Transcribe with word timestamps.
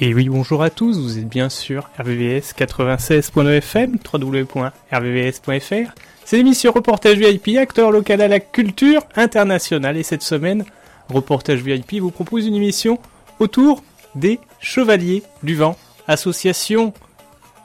Et 0.00 0.14
oui, 0.14 0.28
bonjour 0.28 0.62
à 0.62 0.70
tous, 0.70 0.96
vous 0.96 1.18
êtes 1.18 1.28
bien 1.28 1.48
sûr 1.48 1.90
RVVS 1.98 2.54
96.9 2.56 3.48
FM, 3.48 3.96
www.rvvs.fr. 4.12 5.92
C'est 6.24 6.36
l'émission 6.36 6.70
Reportage 6.70 7.18
VIP, 7.18 7.58
acteur 7.58 7.90
local 7.90 8.20
à 8.20 8.28
la 8.28 8.38
culture 8.38 9.02
internationale. 9.16 9.96
Et 9.96 10.04
cette 10.04 10.22
semaine, 10.22 10.64
Reportage 11.08 11.64
VIP 11.64 11.94
vous 12.00 12.12
propose 12.12 12.46
une 12.46 12.54
émission 12.54 13.00
autour 13.40 13.82
des 14.14 14.38
Chevaliers 14.60 15.24
du 15.42 15.56
Vent, 15.56 15.76
association 16.06 16.92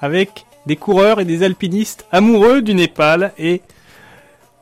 avec 0.02 0.48
des 0.66 0.76
coureurs 0.76 1.20
et 1.20 1.26
des 1.26 1.44
alpinistes 1.44 2.08
amoureux 2.12 2.64
du 2.64 2.74
Népal. 2.74 3.32
Et 3.38 3.62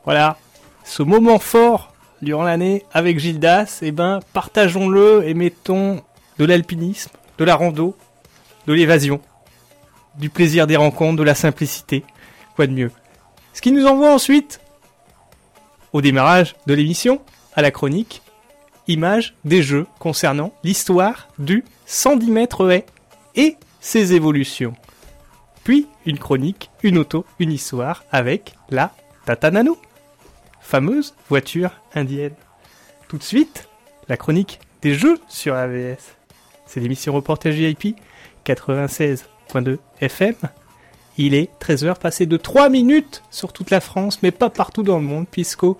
voilà, 0.04 0.36
ce 0.84 1.02
moment 1.02 1.38
fort 1.38 1.94
durant 2.20 2.42
l'année 2.42 2.84
avec 2.92 3.18
Gildas, 3.18 3.78
eh 3.80 3.92
ben, 3.92 4.20
partageons-le 4.34 5.26
et 5.26 5.32
mettons 5.32 6.02
de 6.38 6.44
l'alpinisme 6.44 7.12
de 7.38 7.44
la 7.44 7.54
rando, 7.54 7.96
de 8.66 8.72
l'évasion, 8.72 9.20
du 10.16 10.30
plaisir 10.30 10.66
des 10.66 10.76
rencontres, 10.76 11.18
de 11.18 11.22
la 11.22 11.34
simplicité. 11.34 12.04
Quoi 12.54 12.66
de 12.66 12.72
mieux? 12.72 12.90
Ce 13.52 13.60
qui 13.60 13.72
nous 13.72 13.86
envoie 13.86 14.12
ensuite 14.12 14.60
au 15.92 16.00
démarrage 16.00 16.56
de 16.66 16.74
l'émission, 16.74 17.20
à 17.54 17.62
la 17.62 17.70
chronique, 17.70 18.22
image 18.88 19.34
des 19.44 19.62
jeux 19.62 19.86
concernant 19.98 20.52
l'histoire 20.64 21.28
du 21.38 21.64
110 21.86 22.30
mètres 22.30 22.70
haie 22.70 22.86
et 23.34 23.56
ses 23.80 24.14
évolutions. 24.14 24.74
Puis 25.64 25.86
une 26.06 26.18
chronique, 26.18 26.70
une 26.82 26.98
auto, 26.98 27.24
une 27.38 27.52
histoire 27.52 28.04
avec 28.10 28.54
la 28.70 28.92
Tata 29.24 29.50
Nano, 29.50 29.78
fameuse 30.60 31.14
voiture 31.28 31.70
indienne. 31.94 32.34
Tout 33.08 33.18
de 33.18 33.22
suite, 33.22 33.68
la 34.08 34.16
chronique 34.16 34.58
des 34.80 34.94
jeux 34.94 35.20
sur 35.28 35.54
AVS. 35.54 36.16
C'est 36.72 36.80
l'émission 36.80 37.12
Reportage 37.12 37.56
VIP 37.56 37.96
96.2 38.46 39.76
FM. 40.00 40.34
Il 41.18 41.34
est 41.34 41.50
13h 41.60 41.98
passé 41.98 42.24
de 42.24 42.38
3 42.38 42.70
minutes 42.70 43.22
sur 43.30 43.52
toute 43.52 43.68
la 43.68 43.82
France, 43.82 44.20
mais 44.22 44.30
pas 44.30 44.48
partout 44.48 44.82
dans 44.82 44.96
le 44.96 45.04
monde, 45.04 45.26
puisqu'au 45.30 45.76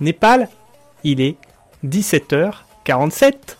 Népal, 0.00 0.48
il 1.04 1.20
est 1.20 1.36
17h47. 1.86 3.57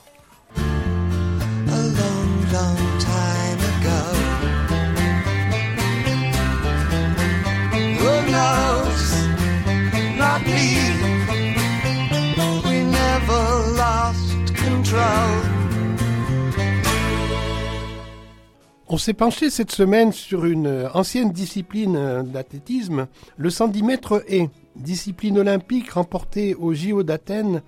On 18.90 18.96
s'est 18.96 19.12
penché 19.12 19.50
cette 19.50 19.70
semaine 19.70 20.12
sur 20.12 20.46
une 20.46 20.88
ancienne 20.94 21.30
discipline 21.30 22.22
d'athlétisme, 22.22 23.06
le 23.36 23.50
110 23.50 23.82
mètres 23.82 24.24
et 24.28 24.48
discipline 24.76 25.38
olympique 25.38 25.90
remportée 25.90 26.54
au 26.54 26.72
JO 26.72 27.02
d'Athènes 27.02 27.60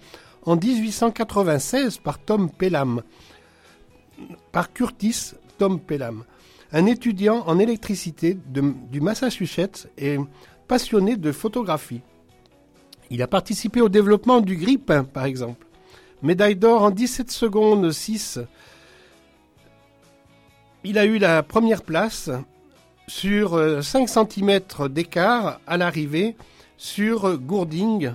en 0.47 0.57
1896 0.57 1.99
par 1.99 2.19
Tom 2.19 2.49
Pelham, 2.49 3.03
par 4.51 4.73
Curtis 4.73 5.33
Tom 5.59 5.79
Pelham, 5.79 6.25
un 6.73 6.87
étudiant 6.87 7.45
en 7.47 7.59
électricité 7.59 8.39
du 8.91 9.03
Massachusetts 9.03 9.89
et 9.99 10.17
passionné 10.69 11.19
de 11.19 11.33
photographie. 11.33 12.01
Il 13.11 13.21
a 13.21 13.27
participé 13.27 13.83
au 13.83 13.91
développement 13.91 14.41
du 14.41 14.57
grip, 14.57 14.91
par 15.13 15.27
exemple. 15.27 15.67
Médaille 16.23 16.57
d'or 16.57 16.83
en 16.83 16.91
17 16.91 17.31
secondes 17.31 17.91
6 17.91 18.39
il 20.85 20.99
a 20.99 21.05
eu 21.05 21.19
la 21.19 21.43
première 21.43 21.83
place 21.83 22.31
sur 23.07 23.51
5 23.83 24.03
euh, 24.03 24.07
cm 24.07 24.61
d'écart 24.89 25.61
à 25.67 25.77
l'arrivée 25.77 26.37
sur 26.77 27.37
Gourding. 27.39 28.13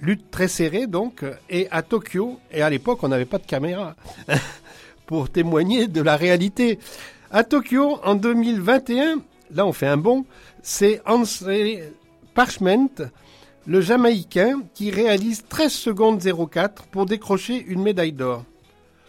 Lutte 0.00 0.30
très 0.30 0.48
serrée 0.48 0.86
donc, 0.86 1.24
et 1.48 1.68
à 1.70 1.82
Tokyo, 1.82 2.38
et 2.50 2.62
à 2.62 2.68
l'époque 2.68 3.02
on 3.02 3.08
n'avait 3.08 3.24
pas 3.24 3.38
de 3.38 3.46
caméra 3.46 3.94
pour 5.06 5.30
témoigner 5.30 5.86
de 5.86 6.02
la 6.02 6.16
réalité. 6.16 6.78
À 7.30 7.42
Tokyo 7.42 7.98
en 8.04 8.14
2021, 8.14 9.22
là 9.52 9.66
on 9.66 9.72
fait 9.72 9.86
un 9.86 9.96
bond, 9.96 10.26
c'est 10.62 11.00
Ansel 11.06 11.92
Parchment, 12.34 12.90
le 13.66 13.80
Jamaïcain, 13.80 14.60
qui 14.74 14.90
réalise 14.90 15.44
13 15.48 15.72
secondes 15.72 16.20
04 16.20 16.84
pour 16.88 17.06
décrocher 17.06 17.64
une 17.66 17.82
médaille 17.82 18.12
d'or. 18.12 18.44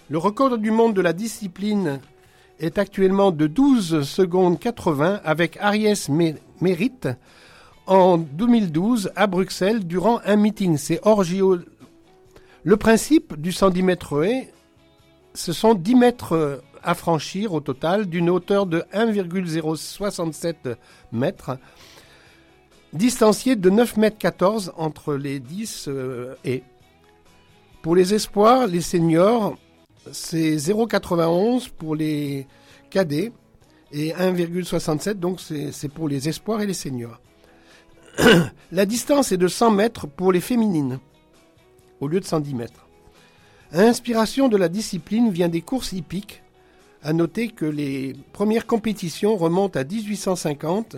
Le 0.07 0.19
record 0.19 0.59
du 0.59 0.69
monde 0.69 0.93
de 0.93 1.01
la 1.01 1.13
discipline 1.13 1.99
est 2.59 2.77
actuellement 2.77 3.31
de 3.31 3.47
12 3.47 4.03
secondes 4.03 4.59
80 4.59 5.21
avec 5.23 5.57
Aries 5.59 6.05
Mérite 6.61 7.07
en 7.87 8.19
2012 8.19 9.11
à 9.15 9.25
Bruxelles 9.25 9.87
durant 9.87 10.19
un 10.23 10.35
meeting. 10.35 10.77
C'est 10.77 10.99
Orgio. 11.01 11.57
Le 12.63 12.77
principe 12.77 13.41
du 13.41 13.51
110 13.51 13.81
mètres 13.81 14.23
haie, 14.23 14.53
ce 15.33 15.53
sont 15.53 15.73
10 15.73 15.95
mètres 15.95 16.61
à 16.83 16.93
franchir 16.93 17.55
au 17.55 17.59
total 17.59 18.05
d'une 18.05 18.29
hauteur 18.29 18.67
de 18.67 18.83
1,067 18.93 20.69
mètres, 21.13 21.57
distancié 22.93 23.55
de 23.55 23.71
9 23.71 23.97
mètres 23.97 24.19
14 24.19 24.71
entre 24.77 25.15
les 25.15 25.39
10 25.39 25.85
euh, 25.87 26.35
et. 26.45 26.61
Pour 27.81 27.95
les 27.95 28.13
espoirs, 28.13 28.67
les 28.67 28.81
seniors, 28.81 29.57
c'est 30.11 30.55
0,91 30.55 31.69
pour 31.69 31.95
les 31.95 32.47
cadets 32.89 33.31
et 33.91 34.11
1,67 34.11 35.15
donc 35.15 35.39
c'est 35.39 35.89
pour 35.89 36.07
les 36.07 36.29
espoirs 36.29 36.61
et 36.61 36.67
les 36.67 36.73
seniors. 36.73 37.19
La 38.71 38.85
distance 38.85 39.31
est 39.31 39.37
de 39.37 39.47
100 39.47 39.71
mètres 39.71 40.07
pour 40.07 40.31
les 40.31 40.41
féminines 40.41 40.99
au 41.99 42.07
lieu 42.07 42.19
de 42.19 42.25
110 42.25 42.53
mètres. 42.53 42.87
L'inspiration 43.71 44.47
de 44.47 44.57
la 44.57 44.69
discipline 44.69 45.31
vient 45.31 45.49
des 45.49 45.61
courses 45.61 45.91
hippiques. 45.91 46.43
À 47.03 47.13
noter 47.13 47.49
que 47.49 47.65
les 47.65 48.15
premières 48.33 48.65
compétitions 48.65 49.35
remontent 49.35 49.79
à 49.79 49.83
1850, 49.83 50.97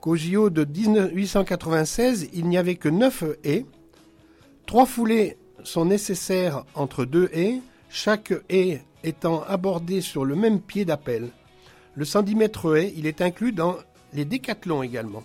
qu'au 0.00 0.16
JO 0.16 0.48
de 0.48 0.64
1896, 0.64 2.30
il 2.32 2.46
n'y 2.46 2.56
avait 2.56 2.76
que 2.76 2.88
9 2.88 3.24
haies. 3.44 3.66
Trois 4.64 4.86
foulées 4.86 5.36
sont 5.64 5.84
nécessaires 5.84 6.64
entre 6.74 7.04
deux 7.04 7.28
haies 7.34 7.60
chaque 7.92 8.32
haie 8.48 8.82
étant 9.04 9.42
abordée 9.42 10.00
sur 10.00 10.24
le 10.24 10.34
même 10.34 10.60
pied 10.60 10.84
d'appel. 10.84 11.28
Le 11.94 12.04
110 12.04 12.34
mètres 12.34 12.76
haie, 12.76 12.92
il 12.96 13.06
est 13.06 13.20
inclus 13.20 13.52
dans 13.52 13.76
les 14.14 14.24
décathlons 14.24 14.82
également. 14.82 15.22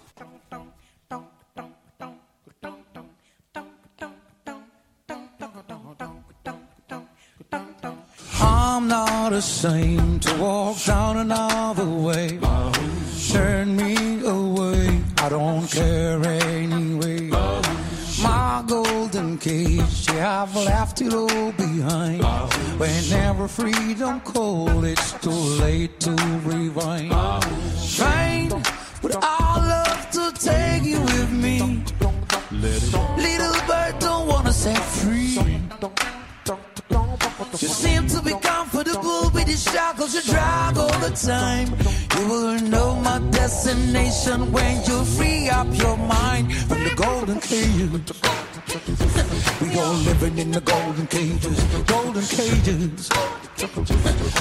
I'm 8.39 8.87
not 8.87 9.31
to 9.31 10.37
walk 10.39 10.77
down 10.85 11.17
another 11.17 11.85
way. 11.85 12.39
I 15.27 15.29
don't 15.29 15.67
care 15.67 16.26
I've 20.19 20.55
left 20.55 21.01
it 21.01 21.13
all 21.13 21.51
behind. 21.51 22.23
Whenever 22.79 23.47
freedom 23.47 24.19
calls, 24.21 24.83
it's 24.83 25.13
too 25.13 25.29
late 25.29 25.99
to 26.01 26.11
rewind. 26.43 27.11
Train, 27.95 28.49
but 29.01 29.17
I 29.21 29.67
love 29.73 30.09
to 30.11 30.31
take 30.43 30.83
you 30.83 30.99
with 31.01 31.31
me. 31.31 31.83
Little 32.51 33.57
bird 33.67 33.99
don't 33.99 34.27
wanna 34.27 34.53
set 34.53 34.77
free. 34.77 35.37
You 37.59 37.67
seem 37.67 38.07
to 38.07 38.21
be 38.21 38.33
comfortable 38.33 39.29
with 39.33 39.45
the 39.45 39.57
shackles 39.57 40.13
you 40.15 40.21
drag 40.21 40.77
all 40.77 40.99
the 40.99 41.11
time. 41.11 41.67
You 42.17 42.27
will 42.29 42.59
know 42.69 42.95
my 42.95 43.19
destination 43.31 44.51
when 44.51 44.83
you 44.85 45.03
free 45.03 45.49
up 45.49 45.67
your 45.73 45.97
mind 45.97 46.53
from 46.53 46.83
the 46.83 46.93
golden 46.95 47.39
cage. 47.39 48.13
All 49.77 49.93
living 49.93 50.39
in 50.39 50.51
the 50.51 50.61
golden 50.61 51.05
cages, 51.05 51.63
golden 51.83 52.23
cages. 52.23 53.09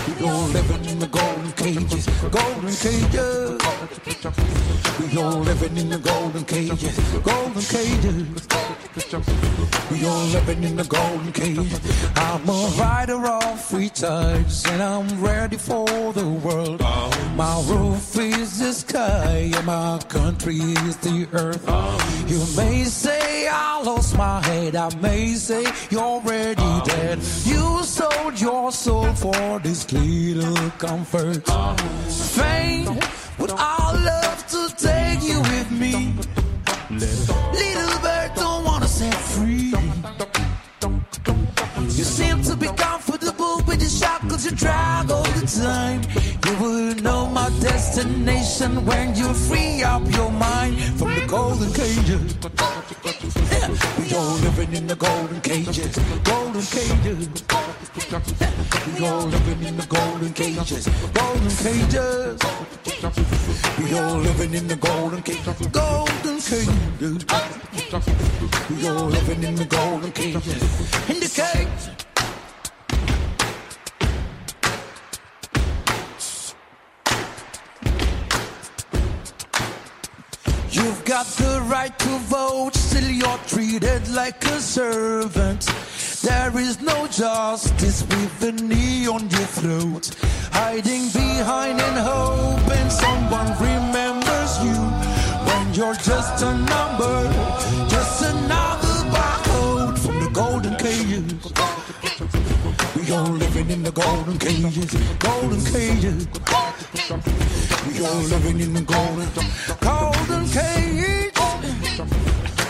We 0.09 0.25
all 0.27 0.47
living 0.49 0.85
in 0.87 0.99
the 0.99 1.07
golden 1.07 1.53
cages, 1.53 2.07
golden 2.31 2.75
cages. 2.75 3.87
We 4.99 5.19
all 5.19 5.41
living 5.41 5.77
in 5.77 5.91
the 5.91 5.99
golden 5.99 6.45
cages, 6.45 6.99
golden 7.21 7.63
cages. 7.63 8.47
We 9.91 10.07
all 10.07 10.25
living 10.27 10.65
in 10.65 10.77
the 10.77 10.85
golden 10.85 11.33
cages. 11.33 11.81
I'm 12.17 12.49
a 12.49 12.73
rider 12.79 13.27
of 13.27 13.61
free 13.61 13.91
tides 13.91 14.65
and 14.67 14.83
I'm 14.83 15.23
ready 15.23 15.59
for 15.59 16.13
the 16.15 16.27
world. 16.29 16.81
My 17.37 17.63
roof 17.69 18.17
is 18.19 18.59
the 18.59 18.73
sky 18.73 19.53
and 19.55 19.67
my 19.67 19.99
country 20.09 20.57
is 20.57 20.97
the 20.97 21.29
earth. 21.33 21.63
You 22.27 22.41
may 22.57 22.85
say 22.85 23.49
I 23.49 23.83
lost 23.83 24.17
my 24.17 24.43
head, 24.47 24.75
I 24.75 24.95
may 24.97 25.26
say 25.35 25.65
you're 25.91 26.03
already 26.03 26.81
dead. 26.85 27.19
You 27.45 27.83
sold 27.83 28.41
your 28.41 28.71
soul 28.73 29.13
for 29.15 29.59
this 29.61 29.93
little 29.93 30.71
comfort. 30.79 31.47
Fame, 32.37 32.99
would 33.39 33.53
I 33.57 33.93
love 34.11 34.47
to 34.49 34.75
take 34.77 35.23
you 35.23 35.41
with 35.41 35.71
me? 35.71 36.15
Little 36.91 37.99
bird 38.01 38.31
don't 38.37 38.65
wanna 38.65 38.89
set 38.89 39.15
free. 39.15 39.75
You 41.99 42.05
seem 42.05 42.43
to 42.43 42.57
be 42.57 42.69
comfortable 42.69 43.36
with 43.77 43.85
the 43.85 44.07
shackles 44.07 44.45
you 44.45 44.51
drag 44.53 45.11
all 45.11 45.23
the 45.23 45.47
time. 45.47 46.03
You 46.45 46.53
will 46.63 46.95
know 47.03 47.27
my 47.29 47.49
destination 47.61 48.85
when 48.85 49.15
you 49.15 49.33
free 49.35 49.83
up 49.83 50.03
your 50.13 50.31
mind 50.31 50.77
from 50.99 51.15
the 51.15 51.27
golden 51.27 51.73
cages. 51.73 52.37
Yeah, 53.53 53.69
we 53.99 54.15
all 54.15 54.37
living 54.47 54.73
in 54.75 54.87
the 54.87 54.97
golden 54.97 55.41
cages, 55.41 55.97
golden 56.25 56.63
cages. 56.63 57.29
We 58.97 59.07
all 59.07 59.27
living 59.27 59.63
in 59.69 59.77
the 59.77 59.87
golden 59.87 60.33
cages, 60.33 60.89
golden 61.13 61.51
cages. 61.65 62.41
We 63.79 63.99
all 63.99 64.17
living 64.17 64.55
in 64.55 64.69
the 64.69 64.77
golden 64.77 65.23
cages, 65.23 65.67
golden 65.69 66.39
cages. 66.41 67.27
We 68.71 68.89
all 68.89 69.07
living 69.07 69.43
in 69.43 69.55
the 69.55 69.65
golden 69.65 70.13
cages, 70.13 71.11
in 71.11 71.21
the 71.21 71.29
cage. 71.29 72.16
Got 81.17 81.27
the 81.39 81.63
right 81.63 81.99
to 81.99 82.13
vote, 82.29 82.75
still 82.75 83.11
you're 83.11 83.41
treated 83.47 84.07
like 84.09 84.45
a 84.45 84.61
servant. 84.61 85.63
There 86.21 86.59
is 86.59 86.83
no 86.83 87.07
justice 87.07 88.03
with 88.03 88.43
a 88.43 88.53
knee 88.53 89.09
on 89.09 89.23
your 89.31 89.49
throat. 89.59 90.15
Hiding 90.53 91.09
behind 91.23 91.81
and 91.81 91.99
hoping 92.13 92.91
someone 92.91 93.49
remembers 93.69 94.53
you 94.67 94.77
when 95.49 95.65
you're 95.73 96.01
just 96.13 96.43
a 96.43 96.53
number, 96.75 97.17
just 97.89 98.23
another 98.33 98.97
barcode 99.15 99.99
from 99.99 100.17
the 100.23 100.31
golden 100.35 100.77
cages. 100.77 101.33
We 102.95 103.11
all 103.15 103.33
living 103.45 103.71
in 103.71 103.83
the 103.83 103.93
golden 103.93 104.37
cages, 104.39 104.93
golden 105.19 105.65
cages. 105.65 107.56
We 107.87 108.05
all 108.05 108.23
living 108.23 108.61
in 108.61 108.73
the 108.75 108.81
golden, 108.83 109.29
golden 109.81 110.49
cage. 110.49 111.37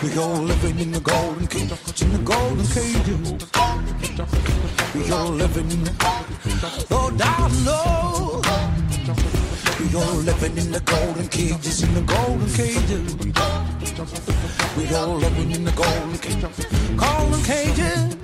We 0.02 0.18
all 0.18 0.42
living 0.42 0.78
in 0.78 0.92
the 0.92 1.00
golden 1.00 1.46
cage, 1.46 2.02
in 2.02 2.12
the 2.12 2.18
golden 2.18 2.66
cages. 2.66 3.32
We 4.94 5.10
all 5.12 5.30
living 5.30 5.70
in 5.70 5.84
the, 5.84 5.92
oh 6.90 7.10
down 7.16 7.50
low. 7.64 8.42
We 9.80 9.94
all 9.96 10.16
living 10.16 10.58
in 10.58 10.70
the 10.72 10.80
golden 10.80 11.28
cages, 11.28 11.82
in 11.82 11.94
the 11.94 12.02
golden 12.02 12.48
cages. 12.50 13.14
We 14.76 14.94
all 14.94 15.16
living 15.16 15.50
in 15.50 15.64
the 15.64 15.72
golden 15.72 16.18
cages, 16.18 16.66
golden 16.96 17.42
cages. 17.42 18.16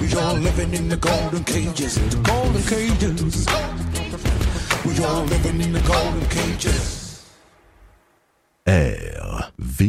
We 0.00 0.14
all 0.18 0.34
living 0.34 0.74
in 0.74 0.88
the 0.88 0.96
golden 0.96 1.44
cages, 1.44 1.96
the 1.96 2.16
golden 2.22 2.62
cages. 2.62 3.46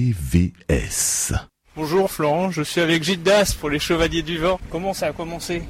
RVVS. 0.01 1.33
Bonjour 1.75 2.11
Florent, 2.11 2.51
je 2.51 2.61
suis 2.63 2.81
avec 2.81 3.03
Gilles 3.03 3.21
Das 3.23 3.53
pour 3.53 3.69
les 3.69 3.79
Chevaliers 3.79 4.23
du 4.23 4.37
Vent. 4.39 4.59
Comment 4.69 4.93
ça 4.93 5.07
a 5.07 5.13
commencé? 5.13 5.63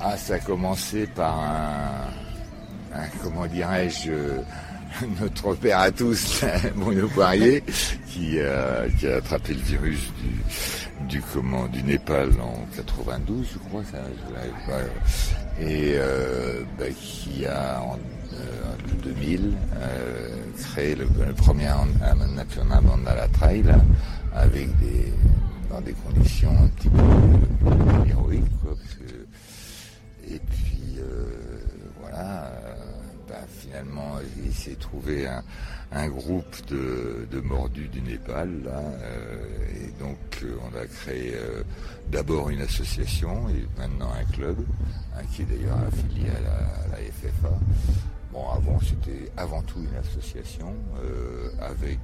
Ah, 0.00 0.16
ça 0.16 0.34
a 0.34 0.38
commencé 0.38 1.06
par 1.08 1.38
un, 1.38 2.06
un- 2.94 3.08
comment 3.22 3.46
dirais-je, 3.46 4.10
euh, 4.12 4.40
notre 5.20 5.54
père 5.54 5.80
à 5.80 5.90
tous, 5.90 6.44
Bruno 6.76 7.08
Poirier, 7.08 7.62
qui, 8.08 8.40
a- 8.40 8.86
qui 8.98 9.06
a 9.08 9.16
attrapé 9.16 9.54
le 9.54 9.60
virus 9.62 10.00
du, 10.22 11.08
du, 11.18 11.22
comment, 11.32 11.66
du 11.66 11.82
Népal 11.82 12.30
en 12.40 12.64
92, 12.76 13.46
je 13.52 13.58
crois, 13.68 13.82
ça, 13.90 13.98
je 14.28 14.34
l'avais 14.34 14.50
pas, 14.66 14.80
et 15.60 15.94
euh, 15.96 16.62
qui 17.00 17.46
a 17.46 17.80
en 17.82 17.98
euh, 18.34 18.94
2000 19.02 19.52
euh, 19.76 20.28
créé 20.58 20.94
le, 20.94 21.06
premier 21.34 21.66
Annapurna 21.66 22.80
Mandala 22.80 23.28
Trail 23.28 23.64
avec 24.34 24.68
dans 25.70 25.80
des 25.80 25.92
conditions 25.92 26.50
un 26.50 26.68
petit 26.68 26.88
peu 26.88 27.02
s'est 34.68 34.76
trouvé 34.76 35.26
un, 35.26 35.42
un 35.92 36.08
groupe 36.08 36.66
de, 36.66 37.26
de 37.30 37.40
mordus 37.40 37.88
du 37.88 38.02
Népal 38.02 38.62
là, 38.64 38.80
euh, 38.80 39.46
et 39.74 40.02
donc 40.02 40.18
euh, 40.42 40.56
on 40.70 40.76
a 40.76 40.86
créé 40.86 41.34
euh, 41.34 41.62
d'abord 42.08 42.50
une 42.50 42.60
association 42.60 43.48
et 43.48 43.66
maintenant 43.78 44.10
un 44.12 44.24
club, 44.32 44.58
hein, 45.16 45.22
qui 45.32 45.42
est 45.42 45.46
d'ailleurs 45.46 45.78
affilié 45.78 46.28
à 46.30 46.40
la, 46.40 46.98
FFA. 46.98 47.58
Bon, 48.32 48.48
avant 48.50 48.78
c'était 48.80 49.30
avant 49.36 49.62
tout 49.62 49.80
une 49.80 49.96
association 49.96 50.74
avec 51.60 51.98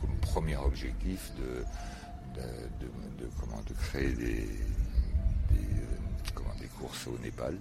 comme 0.00 0.16
premier 0.22 0.56
objectif 0.56 1.30
de, 1.36 2.40
de, 2.40 3.28
comment, 3.38 3.60
de 3.68 3.74
créer 3.74 4.12
des, 4.12 4.48
des, 5.50 5.66
comment, 6.34 6.54
des 6.58 6.68
courses 6.68 7.06
au 7.06 7.18
Népal. 7.22 7.54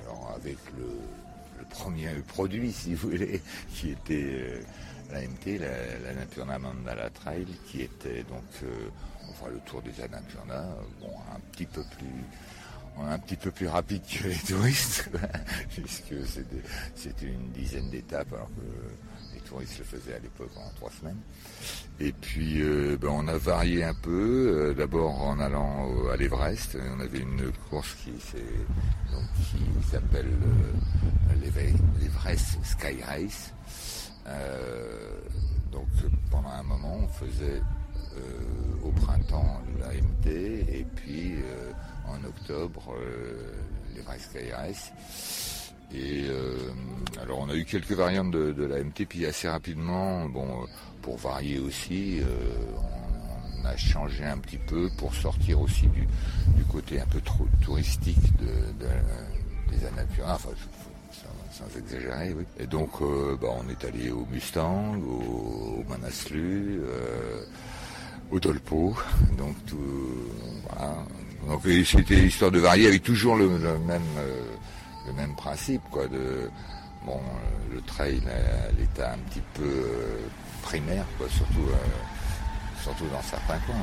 Alors 0.00 0.32
avec 0.34 0.56
le, 0.78 0.86
premier 1.70 2.08
produit, 2.28 2.72
si 2.72 2.94
vous 2.94 3.10
voulez, 3.10 3.40
qui 3.74 3.90
était 3.90 4.24
euh, 4.24 4.62
l'AMT, 5.12 5.58
la, 5.58 5.98
l'Annapurna 6.04 6.58
Mandala 6.58 7.10
Trail, 7.10 7.46
qui 7.66 7.82
était 7.82 8.22
donc 8.24 8.44
euh, 8.62 8.88
enfin, 9.30 9.50
le 9.50 9.58
tour 9.60 9.82
des 9.82 10.02
Annapurna, 10.02 10.64
bon, 11.00 11.10
un 11.34 11.40
petit 11.52 11.66
peu 11.66 11.82
plus 11.96 12.24
un 13.00 13.18
petit 13.18 13.36
peu 13.36 13.50
plus 13.50 13.68
rapide 13.68 14.02
que 14.02 14.28
les 14.28 14.36
touristes, 14.36 15.08
puisque 15.70 16.14
c'était 16.94 17.26
une 17.26 17.50
dizaine 17.52 17.88
d'étapes, 17.88 18.32
alors 18.34 18.48
que 18.48 18.62
touristes 19.52 19.78
le 19.78 19.84
faisaient 19.84 20.14
à 20.14 20.18
l'époque 20.18 20.50
en 20.56 20.68
trois 20.76 20.90
semaines. 20.90 21.20
Et 22.00 22.12
puis, 22.12 22.62
euh, 22.62 22.96
ben, 23.00 23.08
on 23.08 23.28
a 23.28 23.36
varié 23.36 23.84
un 23.84 23.94
peu. 23.94 24.70
euh, 24.70 24.74
D'abord 24.74 25.20
en 25.22 25.38
allant 25.40 25.88
à 26.12 26.16
l'Everest, 26.16 26.76
on 26.96 27.00
avait 27.00 27.18
une 27.20 27.52
course 27.70 27.94
qui, 28.02 28.12
s'appelle 29.90 30.26
euh, 30.26 31.34
l'Eve- 31.42 31.76
l'Everest 32.00 32.58
Sky 32.64 33.02
Race. 33.06 33.52
Donc 35.70 35.86
pendant 36.30 36.48
un 36.50 36.62
moment, 36.62 36.98
on 37.02 37.08
faisait 37.08 37.60
au 38.84 38.90
printemps 38.90 39.60
l'AMT 39.80 40.26
et 40.28 40.86
puis 40.96 41.34
en 42.06 42.22
octobre 42.24 42.94
l'Everest 43.94 44.30
Sky 44.30 44.50
Race. 44.52 44.92
Et 45.94 46.24
euh, 46.28 46.56
alors 47.20 47.40
on 47.40 47.48
a 47.50 47.54
eu 47.54 47.64
quelques 47.64 47.92
variantes 47.92 48.30
de, 48.30 48.52
de 48.52 48.64
l'AMT, 48.64 49.06
puis 49.08 49.26
assez 49.26 49.48
rapidement, 49.48 50.26
bon, 50.28 50.46
euh, 50.62 50.66
pour 51.02 51.18
varier 51.18 51.58
aussi, 51.58 52.20
euh, 52.20 52.24
on, 53.62 53.64
a 53.66 53.76
changé 53.76 54.24
un 54.24 54.38
petit 54.38 54.58
peu 54.58 54.88
pour 54.96 55.14
sortir 55.14 55.60
aussi 55.60 55.86
du, 55.88 56.06
côté 56.70 57.00
un 57.00 57.06
peu 57.06 57.20
trop 57.20 57.46
touristique 57.60 58.36
de, 58.38 58.46
de- 58.84 59.76
des 59.76 59.86
Annapurna. 59.86 60.34
Enfin, 60.34 60.48
sans, 61.52 61.78
exagérer, 61.78 62.32
oui. 62.32 62.44
Et 62.58 62.66
donc, 62.66 62.90
bah, 63.40 63.48
on 63.62 63.68
est 63.68 63.84
allé 63.84 64.10
au 64.10 64.26
Mustang, 64.32 64.96
au, 64.96 65.84
Manaslu, 65.88 66.80
au 68.30 68.40
Dolpo, 68.40 68.96
donc 69.36 69.54
tout, 69.66 69.76
voilà. 70.68 70.94
Donc 71.46 71.60
c'était 71.84 72.24
histoire 72.24 72.50
de 72.50 72.58
varier 72.58 72.86
avec 72.88 73.02
toujours 73.02 73.36
le, 73.36 73.48
même 73.48 74.02
le 75.06 75.12
même 75.12 75.34
principe 75.34 75.82
quoi 75.90 76.06
de 76.08 76.50
bon 77.04 77.18
euh, 77.18 77.74
le 77.74 77.80
trail 77.82 78.22
l'état 78.78 79.12
un 79.12 79.18
petit 79.18 79.42
peu 79.54 79.64
euh, 79.64 80.18
primaire 80.62 81.04
quoi 81.18 81.26
surtout 81.28 81.68
euh, 81.68 82.82
surtout 82.82 83.06
dans 83.12 83.22
certains 83.22 83.58
coins 83.66 83.74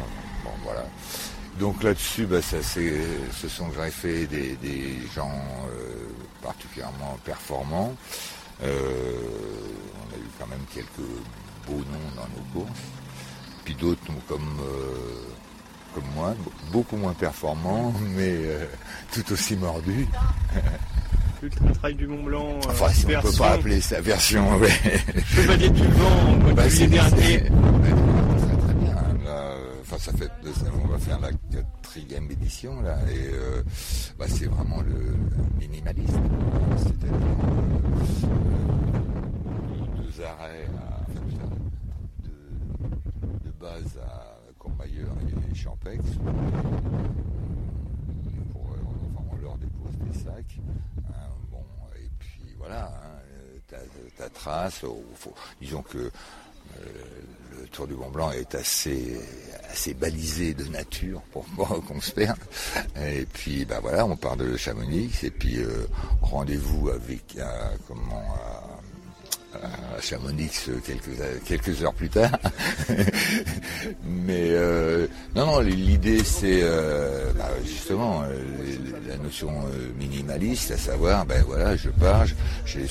bon 0.43 0.51
voilà 0.63 0.85
donc 1.59 1.83
là-dessus, 1.83 2.25
bah, 2.25 2.41
ça, 2.41 2.61
sont 2.61 3.67
greffés 3.69 4.27
des, 4.27 4.55
des 4.57 4.97
gens 5.13 5.31
particulièrement 6.41 7.17
performants. 7.25 7.93
On 8.61 8.65
a 8.65 8.67
eu 8.67 10.29
quand 10.39 10.47
même 10.47 10.63
quelques 10.73 11.09
beaux 11.67 11.83
noms 11.83 12.11
dans 12.15 12.27
nos 12.29 12.45
courses. 12.53 12.79
Puis 13.65 13.73
d'autres 13.75 13.99
comme, 14.29 14.57
comme 15.93 16.05
moi, 16.15 16.31
be- 16.33 16.71
beaucoup 16.71 16.95
moins 16.95 17.13
performants, 17.13 17.93
mais 18.15 18.37
tout 19.11 19.33
aussi 19.33 19.57
mordus. 19.57 20.07
L'Ultra 21.41 21.71
Trail 21.71 21.95
du 21.95 22.07
Mont 22.07 22.23
Blanc, 22.23 22.49
euh, 22.55 22.59
Enfin, 22.69 22.89
si 22.89 23.05
on 23.05 23.09
ne 23.09 23.21
peut 23.21 23.31
pas 23.37 23.51
appeler 23.51 23.79
ça 23.81 24.01
version, 24.01 24.57
ouais. 24.57 24.69
Chevalier 25.25 25.69
du 25.69 25.83
Vent, 25.83 26.53
Bah, 26.55 26.67
juillet 26.67 26.87
dernier. 26.87 27.39
Là, 27.39 27.49
euh, 29.27 29.75
enfin, 29.81 29.97
ça 29.99 30.11
fait 30.13 30.29
deux- 30.43 30.51
on 30.83 30.87
va 30.87 30.97
faire 30.97 31.19
la 31.19 31.29
quatrième 31.51 32.29
édition 32.31 32.81
là, 32.81 32.97
et 33.09 33.29
euh, 33.33 33.61
bah, 34.17 34.25
c'est 34.27 34.45
vraiment 34.47 34.81
le 34.81 35.15
minimalisme. 35.59 36.21
C'est-à-dire 36.77 37.13
euh, 38.23 40.01
deux 40.01 40.21
arrêts, 40.23 40.67
à, 40.77 41.01
enfin, 41.01 41.21
deux, 41.29 41.37
arrêts, 41.39 41.61
de, 42.23 43.49
de 43.49 43.51
base 43.59 43.97
à 44.05 44.35
Courmayeur 44.57 45.15
et 45.51 45.55
Champex. 45.55 46.03
Pour, 48.51 48.61
enfin, 48.61 49.23
on 49.31 49.35
leur 49.41 49.57
dépose 49.57 49.95
des 50.11 50.17
sacs. 50.19 50.59
hein, 51.09 51.29
bon, 51.51 51.63
et 51.95 52.09
puis 52.19 52.48
voilà, 52.59 52.85
hein, 52.85 53.73
euh, 53.73 53.77
ta, 54.17 54.29
trace. 54.29 54.81
disons 55.61 55.81
que 55.81 55.97
euh, 55.97 56.11
le 57.57 57.67
Tour 57.67 57.87
du 57.87 57.93
Mont 57.93 58.09
Blanc 58.09 58.31
est 58.31 58.53
assez, 58.55 59.17
balisé 59.95 60.53
de 60.53 60.65
nature 60.65 61.21
pour 61.31 61.45
qu'on 61.87 62.01
se. 62.01 62.11
Et 63.01 63.25
puis 63.25 63.65
bah 63.65 63.79
voilà, 63.81 64.05
on 64.05 64.15
part 64.15 64.37
de 64.37 64.55
Chamonix 64.57 65.23
et 65.23 65.31
puis 65.31 65.57
euh, 65.59 65.87
rendez-vous 66.21 66.89
avec 66.89 67.37
comment 67.87 68.23
à 69.53 70.01
Chamonix 70.01 70.51
euh, 70.69 70.79
quelques 70.85 71.43
quelques 71.45 71.83
heures 71.83 71.93
plus 71.93 72.09
tard. 72.09 72.37
Mais 74.05 74.49
euh, 74.51 75.07
non 75.35 75.45
non, 75.45 75.59
l'idée 75.59 76.23
c'est 76.23 76.59
euh, 76.61 77.31
bah, 77.37 77.49
justement 77.65 78.23
euh, 78.23 78.37
la 79.07 79.17
notion 79.17 79.49
euh, 79.49 79.91
minimaliste, 79.97 80.71
à 80.71 80.77
savoir 80.77 81.25
ben 81.25 81.43
voilà, 81.47 81.75
je 81.75 81.89
pars, 81.89 82.25
j'ai 82.65 82.85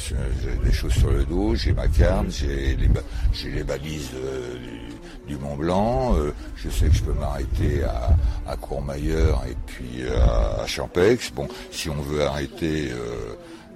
des 0.64 0.72
choses 0.72 0.92
sur 0.92 1.10
le 1.10 1.24
dos, 1.24 1.54
j'ai 1.54 1.72
ma 1.72 1.86
carte, 1.88 2.26
j'ai 2.30 2.76
les 2.76 3.64
balises 3.64 4.10
euh, 4.16 4.56
du, 5.26 5.36
Mont 5.36 5.56
Blanc, 5.56 6.16
je 6.56 6.70
sais 6.70 6.88
que 6.88 6.94
je 6.94 7.02
peux 7.02 7.12
m'arrêter 7.12 7.84
à, 7.84 8.16
à 8.50 8.56
Courmayeur 8.56 9.44
et 9.48 9.54
puis 9.66 10.02
à, 10.08 10.66
Champex. 10.66 11.30
Bon, 11.30 11.46
si 11.70 11.90
on 11.90 12.00
veut 12.00 12.24
arrêter 12.24 12.90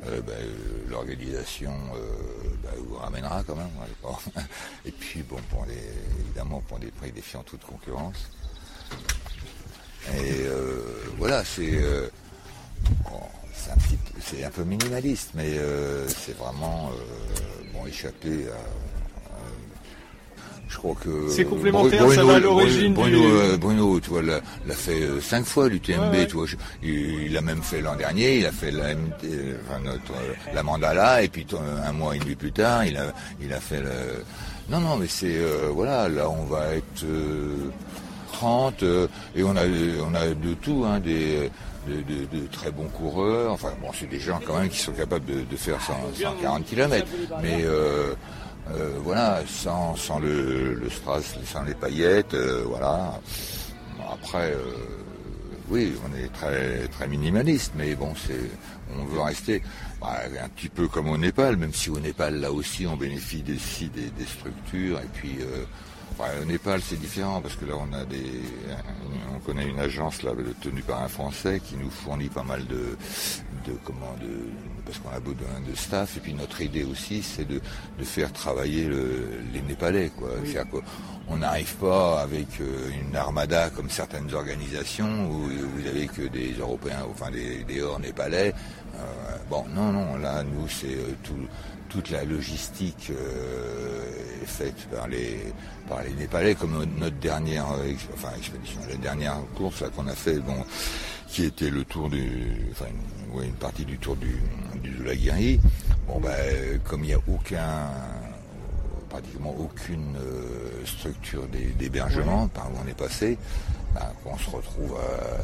ben, 0.02 0.34
l'organisation 0.90 1.72
ramènera 3.02 3.42
quand 3.46 3.56
même. 3.56 3.70
bon. 4.02 4.16
Et 4.84 4.90
puis 4.92 5.22
bon, 5.22 5.36
pour 5.50 5.64
les, 5.66 5.74
évidemment 6.24 6.60
pour 6.68 6.78
des 6.78 6.90
prix 6.90 7.12
défiant 7.12 7.42
toute 7.42 7.62
concurrence. 7.64 8.30
Et 10.14 10.42
euh, 10.46 10.82
voilà, 11.18 11.44
c'est 11.44 11.74
euh, 11.82 12.08
bon, 13.04 13.20
un 13.70 14.44
un 14.44 14.50
peu 14.50 14.64
minimaliste, 14.64 15.30
mais 15.34 15.58
euh, 15.58 16.08
c'est 16.08 16.36
vraiment 16.36 16.90
euh, 16.90 17.64
bon 17.72 17.86
échappé 17.86 18.46
à- 18.48 18.91
je 20.72 20.78
crois 20.78 20.94
que 21.04 21.28
C'est 21.28 21.44
complémentaire, 21.44 22.10
ça 22.12 22.24
va 22.24 22.34
à 22.36 22.38
l'origine 22.38 22.94
Bruno, 22.94 23.18
du- 23.20 23.26
euh, 23.26 23.56
Bruno, 23.58 24.00
tu 24.00 24.08
vois, 24.10 24.22
l'a, 24.22 24.40
l'a 24.66 24.74
fait 24.74 25.02
euh, 25.02 25.20
cinq 25.20 25.44
fois 25.44 25.68
l'UTMB, 25.68 26.00
Ouais, 26.12 26.18
ouais. 26.20 26.26
tu 26.26 26.34
vois. 26.36 26.46
je- 26.46 26.56
il, 26.82 27.26
il 27.26 27.36
a 27.36 27.42
même 27.42 27.62
fait 27.62 27.80
l'an 27.82 27.94
dernier, 27.94 28.38
il 28.38 28.46
a 28.46 28.52
fait 28.52 28.70
la, 28.70 28.94
MT, 28.94 29.24
euh, 29.24 29.54
enfin, 29.68 29.80
notre, 29.84 30.12
la 30.54 30.62
Mandala, 30.62 31.22
et 31.22 31.28
puis 31.28 31.46
un 31.86 31.92
mois 31.92 32.16
et 32.16 32.18
demi 32.18 32.34
plus 32.34 32.52
tard, 32.52 32.84
il 32.86 32.96
a, 32.96 33.12
il 33.42 33.52
a 33.52 33.60
fait 33.60 33.80
le. 33.80 34.24
Non, 34.70 34.80
non, 34.80 34.96
mais 34.96 35.06
c'est 35.08 35.36
euh, 35.36 35.68
voilà, 35.72 36.08
là 36.08 36.30
on 36.30 36.44
va 36.44 36.74
être 36.74 37.04
euh, 37.04 37.54
30 38.32 38.82
euh, 38.82 39.06
et 39.36 39.42
on 39.42 39.50
a, 39.56 39.62
on 40.08 40.14
a 40.14 40.28
de 40.28 40.54
tout, 40.54 40.84
hein, 40.86 41.00
des 41.00 41.50
de, 41.86 41.94
de- 41.94 42.40
de 42.42 42.46
très 42.46 42.70
bons 42.70 42.88
coureurs. 42.88 43.52
Enfin 43.52 43.72
bon, 43.82 43.88
c'est 43.98 44.08
des 44.08 44.20
gens 44.20 44.40
quand 44.46 44.58
même 44.58 44.68
qui 44.68 44.78
sont 44.78 44.92
capables 44.92 45.24
de, 45.26 45.40
de 45.50 45.56
faire 45.56 45.80
100, 45.82 45.94
140 46.14 46.64
km, 46.64 47.06
mais 47.42 47.58
euh, 47.64 48.14
euh, 48.70 48.98
voilà, 49.02 49.42
sans, 49.46 49.96
sans 49.96 50.18
le, 50.20 50.80
strass, 50.90 51.36
sans 51.44 51.64
les 51.64 51.74
paillettes, 51.74 52.34
euh, 52.34 52.62
voilà. 52.66 53.20
Après, 54.10 54.52
euh, 54.52 54.74
oui, 55.68 55.92
on 56.06 56.16
est 56.16 56.28
très 56.28 56.86
très 56.88 57.08
minimaliste, 57.08 57.72
mais 57.76 57.94
bon, 57.94 58.14
c'est 58.14 58.50
on 58.98 59.04
veut 59.04 59.20
rester 59.20 59.62
bah, 60.00 60.20
un 60.42 60.48
petit 60.48 60.68
peu 60.68 60.86
comme 60.86 61.08
au 61.08 61.18
Népal, 61.18 61.56
même 61.56 61.72
si 61.72 61.90
au 61.90 61.98
Népal 61.98 62.40
là 62.40 62.52
aussi 62.52 62.86
on 62.86 62.96
bénéficie 62.96 63.42
des, 63.42 63.58
des, 64.00 64.10
des 64.10 64.26
structures 64.26 64.98
et 64.98 65.08
puis. 65.12 65.38
Enfin, 66.12 66.30
au 66.40 66.44
Népal, 66.44 66.80
c'est 66.82 66.98
différent 66.98 67.40
parce 67.40 67.56
que 67.56 67.64
là, 67.64 67.74
on 67.78 67.92
a 67.92 68.04
des, 68.04 68.24
on 69.34 69.38
connaît 69.40 69.66
une 69.66 69.78
agence 69.80 70.22
là 70.22 70.32
tenue 70.60 70.82
par 70.82 71.02
un 71.02 71.08
Français 71.08 71.60
qui 71.64 71.76
nous 71.76 71.90
fournit 71.90 72.28
pas 72.28 72.42
mal 72.44 72.64
de, 72.66 72.96
de 73.66 73.76
comment, 73.84 74.14
de, 74.20 74.28
parce 74.86 74.98
qu'on 74.98 75.10
a 75.10 75.20
besoin 75.20 75.60
de 75.68 75.74
staff. 75.74 76.16
Et 76.16 76.20
puis 76.20 76.34
notre 76.34 76.60
idée 76.60 76.84
aussi, 76.84 77.22
c'est 77.22 77.46
de, 77.46 77.60
de 77.98 78.04
faire 78.04 78.32
travailler 78.32 78.84
le- 78.84 79.28
les 79.52 79.62
Népalais, 79.62 80.10
quoi. 80.16 80.30
Qu'on 81.26 81.36
n'arrive 81.36 81.74
pas 81.76 82.20
avec 82.22 82.48
euh, 82.60 82.90
une 83.08 83.16
armada 83.16 83.70
comme 83.70 83.88
certaines 83.90 84.32
organisations 84.34 85.28
où 85.30 85.44
vous 85.48 85.86
avez 85.86 86.06
que 86.06 86.22
des 86.28 86.52
Européens, 86.58 87.06
enfin 87.10 87.30
des, 87.30 87.64
des 87.64 87.80
hors 87.80 88.00
népalais. 88.00 88.52
Euh, 88.96 89.36
bon, 89.48 89.64
non, 89.74 89.92
non, 89.92 90.16
là, 90.18 90.42
nous, 90.42 90.68
c'est 90.68 90.94
euh, 90.94 91.14
tout, 91.22 91.32
toute 91.92 92.10
la 92.10 92.24
logistique 92.24 93.10
euh, 93.10 94.02
est 94.42 94.46
faite 94.46 94.88
par 94.90 95.08
les, 95.08 95.38
par 95.88 96.02
les 96.02 96.12
Népalais, 96.14 96.54
comme 96.54 96.72
notre- 96.98 97.14
dernière, 97.18 97.66
ex- 97.86 98.08
enfin, 98.14 98.30
expédition, 98.36 98.80
la 98.88 98.96
dernière 98.96 99.36
course 99.56 99.84
qu'on 99.94 100.06
a 100.08 100.14
fait, 100.14 100.38
bon, 100.38 100.64
qui 101.28 101.44
était 101.44 101.70
le 101.70 101.84
tour 101.84 102.08
du, 102.08 102.56
enfin, 102.72 102.86
une, 102.90 103.38
ouais, 103.38 103.46
une 103.46 103.54
partie 103.54 103.84
du 103.84 103.98
tour 103.98 104.16
du, 104.16 104.36
du 104.82 104.96
Zoulaguiri. 104.96 105.60
Bon, 106.08 106.18
ben, 106.20 106.80
comme 106.84 107.04
il 107.04 107.08
n'y 107.08 107.14
a 107.14 107.18
aucun, 107.28 107.90
pratiquement 109.10 109.54
aucune 109.58 110.16
euh, 110.16 110.84
structure 110.86 111.46
d'hé- 111.48 111.74
d'hébergement 111.78 112.48
par 112.48 112.68
où 112.70 112.74
on 112.82 112.88
est 112.88 112.96
passé, 112.96 113.36
ben, 113.94 114.10
qu'on 114.24 114.38
se 114.38 114.48
retrouve 114.48 114.96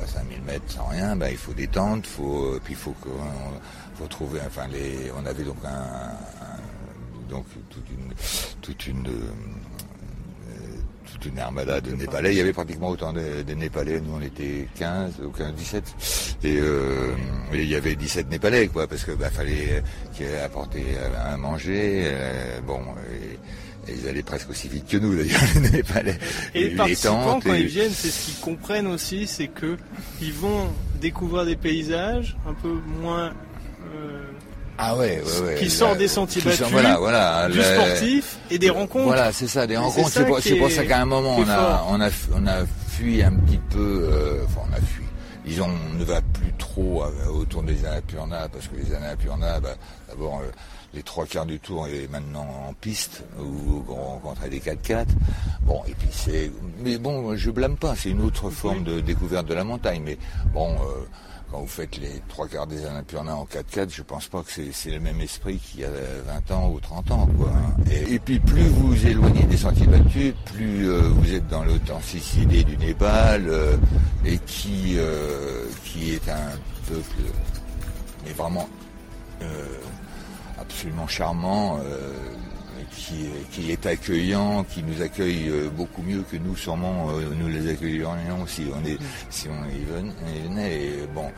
à 0.02 0.06
5000 0.06 0.40
mètres 0.42 0.64
sans 0.68 0.86
rien, 0.86 1.14
ben, 1.16 1.28
il 1.30 1.36
faut 1.36 1.52
des 1.52 1.68
tentes, 1.68 2.06
faut, 2.06 2.54
euh, 2.54 2.60
puis 2.64 2.72
il 2.72 2.78
faut 2.78 2.94
qu'on 3.02 3.10
trouver, 4.06 4.40
enfin, 4.46 4.66
les, 4.72 5.10
on 5.20 5.26
avait 5.26 5.42
donc 5.44 5.56
un, 5.64 5.68
un- 5.68 7.28
donc 7.30 7.44
toute 7.70 7.84
une, 7.90 8.12
toute 8.62 8.86
une, 8.86 9.06
euh, 9.06 10.50
toute 11.10 11.24
une 11.26 11.38
armada 11.38 11.80
de 11.80 11.92
Népalais. 11.92 12.32
Il 12.32 12.38
y 12.38 12.40
avait 12.40 12.52
pratiquement 12.52 12.90
autant 12.90 13.12
de, 13.12 13.42
de 13.46 13.54
Népalais. 13.54 14.00
Nous, 14.00 14.14
on 14.14 14.20
était 14.20 14.68
15 14.76 15.14
ou 15.24 15.30
15, 15.30 15.54
17. 15.54 15.84
Et, 16.44 16.56
euh, 16.60 17.14
et 17.52 17.62
il 17.62 17.68
y 17.68 17.74
avait 17.74 17.96
17 17.96 18.30
Népalais, 18.30 18.68
quoi, 18.68 18.86
parce 18.86 19.04
que 19.04 19.12
bah, 19.12 19.30
fallait 19.30 19.82
qu'ils 20.14 20.26
aient 20.26 20.40
apporté 20.40 20.84
à, 21.16 21.32
à 21.32 21.36
manger. 21.36 22.02
euh, 22.06 22.60
bon, 22.66 22.80
et, 23.12 23.90
et 23.90 23.94
ils 24.00 24.06
allaient 24.08 24.22
presque 24.22 24.50
aussi 24.50 24.68
vite 24.68 24.86
que 24.86 24.98
nous, 24.98 25.16
d'ailleurs, 25.16 25.40
les 25.62 25.70
Népalais. 25.70 26.18
Et 26.54 26.68
les 26.70 26.76
participants, 26.76 27.40
quand 27.42 27.52
les- 27.52 27.60
ils 27.62 27.66
viennent, 27.66 27.90
c'est 27.92 28.10
ce 28.10 28.26
qu'ils 28.26 28.40
comprennent 28.40 28.86
aussi, 28.86 29.26
c'est 29.26 29.48
que 29.48 29.76
ils 30.20 30.32
vont 30.34 30.68
découvrir 31.00 31.44
des 31.46 31.56
paysages 31.56 32.36
un 32.46 32.54
peu 32.54 32.74
moins 33.00 33.28
euh, 33.28 33.30
Ah 34.80 34.96
ouais, 34.96 35.20
ouais, 35.24 35.40
ouais. 35.46 35.54
qui 35.56 35.70
sort 35.70 35.96
des 35.96 36.06
sentiers 36.06 36.40
qui 36.40 36.52
sort- 36.52 36.70
battus, 36.70 36.72
Voilà, 36.72 36.98
voilà. 36.98 37.48
du 37.48 37.60
sportif 37.60 38.38
et 38.48 38.58
des 38.58 38.70
rencontres. 38.70 39.06
Voilà, 39.06 39.32
c'est 39.32 39.48
ça, 39.48 39.66
des 39.66 39.76
rencontres. 39.76 40.08
c'est 40.40 40.54
pour, 40.56 40.70
ça 40.70 40.84
qu'à 40.84 41.00
un 41.00 41.04
moment, 41.04 41.36
on 41.36 41.48
a, 41.48 41.84
on, 41.90 42.00
a, 42.00 42.08
on 42.36 42.46
a 42.46 42.64
fui 42.88 43.20
un 43.22 43.32
petit 43.32 43.58
peu, 43.70 44.08
euh, 44.12 44.44
enfin, 44.44 44.60
on 44.70 44.72
a 44.72 44.80
fui. 44.80 45.04
Disons, 45.44 45.66
on 45.94 45.98
ne 45.98 46.04
va 46.04 46.20
plus 46.20 46.52
trop 46.58 47.02
euh, 47.02 47.26
autour 47.30 47.64
des 47.64 47.84
Annapurna, 47.84 48.48
parce 48.52 48.68
que 48.68 48.76
les 48.76 48.94
Annapurna, 48.94 49.58
bah, 49.58 49.74
d'abord, 50.08 50.42
euh, 50.44 50.50
les 50.94 51.02
trois 51.02 51.26
quarts 51.26 51.46
du 51.46 51.58
tour 51.58 51.88
est 51.88 52.06
maintenant 52.08 52.46
en 52.68 52.72
piste, 52.74 53.24
où 53.40 53.82
on 53.88 53.94
rencontrait 53.94 54.48
des 54.48 54.60
4x4. 54.60 55.06
Bon, 55.62 55.82
et 55.88 55.92
puis 55.94 56.08
c'est... 56.12 56.52
Mais 56.84 56.98
bon, 56.98 57.34
je 57.36 57.50
blâme 57.50 57.76
pas, 57.76 57.94
c'est 57.96 58.10
une 58.10 58.22
autre 58.22 58.48
forme 58.50 58.84
de 58.84 59.00
découverte 59.00 59.46
de 59.46 59.54
la 59.54 59.64
montagne. 59.64 60.02
Mais 60.04 60.18
bon... 60.54 60.70
euh, 60.74 61.04
quand 61.50 61.60
vous 61.60 61.66
faites 61.66 61.96
les 61.96 62.22
trois 62.28 62.46
quarts 62.46 62.66
des 62.66 62.84
Annapurna 62.84 63.34
en 63.34 63.44
4x4, 63.44 63.94
je 63.94 64.02
pense 64.02 64.28
pas 64.28 64.42
que 64.42 64.50
c'est, 64.72 64.90
le 64.90 65.00
même 65.00 65.20
esprit 65.20 65.58
qu'il 65.58 65.80
y 65.80 65.84
a 65.84 65.90
20 66.48 66.54
ans 66.54 66.70
ou 66.70 66.80
30 66.80 67.10
ans. 67.10 67.28
Et, 67.90 68.18
puis 68.18 68.38
plus 68.38 68.68
vous 68.68 69.06
éloignez 69.06 69.44
des 69.44 69.56
sentiers 69.56 69.86
battus, 69.86 70.34
plus 70.44 70.88
euh, 70.88 71.00
vous 71.00 71.32
êtes 71.32 71.46
dans 71.48 71.64
l'authenticité 71.64 72.64
du 72.64 72.76
Népal, 72.76 73.44
euh, 73.48 73.76
et 74.24 74.38
qui, 74.38 74.94
euh, 74.96 75.64
qui 75.84 76.12
est 76.12 76.28
un 76.28 76.50
peuple, 76.88 77.32
mais 78.26 78.32
vraiment 78.32 78.68
absolument 80.60 81.06
charmant. 81.06 81.80
Qui, 83.50 83.70
est 83.70 83.86
accueillant, 83.86 84.64
qui 84.64 84.82
nous 84.82 85.00
accueille 85.02 85.48
euh, 85.48 85.68
beaucoup 85.70 86.02
mieux 86.02 86.22
que 86.22 86.36
nous 86.36 86.56
sûrement 86.56 87.10
euh, 87.10 87.32
nous 87.38 87.48
les 87.48 87.70
accueillerions 87.70 88.46
si 88.46 88.66
on 88.74 88.84
est 88.84 88.98
si 89.30 89.48
on 89.48 89.64
y 89.68 89.84
ven- 89.84 90.12
y 90.34 90.48
venait. 90.48 91.06
Bon, 91.14 91.30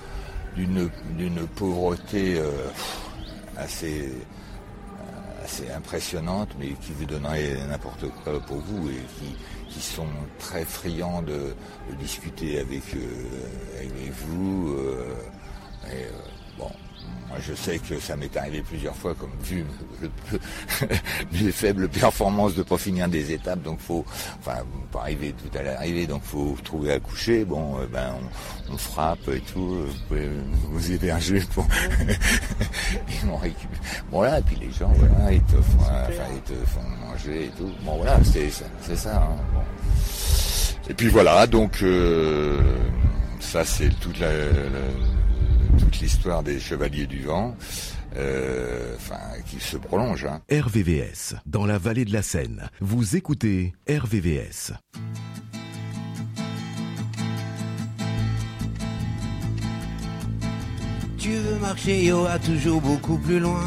d'une 0.56 1.46
pauvreté 1.54 2.38
euh, 2.38 2.50
assez 3.56 4.10
assez 5.44 5.70
impressionnante, 5.70 6.50
mais 6.58 6.68
qui 6.80 6.92
vous 6.92 7.06
donnerait 7.06 7.56
n'importe 7.68 8.06
quoi 8.22 8.40
pour 8.40 8.58
vous 8.58 8.88
et 8.90 9.00
qui, 9.68 9.80
sont 9.80 10.06
très 10.38 10.64
friands 10.64 11.22
de, 11.22 11.54
discuter 11.98 12.58
avec, 12.60 12.82
avec 13.78 14.12
vous. 14.26 14.76
bon, 16.58 16.70
moi 17.28 17.38
je 17.46 17.54
sais 17.54 17.78
que 17.78 17.98
ça 18.00 18.16
m'est 18.16 18.36
arrivé 18.36 18.60
plusieurs 18.62 18.96
fois, 18.96 19.14
comme 19.14 19.30
vu 19.42 19.64
mes 21.32 21.52
faibles 21.52 21.88
performances 21.88 22.54
de 22.54 22.62
pas 22.64 22.76
finir 22.78 23.08
des 23.08 23.32
étapes, 23.32 23.62
donc 23.62 23.78
faut, 23.78 24.04
enfin, 24.40 24.58
pas 24.90 25.02
arriver 25.02 25.32
tout 25.34 25.56
à 25.58 25.62
l'arrivée, 25.62 26.06
donc 26.08 26.22
faut 26.24 26.56
trouver 26.64 26.92
à 26.92 26.98
coucher. 27.00 27.44
Bon, 27.44 27.78
euh, 27.78 27.86
ben 27.92 28.14
on, 28.70 28.76
frappe 28.76 29.28
et 29.28 29.40
tout. 29.40 29.74
euh, 29.74 29.86
Vous 29.86 29.98
pouvez 30.08 30.28
vous 30.70 30.92
héberger 30.92 31.40
pour. 31.54 31.66
Bon 34.10 34.18
voilà, 34.18 34.38
et 34.40 34.42
puis 34.42 34.56
les 34.56 34.72
gens, 34.72 34.92
voilà, 34.96 35.32
ils 35.32 35.42
te 35.42 35.52
font, 35.56 35.78
enfin, 35.80 36.28
ils 36.34 36.40
te 36.42 36.54
font 36.66 36.80
manger 37.06 37.44
et 37.46 37.50
tout. 37.56 37.70
Bon 37.84 37.96
voilà, 37.96 38.18
c'est 38.24 38.50
ça, 38.50 38.64
ça. 38.96 39.16
hein. 39.22 39.60
Et 40.88 40.94
puis 40.94 41.08
voilà, 41.08 41.46
donc 41.46 41.78
euh, 41.82 42.60
ça 43.38 43.64
c'est 43.64 43.90
toute 44.00 44.18
la- 44.18 44.28
toute 45.78 46.00
l'histoire 46.00 46.42
des 46.42 46.58
chevaliers 46.60 47.06
du 47.06 47.22
vent, 47.22 47.56
euh, 48.16 48.94
enfin 48.96 49.40
qui 49.46 49.60
se 49.60 49.76
prolonge. 49.76 50.24
Hein. 50.24 50.40
RVVS, 50.50 51.36
dans 51.46 51.66
la 51.66 51.78
vallée 51.78 52.04
de 52.04 52.12
la 52.12 52.22
Seine. 52.22 52.68
Vous 52.80 53.16
écoutez 53.16 53.72
RVVS. 53.88 54.72
Tu 61.18 61.30
veux 61.30 61.58
marcher, 61.58 61.98
il 61.98 62.04
y 62.06 62.12
aura 62.12 62.38
toujours 62.38 62.80
beaucoup 62.80 63.18
plus 63.18 63.38
loin. 63.38 63.64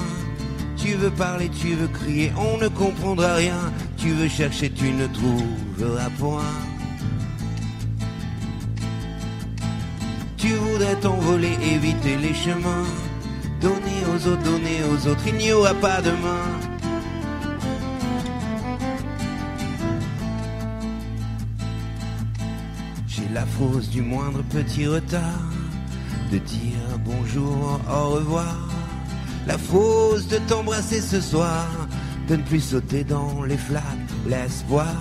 Tu 0.76 0.96
veux 0.96 1.12
parler, 1.12 1.50
tu 1.50 1.76
veux 1.76 1.88
crier, 1.88 2.32
on 2.36 2.58
ne 2.58 2.68
comprendra 2.68 3.36
rien. 3.36 3.72
Tu 3.96 4.10
veux 4.10 4.28
chercher, 4.28 4.70
tu 4.70 4.92
ne 4.92 5.08
trouveras 5.08 6.10
point. 6.20 6.73
Tu 10.44 10.56
voudrais 10.56 10.98
t'envoler, 10.98 11.58
éviter 11.74 12.18
les 12.18 12.34
chemins. 12.34 12.84
Donner 13.62 14.00
aux 14.12 14.28
autres, 14.28 14.44
donner 14.44 14.84
aux 14.92 15.08
autres, 15.08 15.26
il 15.28 15.36
n'y 15.36 15.54
aura 15.54 15.74
pas 15.76 16.02
demain. 16.02 16.44
J'ai 23.08 23.30
la 23.34 23.46
fausse 23.46 23.90
du 23.90 24.02
moindre 24.02 24.44
petit 24.50 24.86
retard 24.86 25.50
de 26.30 26.40
dire 26.40 27.00
bonjour, 27.06 27.80
au 27.90 28.10
revoir. 28.10 28.68
La 29.48 29.58
fausse 29.58 30.28
de 30.28 30.40
t'embrasser 30.50 31.00
ce 31.00 31.22
soir, 31.22 31.70
de 32.28 32.36
ne 32.36 32.44
plus 32.44 32.60
sauter 32.60 33.06
dans 33.06 33.44
les 33.44 33.56
flaques, 33.56 34.12
l'espoir 34.28 34.94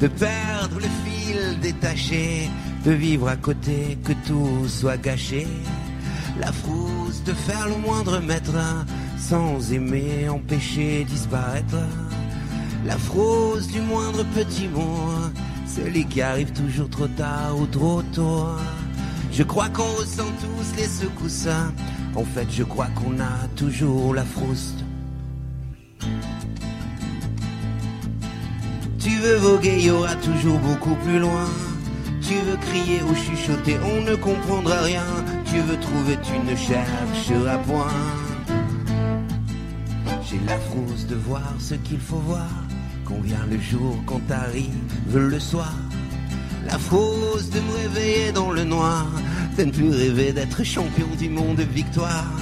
de 0.00 0.08
perdre 0.08 0.80
le 0.80 0.88
fil 1.04 1.58
détaché, 1.60 2.50
de 2.84 2.92
vivre 2.92 3.28
à 3.28 3.36
côté, 3.36 3.98
que 4.04 4.12
tout 4.26 4.68
soit 4.68 4.98
gâché. 4.98 5.46
La 6.38 6.52
frousse 6.52 7.22
de 7.24 7.32
faire 7.32 7.68
le 7.68 7.76
moindre 7.76 8.18
mètre, 8.20 8.52
sans 9.18 9.72
aimer, 9.72 10.28
empêcher 10.28 11.04
disparaître. 11.04 11.78
La 12.84 12.98
frousse 12.98 13.68
du 13.68 13.80
moindre 13.80 14.24
petit 14.34 14.68
mot, 14.68 15.08
celui 15.66 16.04
qui 16.04 16.20
arrive 16.20 16.52
toujours 16.52 16.90
trop 16.90 17.08
tard 17.08 17.56
ou 17.58 17.66
trop 17.66 18.02
tôt. 18.12 18.48
Je 19.32 19.42
crois 19.42 19.68
qu'on 19.70 19.90
ressent 19.94 20.30
tous 20.40 20.76
les 20.76 20.86
secousses. 20.86 21.48
En 22.14 22.24
fait, 22.24 22.46
je 22.50 22.62
crois 22.64 22.88
qu'on 22.94 23.18
a 23.18 23.48
toujours 23.56 24.14
la 24.14 24.24
frouste. 24.24 24.84
Tu 28.98 29.10
veux 29.10 29.36
voguer, 29.36 29.76
il 29.78 29.86
y 29.86 29.90
aura 29.90 30.14
toujours 30.16 30.58
beaucoup 30.58 30.94
plus 30.96 31.18
loin. 31.18 31.46
Tu 32.26 32.34
veux 32.36 32.56
crier 32.56 33.02
ou 33.02 33.14
chuchoter, 33.14 33.76
on 33.84 34.00
ne 34.00 34.14
comprendra 34.14 34.80
rien. 34.80 35.04
Tu 35.44 35.60
veux 35.60 35.78
trouver, 35.78 36.16
tu 36.22 36.38
ne 36.38 36.56
chercheras 36.56 37.58
point. 37.58 37.92
J'ai 40.26 40.40
la 40.46 40.58
frousse 40.58 41.06
de 41.06 41.16
voir 41.16 41.52
ce 41.58 41.74
qu'il 41.74 42.00
faut 42.00 42.22
voir. 42.26 42.48
Quand 43.04 43.20
vient 43.20 43.46
le 43.50 43.60
jour, 43.60 44.02
quand 44.06 44.20
t'arrives 44.26 44.72
le 45.14 45.38
soir. 45.38 45.74
La 46.66 46.78
fausse 46.78 47.50
de 47.50 47.60
me 47.60 47.72
réveiller 47.82 48.32
dans 48.32 48.50
le 48.50 48.64
noir, 48.64 49.06
de 49.58 49.64
ne 49.64 49.70
plus 49.70 49.90
rêver 49.90 50.32
d'être 50.32 50.64
champion 50.64 51.08
du 51.18 51.28
monde 51.28 51.60
victoire. 51.60 52.32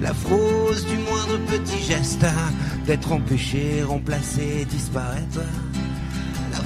La 0.00 0.14
fausse 0.14 0.86
du 0.86 0.96
moindre 0.96 1.38
petit 1.48 1.82
geste, 1.82 2.24
d'être 2.86 3.12
empêché, 3.12 3.82
remplacé, 3.82 4.66
disparaître. 4.70 5.40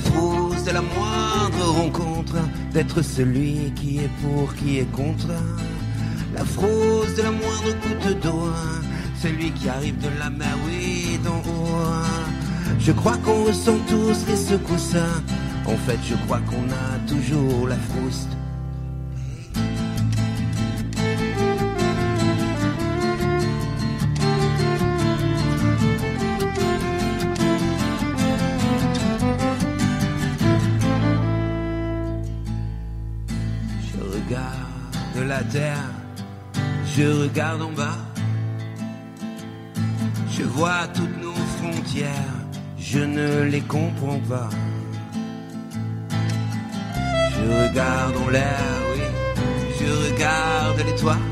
La 0.07 0.13
fausse 0.13 0.63
de 0.63 0.71
la 0.71 0.83
moindre 0.83 1.65
rencontre, 1.81 2.37
d'être 2.73 3.03
celui 3.03 3.73
qui 3.75 3.99
est 3.99 4.11
pour, 4.23 4.55
qui 4.55 4.79
est 4.79 4.91
contre. 4.93 5.29
La 6.35 6.45
fausse 6.45 7.15
de 7.17 7.23
la 7.23 7.33
moindre 7.33 7.75
goutte 7.83 8.21
d'eau, 8.23 8.49
celui 9.21 9.51
qui 9.51 9.69
arrive 9.69 9.99
de 9.99 10.09
la 10.19 10.31
mer, 10.31 10.57
oui, 10.67 11.19
d'en 11.25 11.39
haut. 11.39 12.05
Je 12.79 12.93
crois 12.93 13.17
qu'on 13.19 13.45
ressent 13.45 13.79
tous 13.89 14.27
les 14.29 14.37
secousses. 14.37 14.97
En 15.67 15.77
fait, 15.77 15.99
je 16.09 16.15
crois 16.27 16.41
qu'on 16.41 16.71
a 16.71 16.99
toujours 17.09 17.67
la 17.67 17.77
frouste. 17.77 18.29
Je 37.07 37.13
regarde 37.23 37.63
en 37.63 37.73
bas. 37.73 37.99
Je 40.37 40.43
vois 40.43 40.89
toutes 40.93 41.23
nos 41.23 41.41
frontières, 41.57 42.35
je 42.79 42.99
ne 42.99 43.43
les 43.43 43.61
comprends 43.61 44.21
pas. 44.29 44.51
Je 47.35 47.43
regarde 47.63 48.17
en 48.25 48.29
l'air, 48.29 48.65
oui, 48.93 49.03
je 49.79 49.89
regarde 50.05 50.79
les 50.89 50.97
toits. 51.01 51.23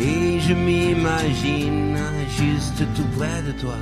Et 0.00 0.40
je 0.40 0.54
m'imagine 0.54 1.98
juste 2.38 2.80
tout 2.96 3.08
près 3.18 3.42
de 3.48 3.52
toi. 3.52 3.78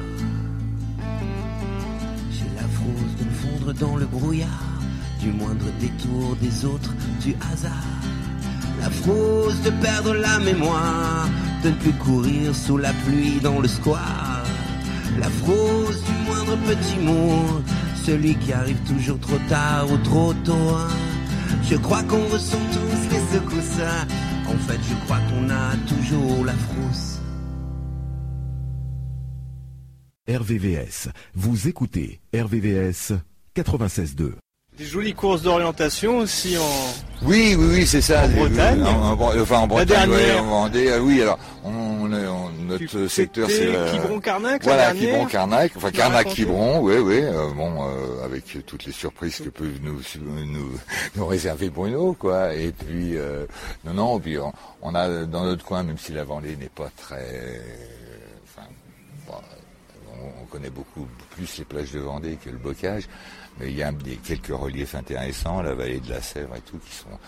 J'ai 2.33 2.51
la 2.61 2.67
frousse 2.77 3.15
de 3.21 3.25
me 3.25 3.37
fondre 3.43 3.73
dans 3.75 3.97
le 3.97 4.07
brouillard, 4.07 4.81
du 5.21 5.31
moindre 5.31 5.71
détour 5.79 6.35
des 6.41 6.65
autres, 6.65 6.93
du 7.25 7.37
hasard. 7.53 8.16
La 8.87 8.93
frousse 8.93 9.61
de 9.63 9.71
perdre 9.83 10.15
la 10.15 10.39
mémoire, 10.39 11.29
de 11.65 11.71
ne 11.71 11.75
plus 11.75 11.93
courir 11.95 12.55
sous 12.55 12.77
la 12.77 12.93
pluie 13.05 13.41
dans 13.43 13.59
le 13.59 13.67
square. 13.67 14.45
La 15.19 15.29
frousse 15.29 16.05
du 16.05 16.13
moindre 16.25 16.57
petit 16.59 16.97
mot, 17.01 17.63
celui 18.05 18.37
qui 18.37 18.53
arrive 18.53 18.79
toujours 18.87 19.19
trop 19.19 19.41
tard 19.49 19.91
ou 19.91 19.97
trop 20.05 20.33
tôt. 20.45 20.77
Je 21.65 21.75
crois 21.75 22.05
qu'on 22.05 22.29
ressent 22.29 22.61
tous 22.73 23.11
les 23.11 23.37
secousses. 23.37 23.83
En 24.47 24.57
fait, 24.69 24.79
je 24.89 24.95
crois 25.05 25.19
qu'on 25.31 25.51
a 25.51 25.75
toujours 25.89 26.45
la 26.45 26.55
frousse. 26.55 27.19
RVVS. 30.29 31.09
Vous 31.35 31.67
écoutez 31.67 32.21
RVVS 32.33 33.15
96.2. 33.57 34.35
Des 34.79 34.85
jolies 34.85 35.15
courses 35.15 35.41
d'orientation 35.41 36.19
aussi 36.19 36.57
en. 36.59 37.27
Oui, 37.27 37.55
oui, 37.59 37.67
oui, 37.71 37.87
c'est 37.87 38.03
ça. 38.03 38.25
En 38.25 38.29
Bretagne 38.29 38.83
en- 38.83 39.13
en 39.13 39.41
enfin, 39.41 39.61
en 39.61 39.67
Bretagne, 39.67 40.11
ouais, 40.11 40.17
dernière. 40.27 40.43
en 40.43 40.47
Vendée. 40.47 40.93
ah 40.93 41.01
oui, 41.01 41.23
alors, 41.23 41.39
on, 41.65 41.71
on 41.73 42.51
notre 42.67 43.07
secteur, 43.07 43.49
c'est 43.49 43.73
la- 43.73 43.91
Quiberon-Carnac, 43.91 44.63
Voilà, 44.65 44.93
dernière. 44.93 45.03
Quiberon, 45.13 45.27
Carnac. 45.27 45.73
Enfin, 45.77 45.91
Tu 45.91 45.97
m'as 45.97 46.03
Carnac, 46.03 46.17
raconté. 46.19 46.35
Quiberon, 46.37 46.81
oui, 46.81 46.97
oui. 46.99 47.21
euh, 47.23 47.51
bon, 47.55 47.89
euh, 47.89 48.25
avec 48.25 48.45
toutes 48.67 48.85
les 48.85 48.93
surprises 48.93 49.39
que 49.39 49.49
peut 49.49 49.71
nous, 49.83 50.01
nous, 50.21 50.73
nous 51.17 51.27
réserver 51.27 51.71
Bruno, 51.71 52.13
quoi. 52.19 52.55
Et 52.55 52.73
puis, 52.73 53.17
euh, 53.17 53.47
non, 53.87 53.95
non, 53.95 54.21
puis 54.21 54.37
on, 54.39 54.53
on 54.83 54.95
a 54.95 55.25
dans 55.25 55.45
notre 55.45 55.65
coin, 55.65 55.85
même 55.85 55.97
si 55.99 56.13
la 56.13 56.25
Vendée 56.25 56.55
n'est 56.57 56.69
pas 56.69 56.91
très, 56.99 57.63
enfin, 58.45 58.67
bon, 59.27 59.35
on, 60.13 60.43
on 60.43 60.45
connaît 60.47 60.71
beaucoup 60.71 61.07
plus 61.31 61.57
les 61.59 61.65
plages 61.65 61.93
de 61.93 62.01
Vendée 62.01 62.37
que 62.45 62.51
le 62.51 62.59
bocage, 62.59 63.05
mais 63.59 63.71
il 63.71 63.77
y 63.77 63.83
a 63.83 63.93
quelques 64.25 64.49
reliefs 64.49 64.95
intéressants, 64.95 65.63
la 65.63 65.75
vallée 65.75 66.01
de 66.01 66.11
la 66.11 66.21
Sèvre 66.21 66.57
et 66.57 66.61
tout, 66.61 66.79
qui 66.79 66.95
sont, 66.95 67.19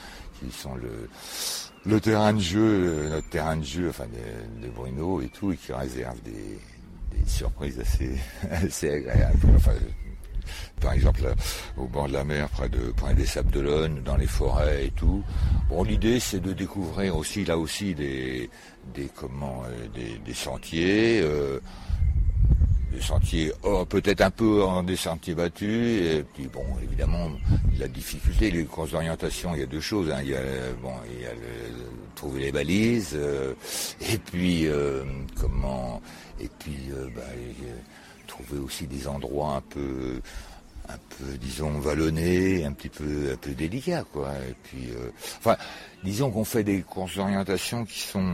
qui 0.41 0.53
sont 0.53 0.75
le, 0.77 2.01
terrain 2.01 2.33
de 2.33 2.41
jeu, 2.41 2.61
euh, 2.61 3.11
notre 3.11 3.29
terrain 3.29 3.57
de 3.57 3.65
jeu, 3.65 3.89
enfin 3.89 4.05
de, 4.07 4.69
Bruno 4.69 5.21
et 5.21 5.29
tout, 5.29 5.53
et 5.53 5.57
qui 5.57 5.73
réserve 5.73 6.21
des, 6.23 6.59
surprises 7.27 7.81
assez, 7.81 8.17
assez 8.51 8.91
agréables. 8.91 9.39
Enfin, 9.57 9.73
par 10.81 10.93
exemple, 10.93 11.23
au 11.77 11.87
bord 11.87 12.09
de 12.09 12.13
la 12.13 12.25
mer, 12.25 12.49
près, 12.49 12.69
de, 12.69 12.93
près 12.93 13.15
des 13.15 13.27
Sables 13.27 13.51
d'Olonne, 13.51 14.03
dans 14.03 14.17
les 14.17 14.27
forêts 14.27 14.87
et 14.87 14.91
tout. 14.91 15.23
Bon, 15.69 15.83
l'idée, 15.83 16.21
c'est 16.21 16.41
de 16.41 16.53
découvrir 16.53 17.17
aussi, 17.17 17.45
là 17.45 17.59
aussi, 17.59 17.95
des, 17.95 18.49
des, 18.95 19.09
comment, 19.15 19.65
euh, 19.67 20.19
des, 20.25 20.35
sentiers. 20.35 21.21
euh, 21.23 21.61
des 22.93 23.01
sentiers 23.01 23.53
oh, 23.63 23.85
peut-être 23.85 24.21
un 24.23 24.31
peu 24.31 24.63
en 24.63 24.83
des 24.83 24.97
sentiers 24.97 25.35
battus 25.35 26.03
et 26.03 26.25
puis 26.35 26.47
bon 26.47 26.65
évidemment 26.83 27.31
la 27.79 27.89
difficulté 27.89 28.51
les 28.51 28.65
courses 28.65 28.93
d'orientation 28.93 29.55
il 29.55 29.61
y 29.61 29.63
a 29.63 29.67
deux 29.67 29.81
choses 29.81 30.11
hein. 30.11 30.19
il 30.23 30.31
y 30.31 30.35
a 30.35 30.39
euh, 30.39 30.73
bon 30.83 30.93
il 31.15 31.23
y 31.23 31.27
a 31.27 31.31
trouver 32.15 32.41
les 32.41 32.53
balises 32.53 33.13
euh, 33.15 33.55
et 34.01 34.19
puis 34.19 34.67
euh, 34.67 35.05
comment 35.41 36.03
et 36.41 36.49
puis 36.59 36.91
euh, 36.93 37.09
bah, 37.15 37.23
euh, 37.37 37.73
trouver 38.27 38.59
aussi 38.59 38.87
des 38.87 39.07
endroits 39.07 39.57
un 39.57 39.61
peu 39.61 40.21
un 40.89 40.99
peu 41.11 41.37
disons 41.39 41.79
vallonnés 41.79 42.65
un 42.65 42.73
petit 42.73 42.89
peu 42.89 43.33
un 43.33 43.37
peu 43.37 43.53
délicats 43.53 44.05
quoi 44.13 44.33
et 44.49 44.55
puis 44.65 44.89
euh, 44.91 45.11
enfin 45.39 45.57
disons 46.03 46.31
qu'on 46.31 46.45
fait 46.45 46.65
des 46.65 46.83
courses 46.83 47.17
d'orientation 47.17 47.85
qui 47.85 48.01
sont 48.01 48.33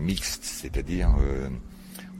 mixtes 0.00 0.44
c'est-à-dire 0.44 1.10
euh, 1.20 1.48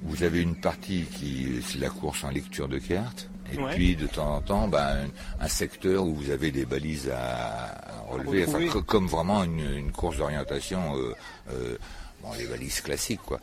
vous 0.04 0.22
avez 0.22 0.40
une 0.42 0.56
partie 0.56 1.04
qui 1.04 1.62
c'est 1.66 1.78
la 1.78 1.90
course 1.90 2.24
en 2.24 2.30
lecture 2.30 2.68
de 2.68 2.78
cartes. 2.78 3.28
Et 3.52 3.58
Ouais. 3.58 3.74
puis 3.74 3.96
de 3.96 4.06
temps 4.06 4.36
en 4.36 4.40
temps, 4.40 4.66
ben, 4.68 5.08
un, 5.40 5.44
un 5.44 5.48
secteur 5.48 6.04
où 6.06 6.14
vous 6.14 6.30
avez 6.30 6.50
des 6.50 6.64
balises 6.64 7.10
à, 7.10 7.66
à 7.98 8.00
relever, 8.08 8.46
enfin, 8.46 8.80
comme 8.86 9.06
vraiment 9.08 9.44
une, 9.44 9.60
une 9.60 9.92
course 9.92 10.16
d'orientation, 10.16 10.96
euh, 10.96 11.14
euh, 11.50 11.76
bon, 12.22 12.30
les 12.38 12.46
balises 12.46 12.80
classiques, 12.80 13.20
quoi. 13.22 13.40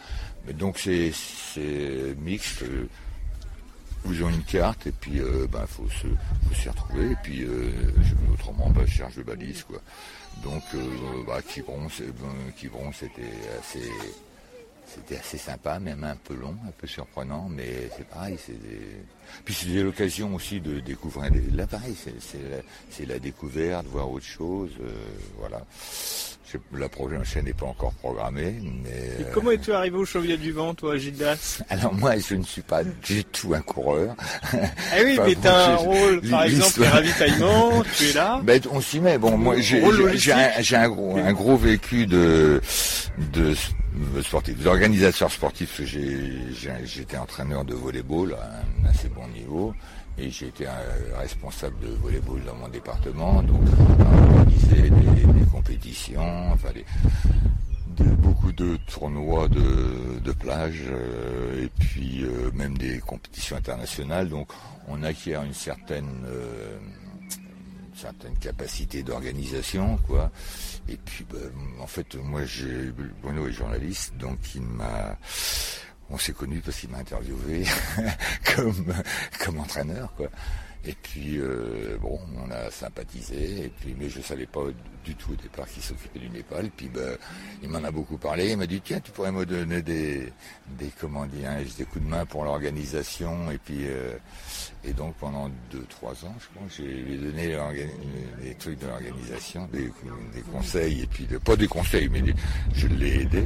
Mais 0.48 0.54
donc 0.54 0.80
c'est 0.80 1.12
mixte. 2.18 2.64
euh, 2.64 2.88
Vous 4.04 4.20
avez 4.24 4.34
une 4.34 4.44
carte 4.44 4.88
et 4.88 4.94
puis 4.94 5.20
euh, 5.20 5.46
ben 5.52 5.68
faut 5.68 5.88
se 5.90 6.08
faut 6.08 6.56
s'y 6.56 6.70
retrouver 6.70 7.12
et 7.12 7.18
puis 7.22 7.46
autrement 8.34 8.70
ben, 8.72 8.86
je 8.88 8.92
cherche 8.94 9.16
de 9.18 9.24
balises 9.24 9.64
quoi. 9.64 9.80
Donc 10.44 10.64
bah, 11.28 11.42
Quiberon, 11.46 11.90
c'était 12.94 13.34
assez 13.60 13.92
c'était 14.94 15.20
assez 15.20 15.38
sympa, 15.38 15.80
même 15.80 16.04
un 16.04 16.16
peu 16.16 16.34
long, 16.34 16.56
un 16.68 16.72
peu 16.78 16.88
surprenant, 16.88 17.48
mais 17.50 17.90
c'est 17.96 18.08
pareil. 18.08 18.38
C'est 18.44 18.60
des... 18.60 18.80
Puis 19.46 19.54
c'était 19.54 19.84
l'occasion 19.84 20.34
aussi 20.36 20.60
de 20.60 20.80
découvrir. 20.80 21.32
Des... 21.32 21.42
Là, 21.56 21.68
pareil, 21.68 21.96
c'est, 21.96 23.06
la, 23.08 23.20
découverte, 23.20 23.86
voir 23.88 24.10
autre 24.12 24.26
chose. 24.26 24.72
euh, 24.82 24.90
voilà. 25.38 25.62
La 26.74 26.90
prochaine 26.90 27.46
n'est 27.46 27.54
pas 27.54 27.68
encore 27.68 27.94
programmée, 27.94 28.56
mais. 28.84 28.90
Et 28.90 29.24
euh, 29.24 29.32
comment 29.36 29.52
es-tu 29.52 29.72
arrivé 29.72 29.98
au 29.98 30.06
Chevalier 30.06 30.36
du 30.36 30.52
Vent, 30.52 30.74
toi, 30.74 30.98
Gildas? 30.98 31.62
Alors 31.70 31.94
moi, 31.94 32.18
je 32.18 32.34
ne 32.34 32.44
suis 32.44 32.64
pas 32.64 32.84
du 32.84 33.24
tout 33.24 33.54
un 33.54 33.62
coureur. 33.62 34.16
Ah 34.52 34.58
oui, 35.04 35.14
Enfin, 35.20 35.26
mais 35.28 35.36
bon, 35.36 35.42
t'as 35.44 35.74
un 35.74 35.76
rôle, 35.76 36.22
par 36.22 36.44
exemple, 36.46 36.82
les 36.82 36.88
ravitaillements, 36.88 37.84
tu 37.96 38.06
es 38.06 38.14
là. 38.14 38.42
Ben, 38.44 38.60
on 38.72 38.82
s'y 38.82 39.00
met. 39.00 39.20
Bon, 39.20 39.38
moi, 39.38 39.60
j'ai, 39.60 39.80
un, 40.34 40.50
un 40.74 40.90
gros, 40.90 41.18
un 41.18 41.34
gros 41.34 41.56
vécu 41.56 42.08
de 42.08 42.62
sportif, 44.22 44.62
d'organisateur 44.64 45.32
sportif. 45.32 45.70
parce 45.70 45.80
que 45.80 45.86
J'ai, 45.86 46.54
j'ai- 46.54 46.86
j'étais 46.86 47.18
entraîneur 47.18 47.66
de 47.66 47.74
volleyball 47.74 48.34
à 48.34 48.60
un 48.86 48.90
assez 48.90 49.10
bon 49.10 49.28
niveau. 49.28 49.74
Et 50.18 50.30
j'ai 50.32 50.48
été 50.48 50.68
un 50.68 51.18
responsable 51.18 51.80
de 51.80 51.88
volleyball 52.02 52.42
dans 52.46 52.56
mon 52.56 52.68
département, 52.68 53.42
donc 53.42 53.62
organiser 54.00 54.90
des, 54.90 55.40
des 55.40 55.46
compétitions, 55.50 56.52
enfin 56.52 56.72
des, 56.74 56.86
de- 58.04 58.16
beaucoup 58.16 58.52
de 58.52 58.78
tournois 58.88 59.48
de, 59.48 60.20
de 60.20 60.32
plage 60.34 60.82
euh, 60.90 61.64
et 61.64 61.70
puis 61.80 62.24
euh, 62.24 62.52
même 62.54 62.78
des 62.78 63.00
compétitions 63.00 63.56
internationales. 63.56 64.28
Donc 64.28 64.50
on 64.90 65.04
acquiert 65.04 65.42
une 65.44 65.54
certaine 65.54 66.10
euh, 66.28 66.78
certaine 68.00 68.38
capacité 68.38 69.04
d'organisation, 69.04 69.98
quoi. 70.08 70.32
Et 70.88 70.98
puis, 70.98 71.26
ben, 71.30 71.52
en 71.80 71.88
fait, 71.88 72.16
moi, 72.16 72.46
j'ai 72.46 72.92
Bruno 73.22 73.48
est 73.48 73.52
journaliste, 73.52 74.16
donc 74.18 74.38
il 74.56 74.62
m'a 74.62 75.18
on 76.12 76.18
s'est 76.18 76.34
connus 76.34 76.62
parce 76.62 76.80
qu'il 76.80 76.90
m'a 76.90 77.00
interviewé 77.00 77.66
comme 78.56 78.94
comme 79.44 79.60
entraîneur. 79.60 80.12
Et 80.86 80.94
puis 80.94 81.40
euh, 81.40 81.98
bon, 82.02 82.20
on 82.38 82.52
a 82.52 82.72
sympathisé. 82.72 83.66
Et 83.66 83.72
puis, 83.82 83.96
mais 84.00 84.10
je 84.10 84.22
savais 84.22 84.46
pas 84.46 84.62
du 85.04 85.16
tout 85.16 85.34
au 85.34 85.36
départ 85.36 85.68
qu'il 85.68 85.84
s'occupait 85.84 86.20
du 86.20 86.30
Népal. 86.30 86.70
Puis, 86.76 86.88
ben, 86.88 87.18
il 87.62 87.70
m'en 87.70 87.84
a 87.84 87.92
beaucoup 87.92 88.18
parlé. 88.18 88.52
Il 88.52 88.58
m'a 88.58 88.66
dit 88.66 88.82
tiens, 88.82 89.00
tu 89.02 89.12
pourrais 89.12 89.32
me 89.32 89.46
donner 89.46 89.82
des 89.82 90.32
des 90.78 90.92
comment 91.00 91.26
dire, 91.26 91.50
des 91.78 91.84
coups 91.84 92.06
de 92.06 92.10
main 92.10 92.26
pour 92.26 92.46
l'organisation. 92.46 93.52
Et 93.52 93.58
puis 93.58 93.88
euh, 93.88 94.16
et 94.86 94.94
donc 94.94 95.16
pendant 95.16 95.50
deux 95.70 95.86
trois 95.90 96.14
ans, 96.26 96.36
je 96.40 96.46
crois, 96.56 96.68
j'ai 96.70 96.84
lui 96.84 97.16
ai 97.16 97.18
donné 97.18 97.58
les 98.42 98.56
trucs 98.56 98.80
de 98.80 98.88
l'organisation, 98.88 99.68
des, 99.74 99.92
conseils. 100.54 101.02
Et 101.02 101.08
puis 101.08 101.26
de, 101.26 101.38
pas 101.38 101.58
des 101.58 101.68
conseils, 101.68 102.08
mais 102.08 102.24
je 102.74 102.88
l'ai 102.88 103.24
aidé. 103.24 103.44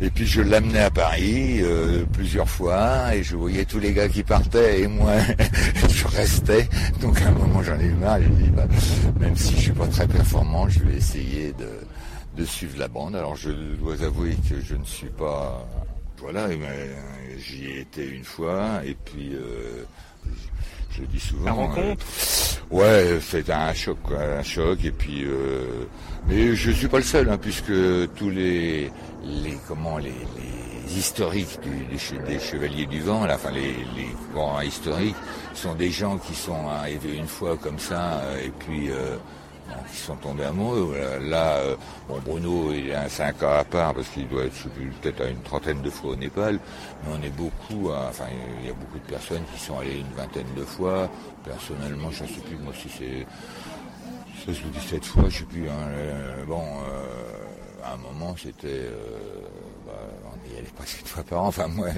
Et 0.00 0.10
puis 0.10 0.26
je 0.26 0.42
l'amenais 0.42 0.80
à 0.80 0.90
Paris 0.90 1.60
euh, 1.62 2.04
plusieurs 2.12 2.48
fois 2.48 3.14
et 3.14 3.22
je 3.22 3.36
voyais 3.36 3.64
tous 3.64 3.78
les 3.78 3.92
gars 3.92 4.08
qui 4.08 4.24
partaient 4.24 4.80
et 4.80 4.88
moi 4.88 5.12
je 5.88 6.06
restais. 6.08 6.31
Donc 7.00 7.20
à 7.22 7.28
un 7.28 7.32
moment 7.32 7.62
j'en 7.62 7.78
ai 7.78 7.84
eu 7.86 7.94
marre. 7.94 8.20
J'ai 8.20 8.28
dit 8.28 8.50
bah, 8.50 8.66
même 9.20 9.36
si 9.36 9.54
je 9.54 9.60
suis 9.60 9.72
pas 9.72 9.86
très 9.86 10.06
performant, 10.06 10.68
je 10.68 10.80
vais 10.80 10.96
essayer 10.96 11.52
de, 11.52 11.68
de 12.40 12.44
suivre 12.44 12.78
la 12.78 12.88
bande. 12.88 13.14
Alors 13.16 13.36
je 13.36 13.50
dois 13.50 14.02
avouer 14.02 14.36
que 14.48 14.60
je 14.60 14.74
ne 14.74 14.84
suis 14.84 15.10
pas 15.10 15.66
voilà, 16.18 16.44
euh, 16.44 16.94
j'y 17.38 17.66
ai 17.66 17.80
été 17.80 18.08
une 18.08 18.22
fois 18.24 18.80
et 18.84 18.94
puis 19.04 19.34
euh, 19.34 19.84
je, 20.24 20.96
je 20.96 21.00
le 21.00 21.06
dis 21.08 21.18
souvent. 21.20 21.44
La 21.46 21.52
rencontre 21.52 22.06
euh, 22.72 22.76
ouais, 22.76 23.18
c'était 23.20 23.52
un 23.52 23.74
choc, 23.74 23.98
quoi, 24.04 24.18
un 24.38 24.42
choc 24.42 24.84
et 24.84 24.92
puis. 24.92 25.24
euh, 25.24 25.84
mais 26.28 26.54
je 26.54 26.70
suis 26.70 26.86
pas 26.86 26.98
le 26.98 27.02
seul, 27.02 27.28
hein, 27.28 27.38
puisque 27.38 27.72
tous 28.14 28.30
les 28.30 28.90
les 29.24 29.58
comment 29.66 29.98
les, 29.98 30.10
les 30.10 30.61
historiques 30.96 31.58
des, 31.90 31.96
che- 31.98 32.22
des 32.26 32.38
chevaliers 32.38 32.86
du 32.86 33.00
vent, 33.00 33.24
là, 33.26 33.34
enfin 33.36 33.50
les, 33.50 33.74
grands 34.34 34.60
historiques, 34.60 35.16
sont 35.54 35.74
des 35.74 35.90
gens 35.90 36.18
qui 36.18 36.34
sont 36.34 36.68
arrivés 36.68 37.16
une 37.16 37.26
fois 37.28 37.56
comme 37.56 37.78
ça 37.78 38.20
euh, 38.20 38.44
et 38.46 38.50
puis. 38.50 38.90
euh, 38.90 39.16
qui 39.90 39.96
sont 39.96 40.16
tombés 40.16 40.44
amoureux. 40.44 40.94
Là, 41.22 41.54
euh, 41.56 41.76
bon, 42.06 42.18
Bruno, 42.26 42.72
il 42.74 42.92
a 42.92 43.02
un 43.04 43.08
5 43.08 43.38
cas 43.38 43.60
à 43.60 43.64
part 43.64 43.94
parce 43.94 44.08
qu'il 44.08 44.28
doit 44.28 44.44
être 44.44 44.68
peut-être 45.00 45.22
à 45.22 45.28
une 45.28 45.40
trentaine 45.40 45.80
de 45.80 45.88
fois 45.88 46.10
au 46.10 46.16
Népal, 46.16 46.58
mais 47.02 47.12
on 47.18 47.22
est 47.22 47.30
beaucoup, 47.30 47.88
à- 47.90 48.08
enfin, 48.10 48.24
il 48.60 48.66
y 48.66 48.70
a 48.70 48.74
beaucoup 48.74 48.98
de 48.98 49.10
personnes 49.10 49.42
qui 49.54 49.58
sont 49.60 49.78
allées 49.78 50.00
une 50.00 50.14
vingtaine 50.14 50.52
de 50.56 50.64
fois. 50.64 51.08
Personnellement, 51.42 52.10
je 52.10 52.24
ne 52.24 52.28
sais 52.28 52.40
plus, 52.46 52.56
moi, 52.58 52.74
si 52.78 52.88
c'est 52.90 53.26
16 54.44 54.60
ou 54.66 54.68
17 54.78 55.04
fois, 55.06 55.24
je 55.30 55.38
sais 55.38 55.44
plus. 55.44 55.66
hein. 55.68 55.88
Bon, 56.46 56.62
à 57.82 57.94
un 57.94 57.96
moment, 57.96 58.34
c'était... 58.36 58.88
y 60.54 60.58
allait 60.58 60.68
presque 60.76 61.00
une 61.00 61.06
fois 61.06 61.22
par 61.24 61.42
an, 61.44 61.48
enfin, 61.48 61.68
moi... 61.68 61.88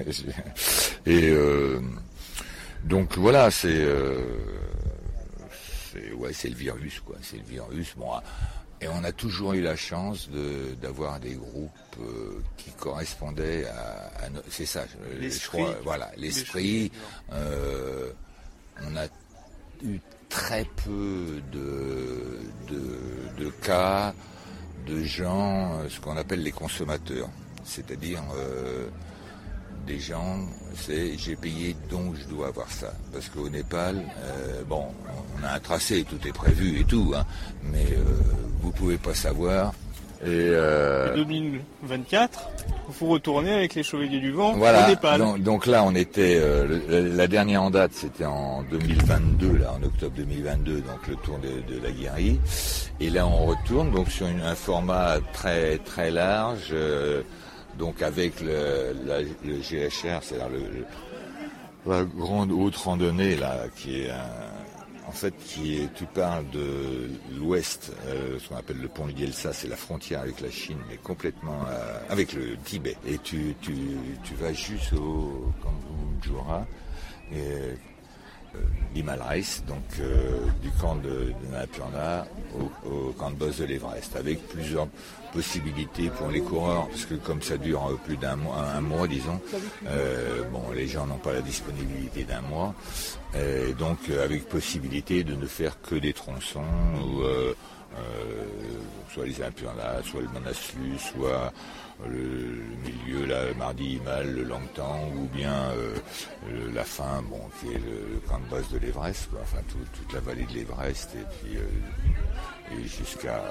Et 1.07 1.29
euh, 1.31 1.81
donc, 2.85 3.17
voilà, 3.19 3.51
c'est... 3.51 3.69
euh, 3.73 4.19
c'est 5.93 6.13
ouais, 6.13 6.33
c'est 6.33 6.49
le 6.49 6.57
virus, 6.57 7.01
quoi. 7.01 7.17
C'est 7.23 7.37
le 7.39 7.45
virus. 7.45 7.95
Bon, 7.97 8.11
et 8.81 8.89
on 8.89 9.05
a 9.05 9.13
toujours 9.13 9.53
eu 9.55 9.63
la 9.63 9.77
chance 9.77 10.29
de 10.29 10.75
d'avoir 10.83 11.21
des 11.21 11.35
groupes 11.35 11.71
euh, 12.01 12.43
qui 12.57 12.71
correspondaient 12.73 13.65
à, 13.67 14.25
à 14.25 14.29
no- 14.31 14.41
c'est 14.51 14.67
ça. 14.67 14.85
je- 15.21 15.47
crois, 15.47 15.77
voilà, 15.85 16.11
l'esprit. 16.17 16.91
on 17.31 18.97
a 18.97 19.07
eu 19.85 20.01
très 20.29 20.65
peu 20.85 21.41
de 21.53 22.39
de, 22.69 23.45
de 23.45 23.51
cas 23.63 24.13
de 24.87 25.03
gens, 25.05 25.79
ce 25.89 26.01
qu'on 26.01 26.17
appelle 26.17 26.43
les 26.43 26.53
consommateurs, 26.53 27.31
c'est-à-dire 27.65 28.21
euh, 28.37 28.87
des 29.87 29.99
gens, 29.99 30.39
c'est 30.75 31.19
j'ai 31.19 31.37
payé 31.37 31.77
donc 31.91 32.15
je 32.17 32.25
dois 32.35 32.49
avoir 32.49 32.71
ça. 32.71 32.93
Parce 33.13 33.29
qu'au 33.29 33.49
Népal, 33.49 33.97
euh, 34.23 34.63
bon, 34.69 34.85
on 35.41 35.45
a 35.45 35.53
un 35.55 35.61
tracé, 35.61 36.05
tout 36.09 36.27
est 36.27 36.33
prévu 36.33 36.81
et 36.81 36.85
tout, 36.85 37.13
hein, 37.17 37.25
mais 37.63 37.87
euh, 37.93 38.03
vous 38.63 38.71
pouvez 38.71 38.97
pas 38.97 39.15
savoir. 39.15 39.73
Et 40.23 40.29
euh, 40.31 41.15
2024, 41.17 42.49
vous 42.89 43.09
retournez 43.09 43.53
avec 43.53 43.75
les 43.75 43.83
Chevaliers 43.83 44.21
du 44.21 44.31
Vent 44.33 44.55
voilà. 44.55 44.87
au 44.87 44.89
Népal. 44.89 45.19
Donc, 45.21 45.43
donc 45.43 45.67
là, 45.67 45.83
on 45.85 45.95
était 45.95 46.41
le- 46.41 47.15
la 47.15 47.27
dernière 47.27 47.63
en 47.63 47.71
date, 47.71 47.91
c'était 47.93 48.25
en 48.25 48.63
2022, 48.71 49.59
là, 49.59 49.75
en 49.79 49.83
octobre 49.83 50.15
2022, 50.17 50.77
donc 50.81 51.07
le 51.09 51.17
tour 51.17 51.39
de, 51.41 51.75
de 51.75 51.79
la 51.83 51.91
Guérie. 51.91 52.41
Et 53.01 53.11
là, 53.11 53.27
on 53.27 53.45
retourne 53.45 53.91
donc 53.91 54.09
sur 54.11 54.27
une- 54.27 54.41
un 54.41 54.55
format 54.55 55.17
très 55.35 55.77
très 55.79 56.11
large, 56.11 56.73
donc 57.79 58.03
avec 58.03 58.41
le, 58.41 58.95
GHR, 59.45 60.23
c'est-à-dire 60.23 60.49
le, 60.51 60.85
la 61.91 62.05
grande 62.05 62.51
haute 62.53 62.77
randonnée 62.77 63.37
là, 63.37 63.65
qui 63.77 64.03
est 64.03 64.11
un, 64.11 64.31
en 65.07 65.13
fait, 65.13 65.35
qui 65.45 65.77
est, 65.77 65.93
tu 65.95 66.07
parles 66.07 66.49
de 66.51 67.11
l'ouest, 67.39 67.93
euh, 68.07 68.39
ce 68.39 68.49
qu'on 68.49 68.57
appelle 68.57 68.81
le 68.81 68.89
pont 68.89 69.07
de 69.07 69.13
Yelsa, 69.13 69.53
c'est 69.53 69.69
la 69.69 69.77
frontière 69.77 70.21
avec 70.21 70.41
la 70.41 70.51
Chine, 70.51 70.79
mais 70.89 70.97
complètement 70.97 71.61
euh, 71.69 71.99
avec 72.09 72.33
le 72.33 72.57
Tibet. 72.65 72.97
Et 73.07 73.19
tu, 73.19 73.55
tu, 73.61 73.75
tu 74.25 74.35
vas 74.35 74.53
juste 74.53 74.93
au, 74.95 75.53
Jura. 76.23 76.67
Et, 77.33 77.37
euh, 77.37 77.75
donc 79.67 79.83
euh, 79.99 80.47
du 80.63 80.71
camp 80.81 80.95
de, 80.97 81.33
de 81.33 82.89
au 82.89 83.13
camp 83.13 83.31
de 83.31 83.37
boss 83.37 83.59
de 83.59 83.65
l'Everest, 83.65 84.17
avec 84.17 84.47
plusieurs 84.49 84.87
possibilités 85.35 86.09
pour 86.11 86.29
les 86.31 86.41
coureurs, 86.41 86.87
parce 86.89 87.05
que 87.05 87.15
comme 87.17 87.43
ça 87.43 87.57
dure 87.59 87.85
euh, 87.91 87.99
plus 88.07 88.17
d'un 88.17 88.37
mois, 88.37 88.57
un 88.79 88.81
mois 88.81 89.07
disons, 89.09 89.41
euh, 89.89 90.43
bon 90.53 90.71
les 90.75 90.87
gens 90.89 91.07
n'ont 91.07 91.19
pas 91.19 91.33
la 91.35 91.43
disponibilité 91.43 92.25
d'un 92.25 92.41
mois, 92.43 92.75
et 93.37 93.73
donc 93.75 93.99
euh, 94.11 94.25
avec 94.25 94.49
possibilité 94.49 95.25
de 95.25 95.35
ne 95.35 95.47
faire 95.47 95.81
que 95.83 95.97
des 95.97 96.13
tronçons 96.13 96.63
ou 97.05 97.23
euh, 97.23 97.53
euh, 97.97 98.45
soit 99.13 99.27
les 99.27 99.41
Annapurna, 99.43 100.03
soit 100.09 100.21
le 100.23 100.29
Manaslu, 100.29 100.99
soit 100.99 101.53
le, 102.09 102.65
milieu, 102.85 103.25
là, 103.27 103.47
le 103.47 103.55
mardi 103.55 103.95
Himal, 103.97 104.35
le 104.35 104.43
Langtang, 104.43 105.13
ou 105.17 105.29
bien 105.33 105.53
euh, 105.77 105.95
la 106.75 106.83
fin, 106.83 107.23
bon, 107.31 107.41
qui 107.61 107.69
est 107.73 107.79
le, 107.79 108.21
camp 108.29 108.41
de 108.41 108.51
base 108.51 108.69
de 108.71 108.79
l'Everest, 108.79 109.29
enfin 109.41 109.63
tout- 109.69 109.79
toute 109.97 110.13
la 110.13 110.19
vallée 110.21 110.45
de 110.45 110.55
l'Everest, 110.55 111.11
et 111.15 111.25
puis 111.47 111.57
euh, 111.57 111.61
et 112.73 112.83
jusqu'à 112.87 113.43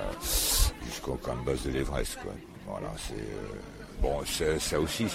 jusqu'au 0.85 1.15
camp 1.15 1.35
de 1.45 1.69
l'Everest, 1.71 2.17
quoi. 2.21 2.33
Voilà, 2.67 2.91
c'est 2.97 3.13
euh, 3.13 3.55
bon, 4.01 4.21
ça 4.59 4.79
aussi, 4.79 5.07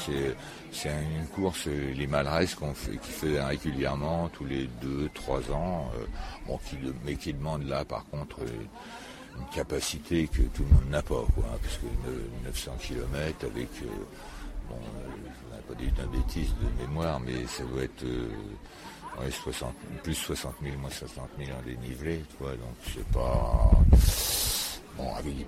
c'est 0.72 0.88
une 0.90 1.26
course, 1.28 1.66
les 1.66 2.06
Malraces 2.06 2.54
qu'on 2.54 2.74
fait, 2.74 2.96
qui 2.98 3.10
fait 3.10 3.40
régulièrement 3.40 4.28
tous 4.28 4.44
les 4.44 4.66
deux, 4.82 5.08
trois 5.14 5.40
ans, 5.50 5.90
euh, 5.98 6.04
bon, 6.46 6.58
qui, 6.68 6.76
mais 7.04 7.16
qui 7.16 7.32
demande 7.32 7.66
là, 7.66 7.84
par 7.84 8.04
contre. 8.06 8.40
une 9.38 9.46
capacité 9.54 10.26
que 10.26 10.42
tout 10.42 10.64
le 10.64 10.74
monde 10.74 10.90
n'a 10.90 11.00
pas, 11.02 11.22
quoi, 11.34 11.44
hein, 11.46 11.58
parce 11.62 11.76
que 11.76 11.86
ne- 11.86 12.46
900 12.48 12.72
km 12.80 13.46
avec, 13.46 13.68
euh, 13.82 13.86
bon, 14.68 14.76
je 15.06 15.54
n'ai 15.56 15.62
pas 15.62 15.74
dit 15.74 15.90
d'une 15.92 16.20
bêtise 16.20 16.52
de 16.60 16.82
mémoire, 16.82 17.20
mais 17.20 17.46
ça 17.46 17.62
doit 17.62 17.84
être 17.84 18.04
ouais, 19.20 19.30
60, 19.30 19.72
plus 20.02 20.14
60 20.14 20.54
000, 20.62 20.76
moins 20.78 20.90
60 20.90 21.28
000 21.38 21.50
en 21.56 21.62
dénivelé, 21.62 22.20
tu 22.30 22.36
vois, 22.42 22.52
donc 22.56 22.74
c'est 22.92 23.06
pas... 23.12 23.70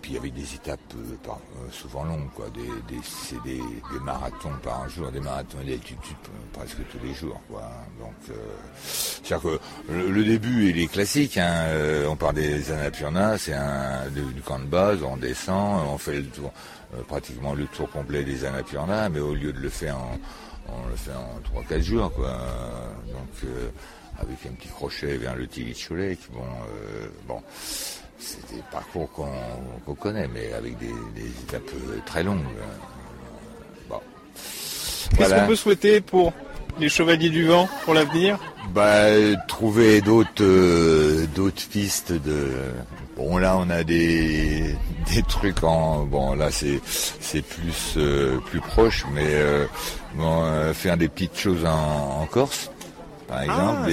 Bon, 0.01 0.17
avec, 0.17 0.17
et 0.17 0.17
puis 0.17 0.17
avec 0.17 0.35
des 0.35 0.55
étapes 0.55 0.81
euh, 0.97 1.17
par- 1.25 1.37
euh, 1.57 1.71
souvent 1.71 2.05
longues, 2.05 2.31
quoi. 2.35 2.47
Des, 2.51 2.95
des, 2.95 3.01
c'est 3.05 3.41
des, 3.43 3.59
des 3.59 4.01
marathons 4.03 4.53
par 4.63 4.89
jour, 4.89 5.11
des 5.11 5.21
marathons 5.21 5.59
d'altitude 5.59 6.17
euh, 6.27 6.59
presque 6.59 6.77
tous 6.91 6.99
les 7.05 7.15
jours, 7.15 7.41
quoi. 7.49 7.63
Donc, 7.99 8.15
euh, 8.31 8.35
c'est-à-dire 8.83 9.43
que 9.43 9.93
le, 9.93 10.11
le 10.11 10.25
début 10.25 10.71
il 10.71 10.79
est 10.81 10.87
classique. 10.89 11.37
Hein, 11.39 11.67
on 12.09 12.17
part 12.17 12.33
des 12.33 12.71
Annapurna, 12.73 13.39
c'est 13.39 13.55
un 13.55 14.09
du, 14.11 14.41
camp 14.43 14.59
de 14.59 14.65
base, 14.65 15.03
on 15.03 15.17
descend, 15.17 15.87
on 15.89 15.99
fait 15.99 16.17
le 16.17 16.27
tour, 16.27 16.53
euh, 16.95 17.03
pratiquement 17.03 17.55
le 17.55 17.67
tour 17.67 17.91
complet 17.91 18.25
des 18.25 18.45
Annapurna, 18.45 19.09
mais 19.09 19.21
au 19.21 19.35
lieu 19.35 19.53
de 19.53 19.61
le 19.61 19.69
faire 19.69 19.97
en, 19.97 20.19
on 20.69 20.89
le 20.89 20.97
fait 20.97 21.13
en 21.13 21.61
3-4 21.63 21.83
jours, 21.83 22.13
quoi. 22.13 22.39
Donc, 23.13 23.45
euh, 23.45 23.69
avec 24.19 24.39
un 24.47 24.55
petit 24.55 24.69
crochet 24.69 25.17
vers 25.17 25.35
le 25.37 25.47
Tilicholet, 25.47 26.17
qui 26.17 26.29
bon, 26.33 26.45
bon. 27.27 27.43
C'est 28.21 28.55
des 28.55 28.63
parcours 28.71 29.09
qu'on 29.13 29.95
connaît, 29.95 30.29
mais 30.29 30.53
avec 30.53 30.79
des, 30.79 30.93
des 31.15 31.27
étapes 31.29 31.71
très 32.07 32.23
longues. 32.23 32.45
Bon. 33.89 33.99
Qu'est-ce 34.35 35.17
Voilà. 35.17 35.41
qu'on 35.41 35.47
peut 35.49 35.57
souhaiter 35.57 36.01
pour 36.01 36.33
les 36.79 36.89
Chevaliers 36.89 37.31
du 37.31 37.47
Vent 37.47 37.69
pour 37.85 37.95
l'avenir? 37.95 38.39
Bah, 38.75 39.07
trouver 39.49 40.01
d'autres 40.03 40.43
euh, 40.43 41.27
d'autres 41.35 41.67
pistes 41.69 42.13
de. 42.13 42.49
Bon, 43.17 43.39
là, 43.39 43.57
on 43.59 43.69
a 43.71 43.83
des 43.85 44.77
des 45.13 45.23
trucs 45.23 45.65
en. 45.65 46.05
Bon, 46.05 46.35
là, 46.35 46.51
c'est 46.51 46.81
c'est 46.85 47.43
plus 47.43 47.95
euh, 47.97 48.39
plus 48.51 48.61
proche, 48.61 49.07
mais 49.13 49.27
euh, 49.27 49.67
bon, 50.15 50.45
faire 50.75 50.97
des 50.99 51.09
petites 51.09 51.37
choses 51.39 51.65
en, 51.65 52.21
en 52.23 52.27
Corse. 52.27 52.71
Par 53.31 53.43
exemple, 53.43 53.91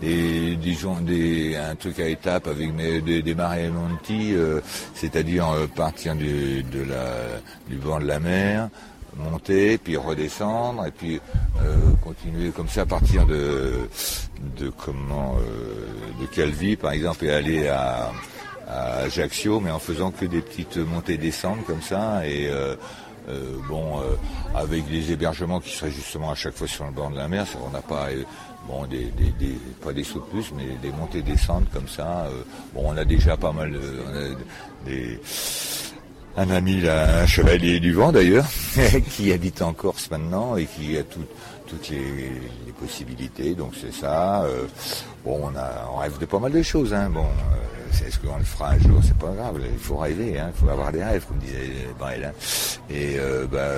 des, 0.00 0.56
des, 0.56 1.56
un 1.56 1.76
truc 1.76 2.00
à 2.00 2.08
étapes 2.08 2.48
avec 2.48 2.74
des, 2.74 3.22
des 3.22 3.34
Monti, 3.34 4.34
euh, 4.34 4.60
c'est-à-dire 4.92 5.48
euh, 5.50 5.68
partir 5.68 6.16
du, 6.16 6.64
de 6.64 6.82
la, 6.82 7.38
du 7.68 7.76
bord 7.76 8.00
de 8.00 8.06
la 8.06 8.18
mer, 8.18 8.70
monter, 9.16 9.78
puis 9.78 9.96
redescendre, 9.96 10.84
et 10.86 10.90
puis 10.90 11.20
euh, 11.62 11.76
continuer 12.02 12.50
comme 12.50 12.68
ça 12.68 12.80
à 12.80 12.86
partir 12.86 13.24
de, 13.24 13.88
de 14.58 14.68
comment, 14.70 15.36
de 16.20 16.26
Calvi 16.26 16.74
par 16.74 16.90
exemple, 16.90 17.26
et 17.26 17.30
aller 17.30 17.68
à, 17.68 18.10
à 18.68 18.96
Ajaccio, 19.04 19.60
mais 19.60 19.70
en 19.70 19.78
faisant 19.78 20.10
que 20.10 20.24
des 20.24 20.40
petites 20.40 20.78
montées-descentes 20.78 21.64
comme 21.66 21.82
ça, 21.82 22.26
et 22.26 22.50
euh, 23.28 23.58
bon, 23.68 24.00
euh, 24.00 24.16
avec 24.54 24.88
des 24.88 25.12
hébergements 25.12 25.60
qui 25.60 25.70
seraient 25.70 25.92
justement 25.92 26.30
à 26.32 26.34
chaque 26.34 26.54
fois 26.54 26.66
sur 26.66 26.84
le 26.84 26.90
bord 26.90 27.10
de 27.10 27.16
la 27.16 27.28
mer, 27.28 27.46
ça, 27.46 27.58
on 27.64 27.70
n'a 27.70 27.80
pas 27.80 28.08
euh, 28.10 28.24
bon 28.68 28.86
des, 28.86 29.04
des, 29.16 29.30
des- 29.38 29.58
pas 29.84 29.92
des 29.92 30.04
sauts 30.04 30.20
de 30.20 30.24
plus, 30.40 30.52
mais 30.56 30.64
des 30.82 30.90
montées 30.96 31.22
descentes 31.22 31.70
comme 31.72 31.88
ça. 31.88 32.26
euh, 32.26 32.42
bon, 32.74 32.82
on 32.92 32.96
a 32.96 33.04
déjà 33.04 33.36
pas 33.36 33.52
mal, 33.52 33.72
on 33.76 34.16
a 34.16 34.88
des 34.88 35.20
un 36.34 36.48
ami, 36.50 36.82
un 36.88 37.26
chevalier 37.26 37.78
du 37.78 37.92
vent 37.92 38.10
d'ailleurs, 38.10 38.46
qui 39.10 39.32
habite 39.32 39.60
en 39.60 39.74
Corse 39.74 40.10
maintenant 40.10 40.56
et 40.56 40.64
qui 40.64 40.96
a 40.96 41.02
tout- 41.02 41.20
toutes 41.72 41.88
les, 41.90 42.30
possibilités. 42.80 43.54
Donc 43.54 43.74
c'est 43.80 43.92
ça. 43.92 44.42
euh, 44.44 44.66
bon, 45.24 45.40
on, 45.44 45.56
a, 45.56 45.88
on 45.92 45.96
rêve 45.98 46.18
de 46.18 46.26
pas 46.26 46.38
mal 46.40 46.50
de 46.52 46.62
choses. 46.62 46.92
Hein. 46.92 47.10
Bon, 47.10 47.24
euh, 47.24 48.06
est-ce 48.06 48.18
qu'on 48.18 48.36
le 48.38 48.44
fera 48.44 48.70
un 48.70 48.78
jour? 48.78 49.00
C'est 49.02 49.16
pas 49.18 49.30
grave. 49.32 49.60
Il 49.72 49.78
faut 49.78 49.96
rêver. 49.98 50.38
hein, 50.38 50.50
Il 50.54 50.58
faut 50.60 50.68
avoir 50.68 50.90
des 50.90 51.04
rêves, 51.04 51.24
comme 51.26 51.38
disait 51.38 51.70
Brel. 51.98 52.24
hein. 52.24 52.32
Et 52.90 53.18
euh, 53.18 53.46
bah, 53.46 53.68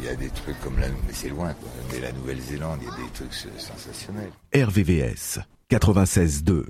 il 0.00 0.06
y 0.06 0.08
a 0.08 0.14
des 0.16 0.30
trucs 0.30 0.58
comme 0.62 0.78
là, 0.78 0.86
mais 1.06 1.12
c'est 1.12 1.28
loin. 1.28 1.54
Mais 1.92 2.00
la 2.00 2.12
Nouvelle-Zélande, 2.12 2.78
il 2.82 2.88
y 2.88 2.90
a 2.90 2.96
des 3.06 3.12
trucs 3.12 3.34
sensationnels. 3.58 4.30
RVVS 4.54 5.40
96.2. 5.70 6.64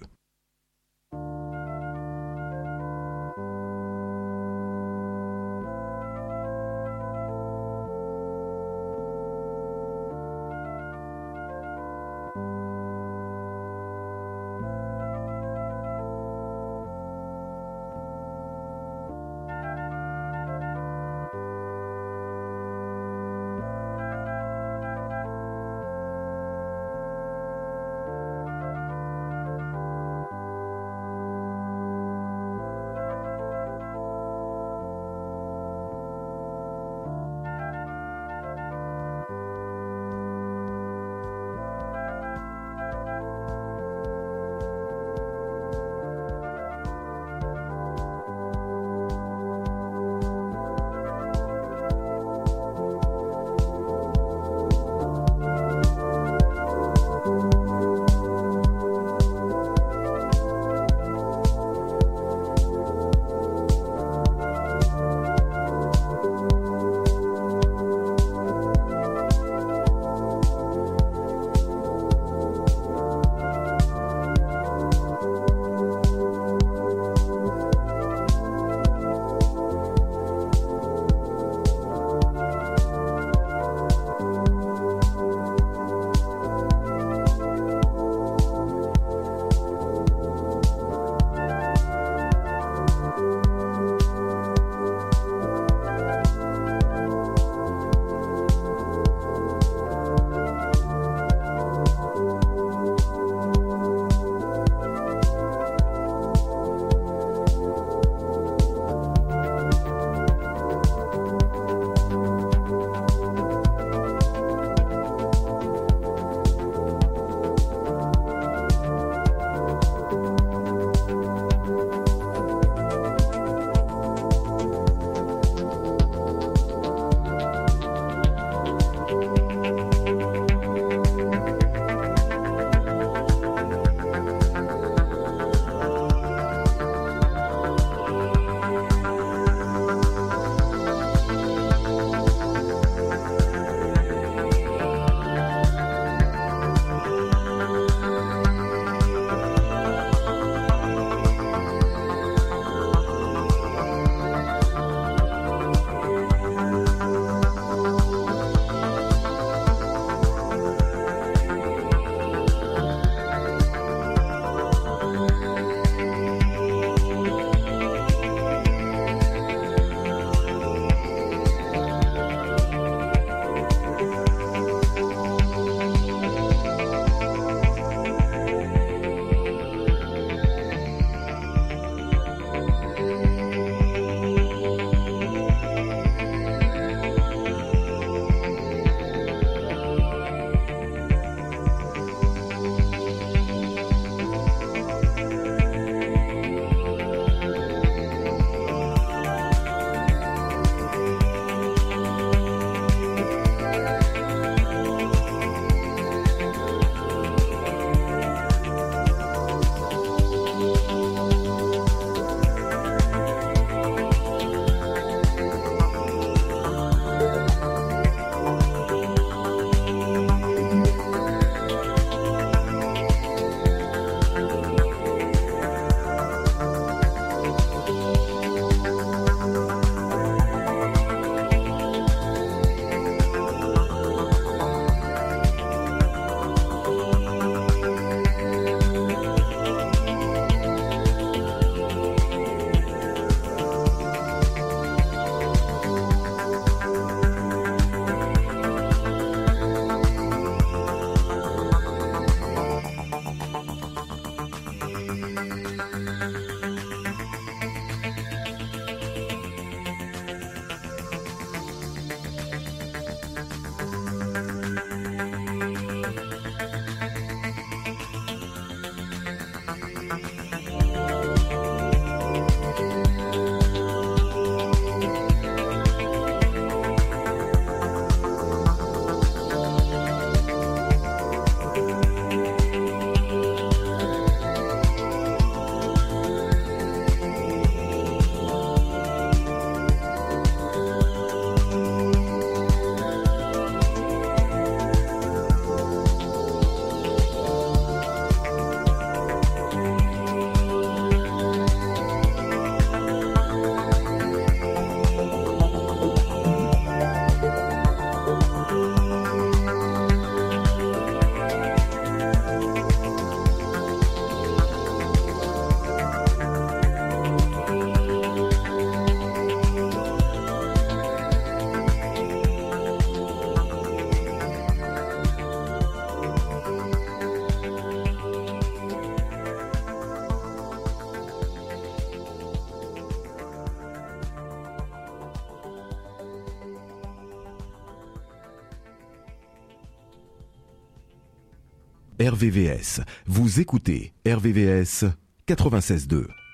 RVVS. 342.26 343.02
Vous 343.26 343.60
écoutez 343.60 344.12
RVVS 344.26 345.04
96.2. 345.46 346.45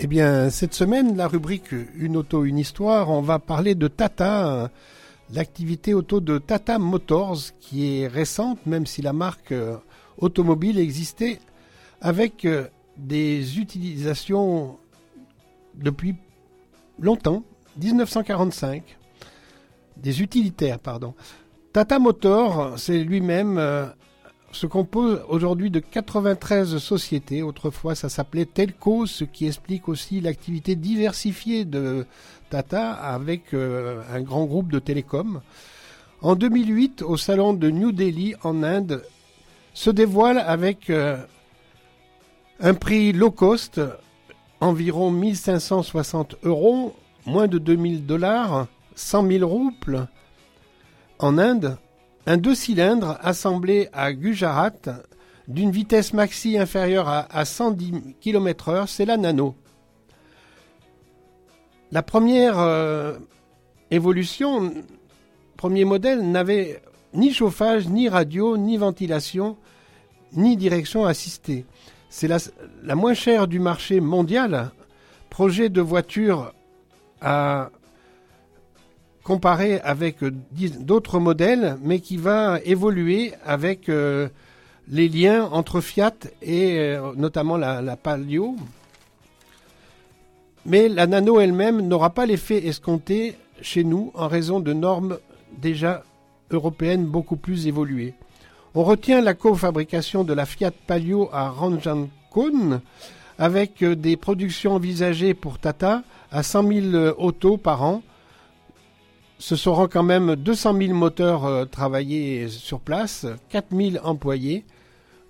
Eh 0.00 0.06
bien, 0.06 0.48
cette 0.48 0.74
semaine, 0.74 1.16
la 1.16 1.26
rubrique 1.26 1.72
Une 1.96 2.16
auto, 2.16 2.44
une 2.44 2.58
histoire, 2.58 3.10
on 3.10 3.20
va 3.20 3.40
parler 3.40 3.74
de 3.74 3.88
Tata, 3.88 4.70
l'activité 5.34 5.92
auto 5.92 6.20
de 6.20 6.38
Tata 6.38 6.78
Motors, 6.78 7.38
qui 7.58 8.02
est 8.02 8.06
récente, 8.06 8.64
même 8.64 8.86
si 8.86 9.02
la 9.02 9.12
marque 9.12 9.50
euh, 9.50 9.76
automobile 10.16 10.78
existait, 10.78 11.40
avec 12.00 12.44
euh, 12.44 12.68
des 12.96 13.58
utilisations 13.58 14.78
depuis 15.74 16.14
longtemps, 17.00 17.42
1945, 17.82 18.84
des 19.96 20.22
utilitaires, 20.22 20.78
pardon. 20.78 21.14
Tata 21.72 21.98
Motors, 21.98 22.78
c'est 22.78 23.02
lui-même 23.02 23.58
euh, 23.58 23.86
se 24.52 24.66
compose 24.66 25.22
aujourd'hui 25.28 25.70
de 25.70 25.80
93 25.80 26.78
sociétés. 26.78 27.42
Autrefois, 27.42 27.94
ça 27.94 28.08
s'appelait 28.08 28.46
Telco, 28.46 29.06
ce 29.06 29.24
qui 29.24 29.46
explique 29.46 29.88
aussi 29.88 30.20
l'activité 30.20 30.74
diversifiée 30.74 31.64
de 31.64 32.06
Tata 32.50 32.92
avec 32.92 33.52
euh, 33.52 34.02
un 34.12 34.22
grand 34.22 34.46
groupe 34.46 34.72
de 34.72 34.78
télécoms. 34.78 35.40
En 36.22 36.34
2008, 36.34 37.02
au 37.02 37.16
salon 37.16 37.52
de 37.52 37.70
New 37.70 37.92
Delhi 37.92 38.34
en 38.42 38.62
Inde, 38.62 39.04
se 39.74 39.90
dévoile 39.90 40.38
avec 40.38 40.90
euh, 40.90 41.18
un 42.58 42.74
prix 42.74 43.12
low 43.12 43.30
cost, 43.30 43.80
environ 44.60 45.10
1560 45.10 46.36
euros, 46.42 46.96
moins 47.26 47.46
de 47.46 47.58
2000 47.58 48.06
dollars, 48.06 48.66
100 48.96 49.28
000 49.28 49.48
roubles, 49.48 50.08
en 51.20 51.38
Inde, 51.38 51.76
un 52.28 52.36
deux 52.36 52.54
cylindres 52.54 53.18
assemblé 53.22 53.88
à 53.94 54.12
Gujarat 54.12 54.74
d'une 55.48 55.70
vitesse 55.70 56.12
maxi 56.12 56.58
inférieure 56.58 57.08
à, 57.08 57.26
à 57.34 57.46
110 57.46 58.16
km/h, 58.20 58.86
c'est 58.86 59.06
la 59.06 59.16
Nano. 59.16 59.54
La 61.90 62.02
première 62.02 62.58
euh, 62.58 63.16
évolution, 63.90 64.74
premier 65.56 65.86
modèle, 65.86 66.20
n'avait 66.30 66.82
ni 67.14 67.32
chauffage, 67.32 67.88
ni 67.88 68.10
radio, 68.10 68.58
ni 68.58 68.76
ventilation, 68.76 69.56
ni 70.34 70.58
direction 70.58 71.06
assistée. 71.06 71.64
C'est 72.10 72.28
la, 72.28 72.36
la 72.82 72.94
moins 72.94 73.14
chère 73.14 73.48
du 73.48 73.58
marché 73.58 74.00
mondial. 74.00 74.70
Projet 75.30 75.70
de 75.70 75.80
voiture 75.80 76.52
à 77.22 77.70
comparé 79.28 79.78
avec 79.80 80.22
euh, 80.22 80.32
d'autres 80.80 81.18
modèles, 81.18 81.76
mais 81.82 82.00
qui 82.00 82.16
va 82.16 82.60
évoluer 82.64 83.34
avec 83.44 83.90
euh, 83.90 84.26
les 84.88 85.06
liens 85.06 85.44
entre 85.52 85.82
Fiat 85.82 86.14
et 86.40 86.78
euh, 86.78 87.12
notamment 87.14 87.58
la, 87.58 87.96
Palio. 87.96 88.56
Mais 90.64 90.88
la 90.88 91.06
Nano 91.06 91.40
elle-même 91.40 91.82
n'aura 91.82 92.08
pas 92.08 92.24
l'effet 92.24 92.66
escompté 92.66 93.36
chez 93.60 93.84
nous 93.84 94.12
en 94.14 94.28
raison 94.28 94.60
de 94.60 94.72
normes 94.72 95.18
déjà 95.60 96.04
européennes 96.50 97.04
beaucoup 97.04 97.36
plus 97.36 97.66
évoluées. 97.66 98.14
On 98.74 98.82
retient 98.82 99.20
la 99.20 99.34
cofabrication 99.34 100.24
de 100.24 100.32
la 100.32 100.46
Fiat 100.46 100.72
Palio 100.86 101.28
à 101.34 101.50
Ranjankone 101.50 102.80
avec 103.38 103.84
des 103.84 104.16
productions 104.16 104.72
envisagées 104.72 105.34
pour 105.34 105.58
Tata 105.58 106.02
à 106.32 106.42
100 106.42 106.72
000 106.92 107.14
autos 107.18 107.58
par 107.58 107.82
an 107.82 108.02
ce 109.38 109.54
seront 109.54 109.86
quand 109.86 110.02
même 110.02 110.34
200 110.34 110.76
000 110.76 110.94
moteurs 110.94 111.44
euh, 111.44 111.64
travaillés 111.64 112.48
sur 112.48 112.80
place, 112.80 113.26
4 113.50 113.68
000 113.74 114.04
employés. 114.04 114.64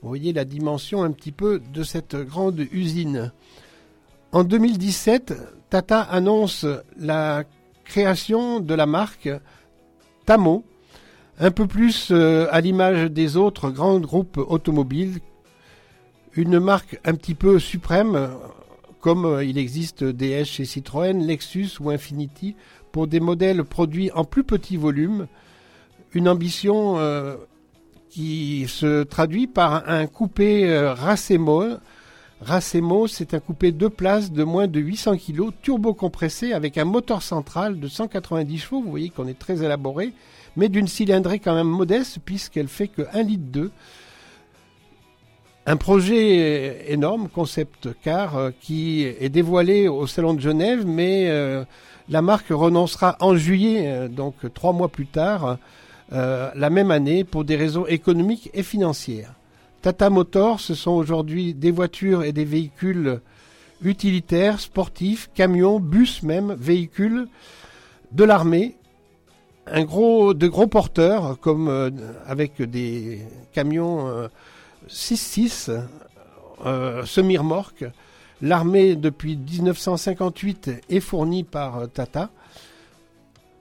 Vous 0.02 0.08
voyez 0.08 0.32
la 0.32 0.44
dimension 0.44 1.02
un 1.02 1.12
petit 1.12 1.32
peu 1.32 1.60
de 1.72 1.82
cette 1.82 2.16
grande 2.16 2.60
usine. 2.72 3.32
En 4.32 4.44
2017, 4.44 5.34
Tata 5.68 6.00
annonce 6.00 6.64
la 6.98 7.44
création 7.84 8.60
de 8.60 8.74
la 8.74 8.86
marque 8.86 9.28
Tamo, 10.24 10.64
un 11.38 11.50
peu 11.50 11.66
plus 11.66 12.08
euh, 12.10 12.46
à 12.50 12.60
l'image 12.60 13.10
des 13.10 13.36
autres 13.36 13.70
grands 13.70 14.00
groupes 14.00 14.38
automobiles, 14.38 15.18
une 16.34 16.60
marque 16.60 16.98
un 17.04 17.14
petit 17.14 17.34
peu 17.34 17.58
suprême, 17.58 18.14
euh, 18.14 18.28
comme 19.00 19.40
il 19.44 19.58
existe 19.58 20.02
DS 20.02 20.44
chez 20.44 20.64
Citroën, 20.64 21.24
Lexus 21.24 21.78
ou 21.80 21.90
Infiniti, 21.90 22.56
pour 22.92 23.06
des 23.06 23.20
modèles 23.20 23.64
produits 23.64 24.10
en 24.12 24.24
plus 24.24 24.44
petit 24.44 24.76
volume, 24.76 25.26
une 26.14 26.28
ambition 26.28 26.98
euh, 26.98 27.36
qui 28.10 28.66
se 28.68 29.02
traduit 29.02 29.46
par 29.46 29.88
un 29.88 30.06
coupé 30.06 30.68
euh, 30.68 30.94
Racemo. 30.94 31.64
Racemo, 32.40 33.06
c'est 33.06 33.34
un 33.34 33.40
coupé 33.40 33.72
deux 33.72 33.90
places 33.90 34.30
de 34.32 34.44
moins 34.44 34.68
de 34.68 34.80
800 34.80 35.16
kg, 35.16 35.50
turbo-compressé 35.60 36.52
avec 36.52 36.78
un 36.78 36.84
moteur 36.84 37.22
central 37.22 37.80
de 37.80 37.88
190 37.88 38.58
chevaux. 38.58 38.80
Vous 38.80 38.90
voyez 38.90 39.10
qu'on 39.10 39.26
est 39.26 39.38
très 39.38 39.64
élaboré, 39.64 40.12
mais 40.56 40.68
d'une 40.68 40.86
cylindrée 40.86 41.40
quand 41.40 41.54
même 41.54 41.68
modeste 41.68 42.18
puisqu'elle 42.24 42.68
fait 42.68 42.88
que 42.88 43.02
1 43.12 43.22
litre 43.22 43.44
2. 43.46 43.70
Un 45.66 45.76
projet 45.76 46.90
énorme, 46.90 47.28
concept 47.28 47.88
car, 48.02 48.36
euh, 48.36 48.50
qui 48.58 49.02
est 49.02 49.28
dévoilé 49.28 49.86
au 49.88 50.06
Salon 50.06 50.32
de 50.32 50.40
Genève, 50.40 50.86
mais 50.86 51.28
la 52.08 52.22
marque 52.22 52.48
renoncera 52.50 53.16
en 53.20 53.36
juillet, 53.36 53.84
euh, 53.86 54.08
donc 54.08 54.34
trois 54.54 54.72
mois 54.72 54.88
plus 54.88 55.06
tard, 55.06 55.58
euh, 56.12 56.50
la 56.54 56.70
même 56.70 56.90
année, 56.90 57.24
pour 57.24 57.44
des 57.44 57.56
raisons 57.56 57.86
économiques 57.86 58.50
et 58.54 58.62
financières. 58.62 59.34
Tata 59.82 60.10
Motors, 60.10 60.60
ce 60.60 60.74
sont 60.74 60.92
aujourd'hui 60.92 61.54
des 61.54 61.70
voitures 61.70 62.24
et 62.24 62.32
des 62.32 62.44
véhicules 62.44 63.20
utilitaires, 63.82 64.60
sportifs, 64.60 65.30
camions, 65.34 65.78
bus 65.78 66.22
même, 66.22 66.54
véhicules 66.54 67.28
de 68.12 68.24
l'armée, 68.24 68.76
de 69.66 70.46
gros 70.46 70.66
porteurs, 70.66 71.38
comme 71.40 71.68
euh, 71.68 71.90
avec 72.26 72.60
des 72.62 73.20
camions 73.52 74.08
euh, 74.08 74.28
6-6, 74.88 75.70
euh, 76.64 77.04
semi-remorques. 77.04 77.84
L'armée, 78.40 78.94
depuis 78.94 79.36
1958, 79.36 80.70
est 80.88 81.00
fournie 81.00 81.42
par 81.42 81.78
euh, 81.78 81.86
Tata. 81.86 82.30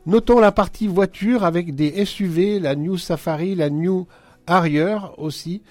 Notons 0.05 0.39
la 0.39 0.51
partie 0.51 0.87
voiture 0.87 1.43
avec 1.43 1.73
des 1.73 2.05
SUV, 2.05 2.59
la 2.59 2.75
New 2.75 2.97
Safari, 2.97 3.55
la 3.55 3.71
New 3.71 4.05
Harrier 4.45 4.97
aussi. 5.17 5.63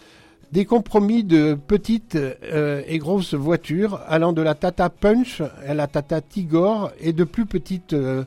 Des 0.50 0.64
compromis 0.64 1.22
de 1.22 1.54
petites 1.54 2.16
euh, 2.16 2.82
et 2.86 2.98
grosses 2.98 3.34
voitures 3.34 4.00
allant 4.08 4.32
de 4.32 4.42
la 4.42 4.54
Tata 4.54 4.90
Punch 4.90 5.40
à 5.66 5.74
la 5.74 5.86
Tata 5.86 6.20
Tigor 6.20 6.90
et 7.00 7.12
de 7.12 7.24
plus 7.24 7.46
petites 7.46 7.92
euh, 7.92 8.24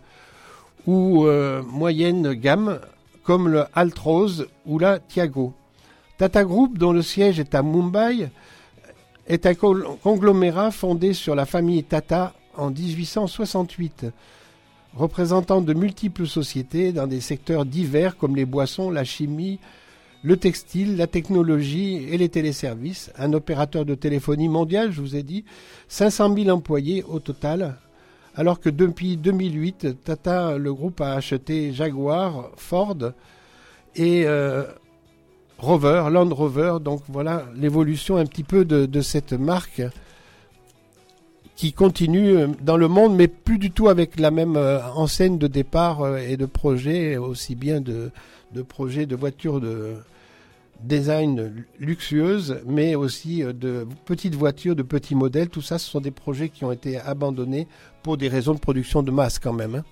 ou 0.87 1.27
moyennes 1.67 2.33
gammes 2.33 2.79
comme 3.23 3.47
le 3.47 3.65
Altroz 3.75 4.47
ou 4.65 4.79
la 4.79 4.97
Tiago. 4.97 5.53
Tata 6.17 6.43
Group, 6.43 6.79
dont 6.79 6.93
le 6.93 7.03
siège 7.03 7.39
est 7.39 7.53
à 7.53 7.61
Mumbai, 7.61 8.29
est 9.29 9.45
un 9.45 9.53
conglomérat 9.53 10.71
fondé 10.71 11.13
sur 11.13 11.35
la 11.35 11.45
famille 11.45 11.83
Tata 11.83 12.33
en 12.57 12.71
1868, 12.71 14.07
représentant 14.95 15.61
de 15.61 15.73
multiples 15.73 16.25
sociétés 16.25 16.91
dans 16.91 17.05
des 17.05 17.21
secteurs 17.21 17.63
divers 17.63 18.17
comme 18.17 18.35
les 18.35 18.45
boissons, 18.45 18.89
la 18.89 19.03
chimie, 19.03 19.59
le 20.23 20.35
textile, 20.35 20.97
la 20.97 21.05
technologie 21.05 22.07
et 22.09 22.17
les 22.17 22.27
téléservices. 22.27 23.11
Un 23.17 23.31
opérateur 23.33 23.85
de 23.85 23.93
téléphonie 23.93 24.49
mondial, 24.49 24.91
je 24.91 24.99
vous 24.99 25.15
ai 25.15 25.23
dit, 25.23 25.45
500 25.87 26.35
000 26.35 26.49
employés 26.49 27.03
au 27.03 27.19
total. 27.19 27.75
Alors 28.35 28.59
que 28.59 28.69
depuis 28.69 29.15
2008, 29.15 30.03
Tata, 30.03 30.57
le 30.57 30.73
groupe 30.73 31.01
a 31.01 31.13
acheté 31.13 31.71
Jaguar, 31.71 32.49
Ford 32.57 32.97
et 33.95 34.23
euh, 34.25 34.63
Rover, 35.59 36.05
Land 36.09 36.33
Rover. 36.33 36.77
Donc 36.81 37.01
voilà 37.07 37.45
l'évolution 37.55 38.17
un 38.17 38.25
petit 38.25 38.43
peu 38.43 38.65
de, 38.65 39.01
cette 39.01 39.33
marque 39.33 39.81
qui 41.55 41.73
continue 41.73 42.37
euh, 42.37 42.47
dans 42.61 42.77
le 42.77 42.87
monde, 42.87 43.15
mais 43.15 43.27
plus 43.27 43.57
du 43.57 43.71
tout 43.71 43.89
avec 43.89 44.17
la 44.17 44.31
même 44.31 44.55
euh, 44.55 44.81
enseigne 44.93 45.37
de 45.37 45.47
départ 45.47 46.01
euh, 46.01 46.17
et 46.17 46.37
de 46.37 46.45
projet, 46.45 47.17
aussi 47.17 47.55
bien 47.55 47.81
de, 47.81 48.11
projets 48.69 49.05
de 49.05 49.15
voitures 49.17 49.59
de 49.59 49.95
design 50.81 51.65
luxueuses, 51.77 52.61
mais 52.65 52.95
aussi 52.95 53.43
de 53.43 53.85
petites 54.05 54.35
voitures, 54.35 54.77
de 54.77 54.83
petits 54.83 55.15
modèles. 55.15 55.49
Tout 55.49 55.61
ça, 55.61 55.77
ce 55.77 55.89
sont 55.89 55.99
des 55.99 56.11
projets 56.11 56.47
qui 56.47 56.63
ont 56.63 56.71
été 56.71 56.97
abandonnés 56.97 57.67
pour 58.03 58.15
des 58.15 58.29
raisons 58.29 58.53
de 58.53 58.59
production 58.59 59.03
de 59.03 59.11
masse 59.11 59.37
quand 59.39 59.51
même. 59.51 59.75
hein. 59.75 59.83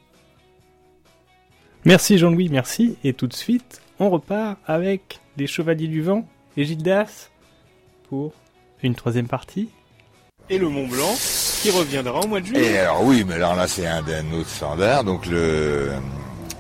Merci 1.83 2.17
Jean-Louis, 2.17 2.47
merci. 2.49 2.97
Et 3.03 3.11
tout 3.11 3.27
de 3.27 3.33
suite, 3.33 3.81
on 3.99 4.09
repart 4.09 4.57
avec 4.65 5.19
les 5.37 5.47
Chevaliers 5.47 5.87
du 5.87 6.01
Vent 6.01 6.27
et 6.57 6.65
Gildas 6.65 7.29
pour 8.09 8.33
une 8.83 8.95
troisième 8.95 9.27
partie. 9.27 9.69
Et 10.49 10.57
le 10.57 10.69
Mont 10.69 10.87
Blanc 10.87 11.13
qui 11.61 11.69
reviendra 11.71 12.19
au 12.21 12.27
mois 12.27 12.39
de 12.39 12.45
Et 12.45 12.49
juillet. 12.49 12.77
alors 12.79 13.03
oui, 13.03 13.23
mais 13.27 13.35
alors 13.35 13.55
là 13.55 13.67
c'est 13.67 13.85
un, 13.87 14.03
un 14.07 14.31
autre 14.33 14.49
standard. 14.49 15.03
Donc 15.03 15.25
le, 15.25 15.91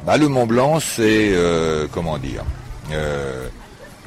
bah, 0.05 0.17
le 0.17 0.27
Mont 0.27 0.45
Blanc, 0.47 0.79
c'est 0.79 1.29
euh, 1.33 1.87
comment 1.91 2.17
dire, 2.17 2.43
euh, 2.91 3.47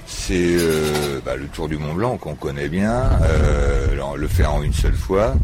c'est 0.07 0.35
euh, 0.59 1.21
bah, 1.25 1.37
le 1.37 1.47
Tour 1.47 1.69
du 1.69 1.79
Mont 1.79 1.95
Blanc 1.95 2.17
qu'on 2.19 2.35
connaît 2.35 2.69
bien. 2.69 3.11
Euh, 3.23 3.87
le 4.17 4.29
faire 4.29 4.53
en 4.55 4.63
une 4.63 4.73
seule 4.75 4.95
fois. 4.95 5.35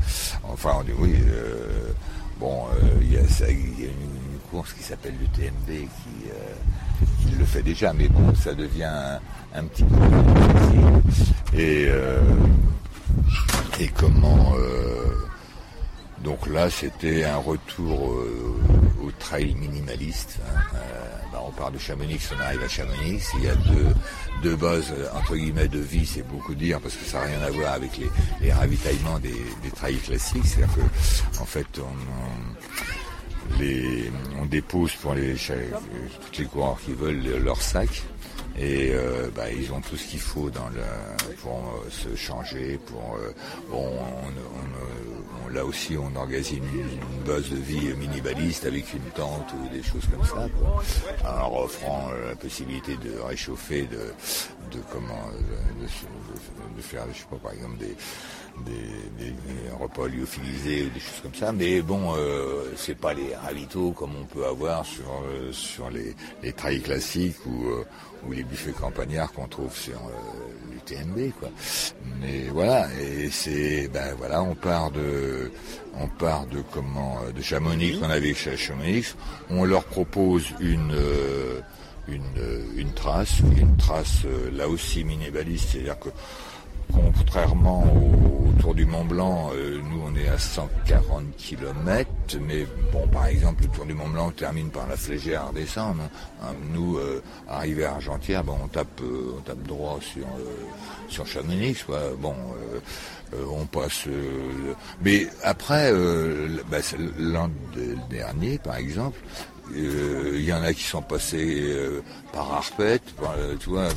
Enfin, 0.45 0.73
on 0.81 0.83
dit 0.83 0.91
oui. 0.99 1.15
euh, 1.29 1.89
bon, 2.39 2.65
euh, 2.83 2.89
il 3.01 3.13
y 3.13 3.17
a 3.17 3.27
ça, 3.29 3.49
il 3.49 3.81
y 3.81 3.85
a 3.85 3.87
une, 3.87 4.33
une 4.33 4.39
course 4.51 4.73
qui 4.75 4.83
s'appelle 4.83 5.15
le 5.21 5.27
TMB 5.29 5.67
qui, 5.67 6.29
qui 7.23 7.35
le 7.37 7.45
fait 7.45 7.63
déjà, 7.63 7.93
mais 7.93 8.09
bon, 8.09 8.35
ça 8.35 8.55
devient 8.55 9.19
un, 9.55 9.65
petit 9.65 9.85
peu. 9.85 9.95
Et 11.59 11.87
euh, 11.89 12.21
et 13.81 13.89
comment 13.89 14.55
euh, 14.59 15.15
donc 16.23 16.47
là, 16.49 16.69
c'était 16.71 17.25
un 17.25 17.37
retour 17.37 18.11
euh, 18.13 18.59
au 19.03 19.11
trail 19.13 19.55
minimaliste. 19.55 20.39
hein. 20.43 20.79
Bah, 21.33 21.43
on 21.47 21.51
part 21.53 21.71
de 21.71 21.79
Chamonix, 21.79 22.19
on 22.37 22.41
arrive 22.41 22.63
à 22.63 22.69
Chamonix. 22.69 23.23
Il 23.39 23.45
y 23.45 23.49
a 23.49 23.55
deux, 23.55 23.87
deux 24.43 24.57
bases, 24.57 24.93
entre 25.15 25.37
guillemets, 25.37 25.69
de 25.69 25.79
vie, 25.79 26.07
c'est 26.07 26.27
beaucoup 26.27 26.55
dire, 26.55 26.81
parce 26.81 26.97
que 26.97 27.05
ça 27.05 27.21
n'a 27.21 27.27
rien 27.27 27.43
à 27.43 27.51
voir 27.51 27.75
avec 27.75 28.01
les, 28.41 28.53
ravitaillements 28.53 29.19
des, 29.19 29.35
des 29.63 29.71
trails 29.71 29.99
classiques. 29.99 30.47
C'est-à-dire 30.47 30.75
que, 30.75 31.41
en 31.41 31.45
fait, 31.45 31.67
on- 31.79 33.06
on 34.41 34.47
dépose 34.47 34.93
pour 34.93 35.15
les, 35.15 35.35
les 36.39 36.45
coureurs 36.45 36.79
qui 36.85 36.93
veulent 36.93 37.43
leur 37.43 37.61
sac. 37.61 38.05
Et 38.59 38.93
euh, 38.93 39.29
bah, 39.35 39.51
ils 39.51 39.71
ont 39.73 39.81
tout 39.83 39.97
ce 39.97 40.07
qu'il 40.09 40.21
faut 40.21 40.51
pour 41.43 41.59
euh, 41.59 41.91
se 41.91 42.17
changer. 42.17 42.79
Pour 42.87 43.19
euh, 43.19 43.35
là 45.53 45.65
aussi, 45.65 45.97
on 45.99 46.15
organise 46.17 46.53
une, 46.53 46.65
base 47.27 47.51
de 47.51 47.57
vie 47.57 47.93
minimaliste 47.99 48.65
avec 48.65 48.93
une 48.95 49.11
tente 49.15 49.53
ou 49.53 49.75
des 49.75 49.83
choses 49.83 50.05
comme 50.11 50.25
ça. 50.25 50.49
Alors 51.25 51.65
offrant 51.65 52.09
la 52.29 52.37
possibilité 52.37 52.97
de 52.97 53.19
réchauffer, 53.21 53.83
de, 53.83 54.77
de 54.77 54.83
de, 56.77 56.83
faire, 56.83 57.05
je 57.13 57.19
sais 57.19 57.25
pas, 57.31 57.37
par 57.37 57.53
exemple 57.53 57.79
des 57.79 57.95
des, 58.65 59.25
des- 59.25 59.31
des 59.33 59.71
repas 59.79 60.07
lyophilisés 60.09 60.85
ou 60.87 60.89
des 60.91 61.01
choses 61.01 61.21
comme 61.23 61.35
ça, 61.35 61.53
mais 61.53 61.83
bon, 61.83 62.15
euh, 62.17 62.73
c'est 62.75 62.95
pas 62.97 63.13
les 63.13 63.35
ravitaux 63.35 63.91
comme 63.93 64.13
on 64.17 64.25
peut 64.25 64.47
avoir 64.47 64.87
sur 64.87 65.05
euh, 65.27 65.53
sur 65.53 65.91
les, 65.91 66.15
les 66.43 66.53
trails 66.55 66.81
classiques 66.81 67.37
ou 67.45 67.67
euh, 67.69 67.85
ou 68.27 68.33
les 68.33 68.45
buffets 68.45 68.73
campagnards 68.73 69.31
qu'on 69.35 69.47
trouve 69.47 69.77
sur 69.77 69.97
euh, 69.99 70.73
l'UTMB, 70.73 71.33
quoi. 71.39 71.51
Mais 72.23 72.45
voilà, 72.51 72.89
et 72.99 73.29
c'est 73.31 73.89
ben 73.89 74.15
voilà, 74.17 74.43
on 74.43 74.55
part 74.55 74.91
de 74.91 75.53
on 76.01 76.09
part 76.09 76.47
de 76.47 76.63
comment 76.73 77.19
de 77.37 77.43
Chamonix 77.43 77.99
qu'on 78.01 78.09
avait 78.09 78.33
chez 78.33 78.57
Chamonix, 78.57 79.15
on 79.51 79.65
leur 79.67 79.85
propose 79.85 80.47
une 80.61 80.93
une, 82.09 82.23
euh, 82.39 82.63
une 82.77 82.93
trace, 82.93 83.41
une 83.57 83.77
trace 83.77 84.23
euh, 84.25 84.51
là 84.57 84.69
aussi 84.69 85.05
minimaliste, 85.05 85.71
c'est-à-dire 85.73 85.99
que 85.99 86.09
Contrairement 86.93 87.83
au, 87.83 88.49
au 88.49 88.53
Tour 88.61 88.73
du 88.73 88.87
Mont 88.87 89.05
Blanc, 89.05 89.51
euh, 89.55 89.81
nous 89.91 90.01
on 90.07 90.15
est 90.15 90.29
à 90.29 90.39
140 90.39 91.25
km, 91.37 92.09
mais 92.47 92.65
bon 92.93 93.09
par 93.09 93.27
exemple 93.27 93.65
le 93.65 93.69
Tour 93.71 93.87
du 93.87 93.93
Mont 93.93 94.09
Blanc 94.09 94.31
termine 94.31 94.71
par 94.71 94.87
la 94.87 94.97
Flégère 94.97 95.51
descendre. 95.53 96.03
hein. 96.45 96.53
Nous, 96.73 96.97
euh, 96.97 97.21
arrivé 97.49 97.85
à 97.85 97.95
Argentière, 97.95 98.45
on 98.47 98.69
tape 98.69 99.01
on 99.03 99.41
tape 99.41 99.63
droit 99.65 99.99
sur 100.01 100.27
sur 101.09 101.27
Chamonix, 101.27 101.75
quoi. 101.85 101.99
Bon, 102.21 102.35
on 103.51 103.67
passe. 103.67 104.05
mais 105.03 105.27
après, 105.43 105.93
bah, 106.71 106.79
l'an 107.19 107.51
de- 107.75 107.97
dernier, 108.09 108.59
par 108.59 108.77
exemple, 108.77 109.19
euh, 109.75 110.33
il 110.35 110.45
y 110.45 110.53
en 110.53 110.63
a 110.63 110.73
qui 110.73 110.83
sont 110.83 111.03
passés 111.03 111.61
euh, 111.63 112.03
par 112.33 112.53
Arpette, 112.53 113.03
par, 113.17 113.35
euh, 113.37 113.55
tu 113.59 113.71
vois, 113.71 113.89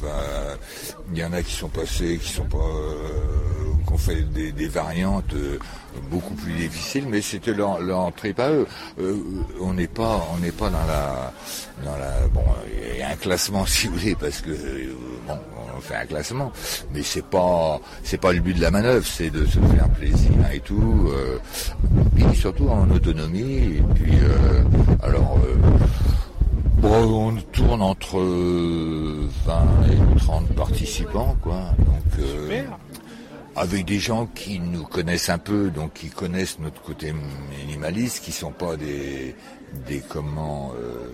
il 1.12 1.18
y 1.18 1.24
en 1.24 1.34
a 1.34 1.44
qui 1.44 1.54
sont 1.54 1.70
passés, 1.70 2.18
qui 2.18 2.32
sont 2.32 2.46
pas, 2.46 2.58
euh, 2.58 3.74
qui 3.86 3.94
ont 3.94 3.98
fait 3.98 4.22
des, 4.24 4.52
des 4.52 4.68
variantes 4.68 5.34
euh, 5.34 5.60
beaucoup 6.10 6.34
plus 6.36 6.54
difficiles, 6.54 7.06
mais 7.08 7.22
c'était 7.22 7.54
leur, 7.54 7.80
trip 8.16 8.40
à 8.40 8.50
eux. 8.52 8.68
Euh, 9.00 9.16
on 9.62 9.74
n'est 9.74 9.88
pas, 9.88 10.26
on 10.34 10.38
n'est 10.40 10.52
pas 10.52 10.70
dans 10.70 10.86
la, 10.88 11.34
dans 11.84 11.98
la, 11.98 12.28
bon, 12.34 12.44
il 12.94 13.00
y 13.00 13.02
a 13.02 13.10
un 13.10 13.16
classement 13.16 13.66
si 13.68 13.88
vous 13.88 13.96
voulez, 13.98 14.16
parce 14.16 14.42
que 14.42 14.52
euh, 14.52 14.94
bon, 15.28 15.38
on 15.78 15.82
fait 15.82 15.96
un 15.96 16.06
classement, 16.06 16.52
mais 16.94 17.04
c'est 17.04 17.26
pas, 17.26 17.80
c'est 18.04 18.20
pas 18.20 18.34
le 18.34 18.40
but 18.42 18.54
de 18.56 18.62
la 18.62 18.72
manœuvre, 18.72 19.06
c'est 19.06 19.30
de 19.30 19.46
se 19.46 19.60
faire 19.60 19.90
plaisir 19.90 20.32
et 20.54 20.60
tout, 20.60 21.10
euh, 21.12 21.38
et 22.18 22.36
surtout 22.36 22.70
en 22.70 22.90
autonomie, 22.90 23.78
et 23.78 23.84
puis 23.96 24.14
euh, 24.24 24.62
alors. 25.04 25.38
euh, 25.46 25.56
Bon, 26.82 27.28
on 27.28 27.36
tourne 27.52 27.82
entre 27.82 28.18
euh, 28.20 29.28
20 29.46 29.54
et 29.92 30.18
30 30.20 30.48
participants, 30.56 31.36
quoi. 31.42 31.74
Donc, 31.80 32.20
euh, 32.20 32.64
avec 33.60 33.86
des 33.86 34.00
gens 34.00 34.26
qui 34.26 34.60
nous 34.60 34.86
connaissent 34.86 35.30
un 35.30 35.38
peu, 35.38 35.70
donc 35.70 35.94
qui 35.94 36.10
connaissent 36.10 36.60
notre 36.60 36.82
côté 36.82 37.14
minimaliste, 37.50 38.24
qui 38.24 38.32
sont 38.32 38.52
pas 38.52 38.78
des 38.78 39.36
des 39.86 40.00
comment, 40.00 40.72
euh, 40.80 41.12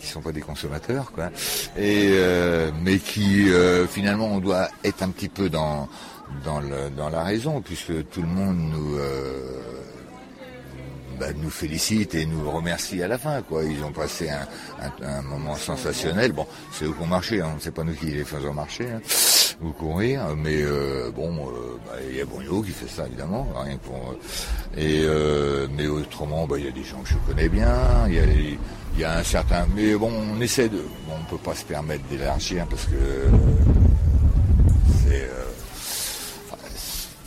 qui 0.00 0.06
sont 0.06 0.22
pas 0.22 0.32
des 0.32 0.40
consommateurs, 0.40 1.12
quoi. 1.12 1.30
Et 1.76 2.08
euh, 2.12 2.70
mais 2.82 2.98
qui 2.98 3.50
euh, 3.50 3.86
finalement 3.86 4.26
on 4.26 4.38
doit 4.38 4.68
être 4.84 5.02
un 5.02 5.10
petit 5.10 5.28
peu 5.28 5.50
dans 5.50 5.88
dans 6.46 7.10
la 7.10 7.22
raison, 7.22 7.60
puisque 7.60 8.08
tout 8.08 8.22
le 8.22 8.28
monde 8.28 8.56
nous 8.56 8.96
bah, 11.20 11.26
nous 11.36 11.50
félicite 11.50 12.14
et 12.14 12.24
nous 12.24 12.50
remercie 12.50 13.02
à 13.02 13.08
la 13.08 13.18
fin. 13.18 13.42
Quoi. 13.42 13.64
Ils 13.64 13.84
ont 13.84 13.92
passé 13.92 14.30
un 14.30 15.22
moment 15.22 15.56
sensationnel. 15.56 16.32
Bon, 16.32 16.46
c'est 16.72 16.86
eux 16.86 16.92
qui 16.92 17.02
ont 17.02 17.06
marché, 17.06 17.42
hein. 17.42 17.54
c'est 17.60 17.74
pas 17.74 17.84
nous 17.84 17.92
qui 17.92 18.06
les 18.06 18.24
faisons 18.24 18.54
marcher 18.54 18.88
hein, 18.88 19.00
ou 19.60 19.70
courir, 19.70 20.20
mais 20.36 20.62
euh, 20.62 21.10
bon, 21.14 21.30
euh, 21.48 21.78
bah, 21.86 21.92
il 22.10 22.16
y 22.16 22.20
a 22.20 22.24
Bruno 22.24 22.62
qui 22.62 22.70
fait 22.70 22.88
ça 22.88 23.06
évidemment, 23.06 23.46
rien 23.56 23.74
que 23.76 23.84
pour. 23.86 24.14
euh, 24.78 25.66
et 25.68 25.70
mais 25.76 25.86
autrement, 25.88 26.46
bah, 26.46 26.56
il 26.58 26.64
y 26.64 26.68
a 26.68 26.72
des 26.72 26.84
gens 26.84 27.00
que 27.02 27.08
je 27.08 27.16
connais 27.26 27.48
bien, 27.48 27.74
il 28.08 28.14
y 28.14 28.18
a, 28.18 28.26
les- 28.26 28.58
il 28.94 29.00
y 29.00 29.04
a 29.04 29.18
un 29.18 29.22
certain, 29.24 29.66
mais 29.74 29.94
bon, 29.94 30.10
on 30.36 30.40
essaie 30.40 30.68
de, 30.68 30.78
bon, 31.06 31.14
on 31.20 31.24
peut 31.30 31.42
pas 31.42 31.54
se 31.54 31.64
permettre 31.64 32.04
d'élargir 32.10 32.66
parce 32.68 32.84
que 32.84 32.94
euh, 32.94 33.28
c'est, 35.08 35.22
euh, 35.22 35.44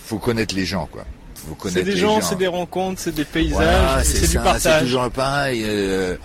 faut 0.06 0.20
connaître 0.20 0.56
les 0.56 0.66
gens, 0.66 0.88
quoi. 0.92 1.04
Faut 1.36 1.52
C'est 1.52 1.58
connaître 1.58 1.86
des 1.86 1.92
les 1.92 1.98
gens, 1.98 2.22
c'est 2.22 2.36
des 2.38 2.48
rencontres, 2.48 3.00
c'est 3.02 3.14
des 3.16 3.26
paysages, 3.26 3.54
voilà, 3.54 4.04
c'est 4.04 4.20
du 4.22 4.26
ça, 4.26 4.32
C'est 4.32 4.40
partage. 4.44 4.82
toujours 4.84 5.10
pareil. 5.12 5.64
euh, 5.66 6.16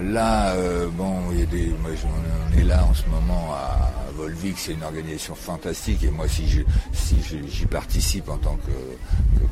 là, 0.00 0.54
bon, 0.92 1.14
il 1.32 1.40
y 1.40 1.42
a 1.42 1.46
des, 1.46 1.66
moi, 1.80 1.90
on 2.54 2.58
est 2.58 2.64
là 2.64 2.84
en 2.88 2.94
ce 2.94 3.02
moment 3.06 3.54
à 3.54 3.90
Volvic, 4.18 4.58
c'est 4.58 4.72
une 4.72 4.82
organisation 4.82 5.36
fantastique. 5.36 6.02
Et 6.02 6.10
moi, 6.10 6.26
si 6.26 6.64
si 6.92 7.16
j'y 7.22 7.66
participe 7.66 8.28
en 8.28 8.36
tant 8.36 8.56
que, 8.56 8.72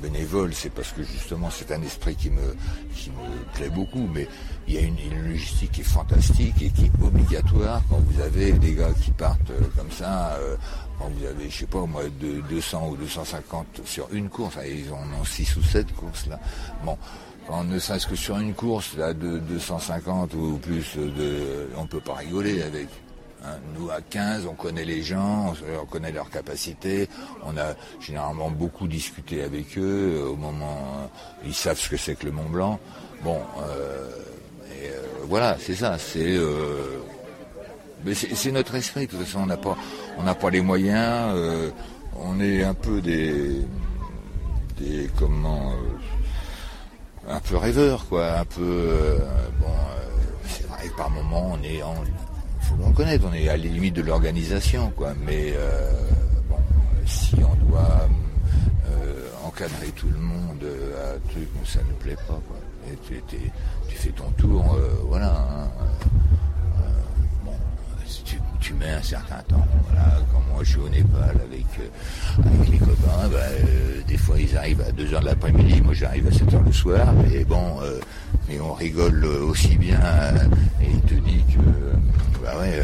bénévole, 0.03 0.53
c'est 0.53 0.71
parce 0.71 0.91
que 0.91 1.05
justement, 1.05 1.51
c'est 1.51 1.71
un 1.71 1.81
esprit 1.83 2.17
qui 2.17 2.31
me, 2.31 2.57
qui 2.95 3.11
me 3.11 3.55
plaît 3.55 3.71
beaucoup. 3.71 4.09
Mais 4.13 4.27
il 4.67 4.75
y 4.75 4.79
a 4.79 4.81
une, 4.81 4.97
logistique 5.29 5.71
qui 5.71 5.81
est 5.83 5.85
fantastique 5.85 6.61
et 6.61 6.71
qui 6.71 6.87
est 6.87 7.03
obligatoire 7.03 7.81
quand 7.89 8.01
vous 8.01 8.21
avez 8.21 8.53
des 8.53 8.75
gars 8.75 8.93
qui 9.01 9.13
partent 9.13 9.51
euh, 9.51 9.61
comme 9.77 9.91
ça. 9.93 10.33
euh, 10.41 10.57
quand 10.99 11.11
vous 11.11 11.27
avez, 11.27 11.49
je 11.49 11.59
sais 11.59 11.67
pas, 11.67 11.85
moi, 11.87 12.03
de 12.21 12.41
200 12.49 12.89
ou 12.89 12.97
250 12.97 13.83
sur 13.85 14.09
une 14.13 14.29
course, 14.29 14.57
ils 14.67 14.91
en 14.93 15.21
ont 15.21 15.25
6 15.25 15.57
ou 15.57 15.63
7 15.63 15.95
courses 15.95 16.27
là. 16.27 16.41
Bon, 16.85 16.97
quand 17.47 17.63
ne 17.65 17.79
serait-ce 17.79 18.07
que 18.07 18.17
sur 18.17 18.39
une 18.39 18.55
course 18.55 18.97
là, 18.97 19.13
de 19.13 19.39
250 19.39 20.35
ou 20.35 20.59
plus, 20.59 20.97
de, 20.97 21.69
on 21.77 21.87
peut 21.87 22.01
pas 22.01 22.15
rigoler 22.15 22.63
avec. 22.63 22.89
Hein. 23.47 23.59
Nous, 23.79 23.91
à 23.91 24.01
15, 24.01 24.47
on 24.47 24.55
connaît 24.55 24.85
les 24.85 25.03
gens, 25.03 25.55
on 25.81 25.87
connaît 25.87 26.13
leurs 26.13 26.31
capacités. 26.31 27.09
On 27.45 27.57
a 27.57 27.75
généralement 28.01 28.51
beaucoup 28.51 28.89
discuté 28.89 29.43
avec 29.43 29.79
eux. 29.79 30.23
Au 30.29 30.37
moment, 30.37 30.79
euh, 30.99 31.07
ils 31.45 31.55
savent 31.55 31.79
ce 31.79 31.89
que 31.89 31.97
c'est 31.97 32.17
que 32.17 32.27
le 32.27 32.33
Mont 32.33 32.49
Blanc. 32.49 32.79
Bon, 33.23 33.41
euh, 33.61 34.11
euh, 34.73 35.03
voilà, 35.25 35.57
c'est 35.61 35.75
ça. 35.75 35.97
C'est 35.99 36.39
notre 38.53 38.75
esprit, 38.75 39.07
de 39.07 39.11
toute 39.13 39.21
façon, 39.21 39.41
on 39.41 39.47
n'a 39.47 39.57
pas, 39.57 39.77
pas 40.35 40.51
les 40.51 40.61
moyens, 40.61 41.35
on 42.19 42.41
est 42.41 42.63
un 42.63 42.75
peu 42.75 43.01
des, 43.01 43.63
des 44.79 45.11
comment, 45.19 45.73
un 47.29 47.41
peu 47.41 47.57
rêveurs, 47.57 48.07
quoi, 48.07 48.39
un 48.39 48.45
peu, 48.45 49.19
bon, 49.61 49.73
c'est 50.47 50.67
vrai 50.69 50.89
que 50.89 50.97
par 50.97 51.11
moment, 51.11 51.53
on 51.55 51.63
est, 51.65 51.83
en, 51.83 51.95
faut 52.67 52.77
le 52.77 52.85
reconnaître, 52.85 53.25
on 53.31 53.33
est 53.33 53.49
à 53.49 53.57
la 53.57 53.63
limite 53.63 53.95
de 53.95 54.03
l'organisation, 54.03 54.93
quoi, 54.97 55.15
mais 55.25 55.53
euh, 55.55 55.93
bon, 56.49 56.57
si 57.07 57.37
on 57.37 57.55
doit 57.67 58.09
euh, 58.89 59.29
encadrer 59.45 59.89
tout 59.95 60.09
le 60.09 60.19
monde 60.19 60.63
euh, 60.65 61.13
à 61.13 61.17
un 61.17 61.31
truc, 61.31 61.49
ça 61.65 61.79
ne 61.83 61.91
nous 61.91 61.95
plaît 61.97 62.17
pas, 62.27 62.41
quoi. 62.49 62.57
Et 62.91 62.97
tu, 63.29 63.37
fais 63.89 64.11
ton 64.11 64.31
tour, 64.37 64.77
voilà. 65.09 65.31
hein, 65.31 65.69
tu, 68.61 68.75
mets 68.75 68.91
un 68.91 69.03
certain 69.03 69.43
temps. 69.49 69.67
Voilà, 69.89 70.19
quand 70.33 70.43
moi 70.53 70.63
je 70.63 70.71
suis 70.71 70.81
au 70.81 70.89
Népal 70.89 71.37
avec, 71.45 71.67
euh, 71.81 72.43
avec 72.45 72.69
les 72.71 72.79
copains, 72.79 73.29
bah, 73.31 73.39
euh, 73.39 74.01
des 74.07 74.17
fois 74.17 74.37
ils 74.39 74.57
arrivent 74.57 74.83
à 74.83 74.91
2h 74.91 75.21
de 75.21 75.25
l'après-midi, 75.25 75.81
moi 75.83 75.95
j'arrive 75.95 76.27
à 76.27 76.31
7h 76.31 76.65
le 76.65 76.73
soir, 76.73 77.13
mais 77.15 77.45
bon, 77.45 77.81
euh, 77.83 78.01
on 78.61 78.73
rigole 78.75 79.25
aussi 79.25 79.77
bien, 79.77 79.99
et 80.81 80.91
il 80.91 81.01
te 81.03 81.15
dit 81.15 81.45
que, 81.53 82.43
bah 82.43 82.55
ouais, 82.61 82.81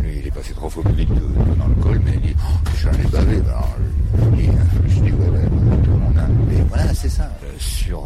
lui 0.00 0.18
il 0.20 0.26
est 0.26 0.30
passé 0.30 0.52
trois 0.54 0.70
fois 0.70 0.82
plus 0.82 0.94
vite 0.94 1.08
dans 1.08 1.68
le 1.68 1.82
col, 1.82 2.00
mais 2.04 2.12
il 2.14 2.20
dit, 2.20 2.36
oh, 2.38 2.68
j'en 2.80 2.92
ai 2.92 3.08
bavé, 3.10 3.36
bah, 3.40 3.50
alors, 3.50 3.76
je 4.18 4.36
dis, 4.36 4.50
je 4.88 5.00
dis, 5.00 5.12
ouais, 5.12 5.28
ouais, 5.28 5.46
tout 5.84 5.90
le 5.90 5.98
monde 5.98 6.18
a, 6.18 6.26
mais 6.48 6.60
voilà, 6.68 6.94
c'est 6.94 7.08
ça, 7.08 7.30
sur 7.58 8.02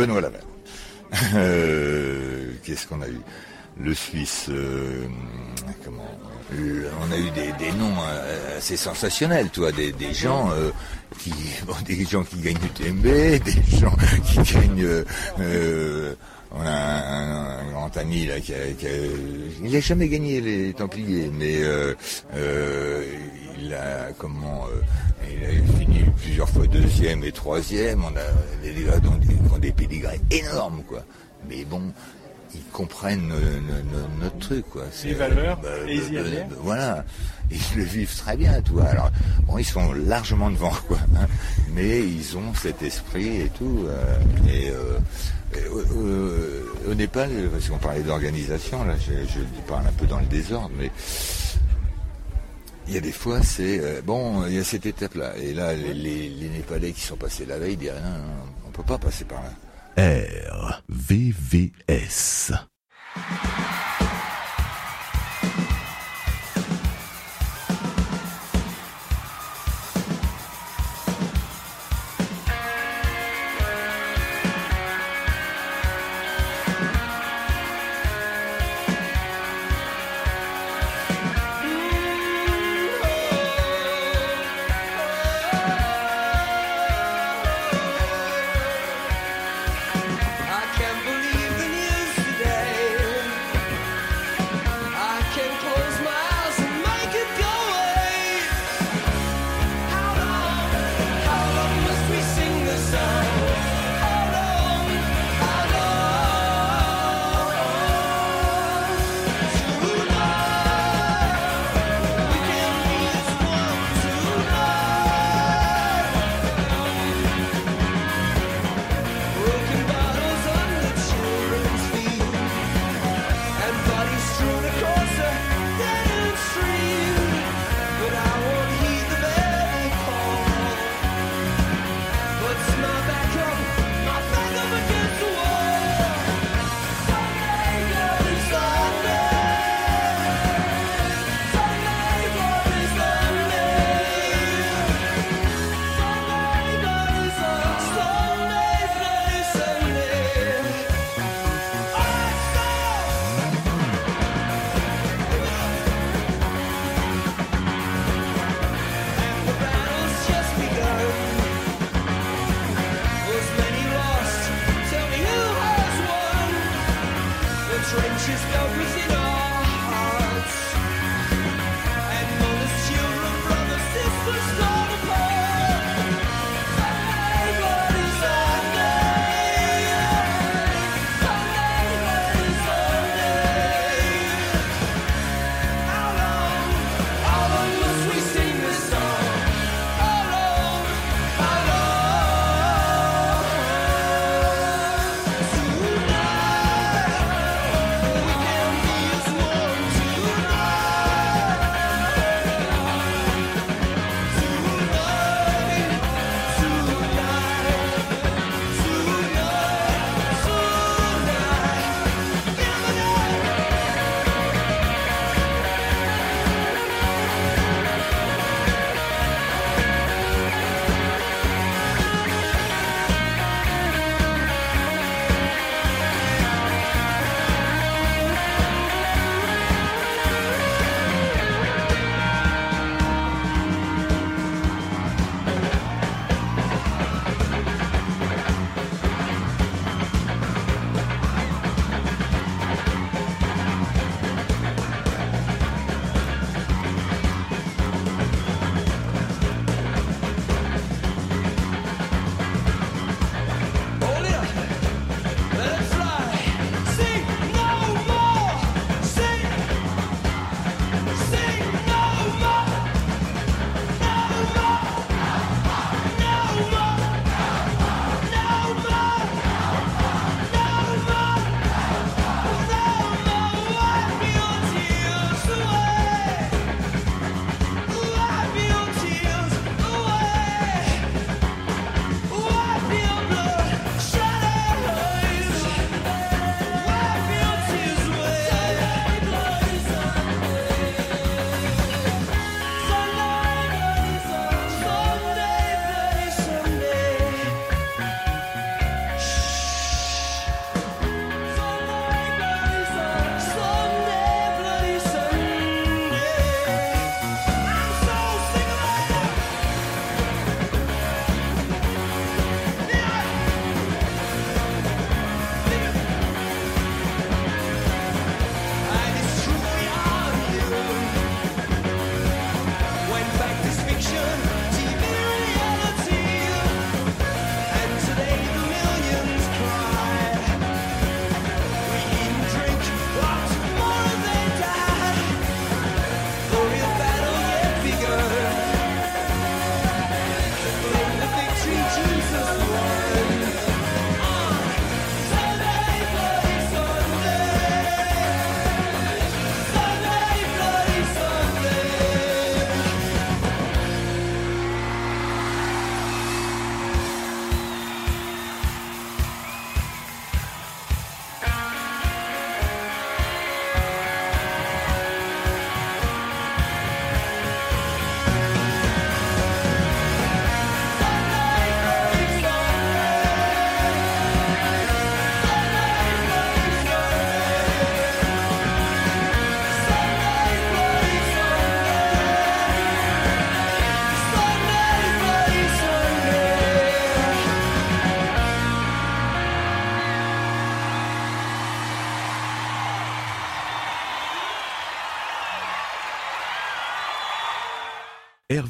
Benoît 0.00 0.20
Laval. 0.22 0.40
Euh, 1.34 2.52
Qu'est-ce 2.62 2.86
qu'on 2.86 3.02
a 3.02 3.08
eu? 3.08 3.20
Le 3.78 3.94
Suisse. 3.94 4.46
euh, 4.48 5.06
comment? 5.84 6.08
Euh, 6.54 6.88
On 7.02 7.12
a 7.12 7.18
eu 7.18 7.30
des, 7.58 7.72
noms 7.72 7.94
euh, 8.08 8.58
assez 8.58 8.76
sensationnels, 8.76 9.50
toi, 9.50 9.72
des, 9.72 9.92
des 9.92 10.14
gens 10.14 10.50
qui, 11.18 11.32
bon, 11.66 11.74
des 11.86 12.04
gens 12.04 12.22
qui 12.24 12.36
gagnent 12.38 12.58
du 12.58 12.68
TMB, 12.70 13.02
des 13.02 13.78
gens 13.78 13.94
qui 14.24 14.54
gagnent. 14.54 15.04
Euh, 16.54 16.56
euh, 16.56 16.60
on 16.62 16.62
a 16.62 16.70
un, 16.70 17.58
un 17.68 17.70
grand 17.72 17.96
ami 17.96 18.26
là 18.26 18.40
qui 18.40 18.52
a, 18.54 18.66
qui 18.78 18.86
a- 18.86 18.90
il 19.62 19.70
n'a 19.72 19.80
jamais 19.80 20.08
gagné 20.08 20.40
les 20.40 20.72
Templiers, 20.74 21.30
mais 21.32 21.62
euh, 21.62 21.94
euh, 22.34 23.04
il 23.60 23.72
a 23.74 24.08
comment 24.18 24.66
euh, 24.66 24.80
il 25.30 25.44
a 25.44 25.78
fini 25.78 26.00
plusieurs 26.22 26.48
fois 26.48 26.66
deuxième 26.66 27.22
et 27.24 27.32
troisième. 27.32 28.02
On 28.04 28.08
a 28.16 28.62
des 28.62 28.84
gars 28.84 28.98
qui 29.00 29.52
ont 29.54 29.58
des 29.58 29.72
pédigrés 29.72 30.20
énormes 30.30 30.82
quoi. 30.88 31.02
Mais 31.48 31.64
bon, 31.64 31.82
ils 32.54 32.62
comprennent 32.72 33.30
euh, 33.32 33.60
no- 33.60 33.98
no- 33.98 34.08
notre 34.24 34.38
truc 34.38 34.68
quoi. 34.70 34.84
Les 35.04 35.14
valeurs, 35.14 35.58
bah, 35.60 35.68
et 35.86 35.94
ils 35.94 36.12
y 36.12 36.16
bah, 36.16 36.22
bah, 36.48 36.56
voilà, 36.62 37.04
ils 37.50 37.76
le 37.78 37.84
vivent 37.84 38.16
très 38.16 38.36
bien, 38.36 38.60
vois. 38.72 38.84
Alors, 38.86 39.10
bon, 39.46 39.56
ils 39.58 39.64
sont 39.64 39.92
largement 39.92 40.50
devant, 40.50 40.72
quoi. 40.88 40.98
hein. 41.16 41.26
mais 41.74 42.00
ils 42.00 42.36
ont 42.36 42.52
cet 42.54 42.82
esprit 42.82 43.42
et 43.42 43.50
tout. 43.56 43.86
euh, 43.88 44.16
et, 44.48 44.70
euh, 45.56 46.64
au 46.90 46.94
Népal, 46.94 47.30
parce 47.52 47.68
qu'on 47.68 47.78
parlait 47.78 48.02
d'organisation, 48.02 48.84
là, 48.84 48.94
je, 48.98 49.12
je 49.26 49.40
parle 49.68 49.86
un 49.86 49.92
peu 49.92 50.06
dans 50.06 50.20
le 50.20 50.26
désordre, 50.26 50.70
mais 50.78 50.90
il 52.88 52.94
y 52.94 52.96
a 52.96 53.00
des 53.00 53.12
fois, 53.12 53.42
c'est 53.42 53.78
euh, 53.80 54.00
bon, 54.02 54.46
il 54.46 54.54
y 54.54 54.58
a 54.58 54.64
cette 54.64 54.86
étape-là, 54.86 55.36
et 55.36 55.52
là, 55.54 55.74
les, 55.74 55.92
les- 55.94 56.28
les 56.28 56.48
Népalais 56.48 56.92
qui 56.92 57.00
sont 57.02 57.16
passés 57.16 57.44
la 57.46 57.58
veille 57.58 57.76
disent 57.76 57.90
non, 58.02 58.10
non, 58.10 58.44
on 58.66 58.70
peut 58.70 58.82
pas 58.84 58.98
passer 58.98 59.24
par 59.24 59.42
là. 59.42 59.50
RVVS. 61.08 62.52
I 63.16 63.89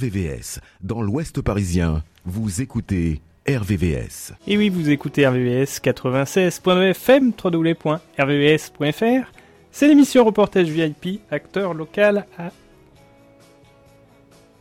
RVVS, 0.01 0.61
dans 0.81 1.03
l'Ouest 1.03 1.43
parisien, 1.43 2.03
vous 2.25 2.63
écoutez 2.63 3.21
RVVS. 3.47 4.33
Et 4.47 4.57
oui, 4.57 4.71
vous 4.71 4.89
écoutez 4.89 5.27
RVVS 5.27 5.79
96.9 5.83 6.91
FM, 6.93 7.33
www.rvvs.fr. 7.45 9.33
C'est 9.71 9.89
l'émission 9.89 10.25
reportage 10.25 10.69
VIP, 10.69 11.21
acteur 11.31 11.75
local 11.75 12.25
à 12.39 12.51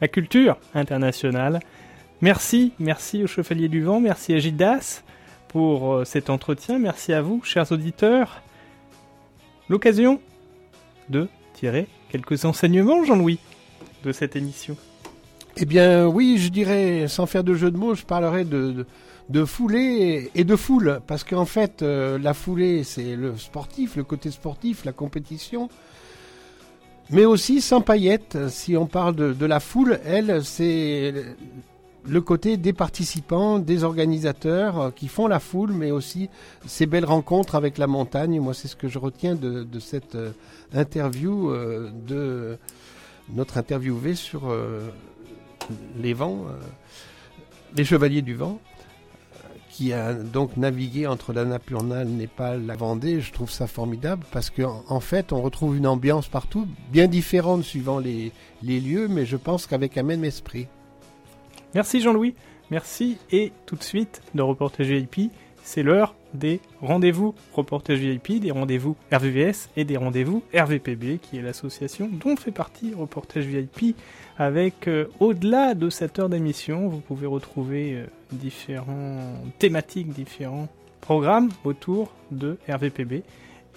la 0.01 0.07
culture 0.09 0.57
internationale. 0.73 1.61
Merci, 2.19 2.73
merci 2.77 3.23
au 3.23 3.27
Chevalier 3.27 3.69
du 3.69 3.81
Vent, 3.81 4.01
merci 4.01 4.33
à 4.33 4.39
Gildas 4.39 5.03
pour 5.47 5.93
euh, 5.93 6.03
cet 6.03 6.29
entretien, 6.29 6.79
merci 6.79 7.13
à 7.13 7.21
vous, 7.21 7.41
chers 7.45 7.71
auditeurs. 7.71 8.41
L'occasion 9.69 10.19
de 11.07 11.29
tirer 11.53 11.87
quelques 12.09 12.43
enseignements, 12.43 13.05
Jean-Louis, 13.05 13.39
de 14.03 14.11
cette 14.11 14.35
émission. 14.35 14.75
Eh 15.61 15.65
bien, 15.65 16.07
oui, 16.07 16.37
je 16.37 16.47
dirais, 16.47 17.09
sans 17.09 17.25
faire 17.25 17.43
de 17.43 17.53
jeu 17.53 17.69
de 17.69 17.75
mots, 17.75 17.93
je 17.93 18.05
parlerai 18.05 18.45
de, 18.45 18.85
foulée 19.43 20.31
et 20.33 20.45
de 20.45 20.55
foule. 20.55 21.01
Parce 21.05 21.25
qu'en 21.25 21.43
fait, 21.43 21.81
euh, 21.81 22.17
la 22.17 22.33
foulée, 22.33 22.85
c'est 22.85 23.17
le 23.17 23.35
sportif, 23.35 23.97
le 23.97 24.05
côté 24.05 24.31
sportif, 24.31 24.85
la 24.85 24.93
compétition. 24.93 25.67
Mais 27.09 27.25
aussi 27.25 27.59
sans 27.59 27.81
paillettes, 27.81 28.37
si 28.47 28.77
on 28.77 28.85
parle 28.85 29.15
de, 29.15 29.45
la 29.45 29.59
foule, 29.59 29.99
elle, 30.05 30.45
c'est 30.45 31.13
le 32.07 32.21
côté 32.21 32.55
des 32.55 32.71
participants, 32.71 33.59
des 33.59 33.83
organisateurs 33.83 34.79
euh, 34.79 34.91
qui 34.91 35.09
font 35.09 35.27
la 35.27 35.41
foule, 35.41 35.73
mais 35.73 35.91
aussi 35.91 36.29
ces 36.65 36.85
belles 36.85 37.03
rencontres 37.03 37.55
avec 37.55 37.77
la 37.77 37.87
montagne. 37.87 38.39
Moi, 38.39 38.53
c'est 38.53 38.69
ce 38.69 38.77
que 38.77 38.87
je 38.87 38.97
retiens 38.97 39.35
de, 39.35 39.67
cette 39.81 40.15
euh, 40.15 40.31
interview 40.73 41.51
de 42.07 42.57
notre 43.33 43.57
interviewé 43.57 44.15
sur 44.15 44.49
euh, 45.69 46.59
les 47.75 47.85
chevaliers 47.85 48.21
du 48.21 48.35
vent, 48.35 48.59
euh, 48.59 49.47
qui 49.69 49.93
a 49.93 50.13
donc 50.13 50.57
navigué 50.57 51.07
entre 51.07 51.33
la 51.33 51.45
Napurnal, 51.45 52.07
Népal, 52.07 52.65
la 52.65 52.75
Vendée. 52.75 53.21
Je 53.21 53.31
trouve 53.31 53.51
ça 53.51 53.67
formidable 53.67 54.25
parce 54.31 54.49
qu'en 54.49 54.83
en 54.87 54.99
fait, 54.99 55.33
on 55.33 55.41
retrouve 55.41 55.77
une 55.77 55.87
ambiance 55.87 56.27
partout, 56.27 56.67
bien 56.91 57.07
différente 57.07 57.63
suivant 57.63 57.99
les, 57.99 58.31
lieux, 58.61 59.07
mais 59.07 59.25
je 59.25 59.37
pense 59.37 59.67
qu'avec 59.67 59.97
un 59.97 60.03
même 60.03 60.23
esprit. 60.23 60.67
Merci 61.75 62.01
Jean-Louis, 62.01 62.35
merci. 62.71 63.17
Et 63.31 63.51
tout 63.65 63.75
de 63.75 63.83
suite, 63.83 64.21
de 64.33 64.41
Reportage 64.41 64.87
VIP, 64.87 65.31
c'est 65.63 65.83
l'heure 65.83 66.15
des 66.33 66.59
rendez-vous 66.81 67.33
Reportage 67.53 67.99
VIP, 67.99 68.39
des 68.39 68.51
rendez-vous 68.51 68.95
RVVS 69.11 69.69
et 69.75 69.83
des 69.83 69.97
rendez-vous 69.97 70.43
RVPB, 70.53 71.19
qui 71.21 71.37
est 71.37 71.41
l'association 71.41 72.09
dont 72.11 72.35
fait 72.35 72.51
partie 72.51 72.93
Reportage 72.93 73.45
VIP. 73.45 73.95
Avec, 74.37 74.87
euh, 74.87 75.05
au-delà 75.19 75.73
de 75.73 75.89
cette 75.89 76.19
heure 76.19 76.29
d'émission, 76.29 76.87
vous 76.87 76.99
pouvez 76.99 77.27
retrouver 77.27 77.95
euh, 77.95 78.05
différents 78.31 79.33
thématiques, 79.57 80.09
différents 80.09 80.69
programmes 81.01 81.49
autour 81.63 82.13
de 82.31 82.57
RVPB 82.69 83.23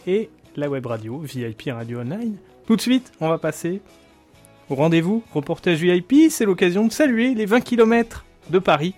et 0.07 0.31
la 0.57 0.69
web 0.69 0.87
radio, 0.87 1.19
VIP 1.19 1.71
Radio 1.73 2.01
Online. 2.01 2.37
Tout 2.67 2.77
de 2.77 2.81
suite, 2.81 3.13
on 3.21 3.29
va 3.29 3.39
passer 3.39 3.81
au 4.71 4.75
rendez-vous 4.75 5.23
reportage 5.33 5.81
VIP. 5.81 6.31
C'est 6.31 6.45
l'occasion 6.45 6.87
de 6.87 6.93
saluer 6.93 7.35
les 7.35 7.47
20 7.47 7.61
km 7.61 8.25
de 8.51 8.59
Paris, 8.59 8.95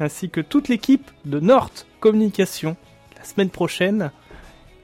ainsi 0.00 0.30
que 0.30 0.40
toute 0.40 0.68
l'équipe 0.68 1.10
de 1.24 1.40
Nord 1.40 1.70
Communication. 2.00 2.76
La 3.16 3.24
semaine 3.24 3.50
prochaine, 3.50 4.10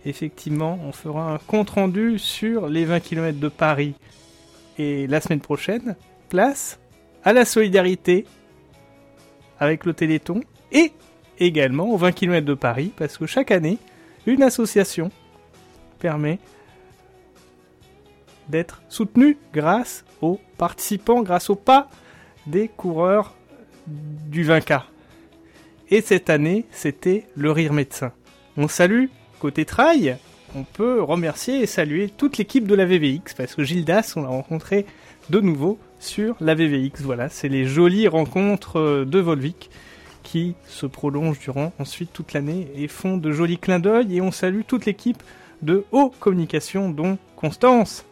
effectivement, 0.04 0.78
on 0.84 0.92
fera 0.92 1.32
un 1.32 1.38
compte-rendu 1.38 2.18
sur 2.18 2.68
les 2.68 2.84
20 2.84 3.00
km 3.00 3.38
de 3.38 3.48
Paris. 3.48 3.94
Et 4.78 5.06
la 5.06 5.20
semaine 5.20 5.40
prochaine, 5.40 5.96
place 6.28 6.80
à 7.24 7.32
la 7.32 7.44
solidarité 7.44 8.26
avec 9.60 9.84
le 9.84 9.92
Téléthon 9.92 10.40
et 10.72 10.92
également 11.38 11.90
aux 11.90 11.96
20 11.96 12.12
km 12.12 12.46
de 12.46 12.54
Paris, 12.54 12.92
parce 12.96 13.18
que 13.18 13.26
chaque 13.26 13.50
année, 13.50 13.78
une 14.26 14.42
association 14.42 15.10
permet 15.98 16.38
d'être 18.48 18.82
soutenue 18.88 19.36
grâce 19.52 20.04
aux 20.20 20.40
participants, 20.58 21.22
grâce 21.22 21.50
au 21.50 21.54
pas 21.54 21.88
des 22.46 22.68
coureurs 22.68 23.34
du 23.86 24.44
20K. 24.44 24.82
Et 25.92 26.00
cette 26.00 26.30
année, 26.30 26.64
c'était 26.70 27.26
le 27.36 27.50
Rire 27.50 27.74
Médecin. 27.74 28.12
On 28.56 28.66
salue, 28.66 29.08
côté 29.40 29.66
trail, 29.66 30.16
on 30.56 30.62
peut 30.62 31.02
remercier 31.02 31.60
et 31.60 31.66
saluer 31.66 32.08
toute 32.08 32.38
l'équipe 32.38 32.66
de 32.66 32.74
la 32.74 32.86
VVX, 32.86 33.34
parce 33.36 33.54
que 33.54 33.62
Gildas, 33.62 34.14
on 34.16 34.22
l'a 34.22 34.28
rencontré 34.28 34.86
de 35.28 35.38
nouveau 35.38 35.78
sur 36.00 36.34
la 36.40 36.54
VVX. 36.54 37.02
Voilà, 37.02 37.28
c'est 37.28 37.50
les 37.50 37.66
jolies 37.66 38.08
rencontres 38.08 39.04
de 39.04 39.18
Volvic 39.18 39.68
qui 40.22 40.54
se 40.66 40.86
prolongent 40.86 41.38
durant 41.38 41.74
ensuite 41.78 42.10
toute 42.14 42.32
l'année 42.32 42.68
et 42.74 42.88
font 42.88 43.18
de 43.18 43.30
jolis 43.30 43.58
clins 43.58 43.78
d'œil. 43.78 44.16
Et 44.16 44.22
on 44.22 44.32
salue 44.32 44.62
toute 44.66 44.86
l'équipe 44.86 45.22
de 45.60 45.84
Haut 45.92 46.10
Communication, 46.20 46.88
dont 46.88 47.18
Constance. 47.36 48.06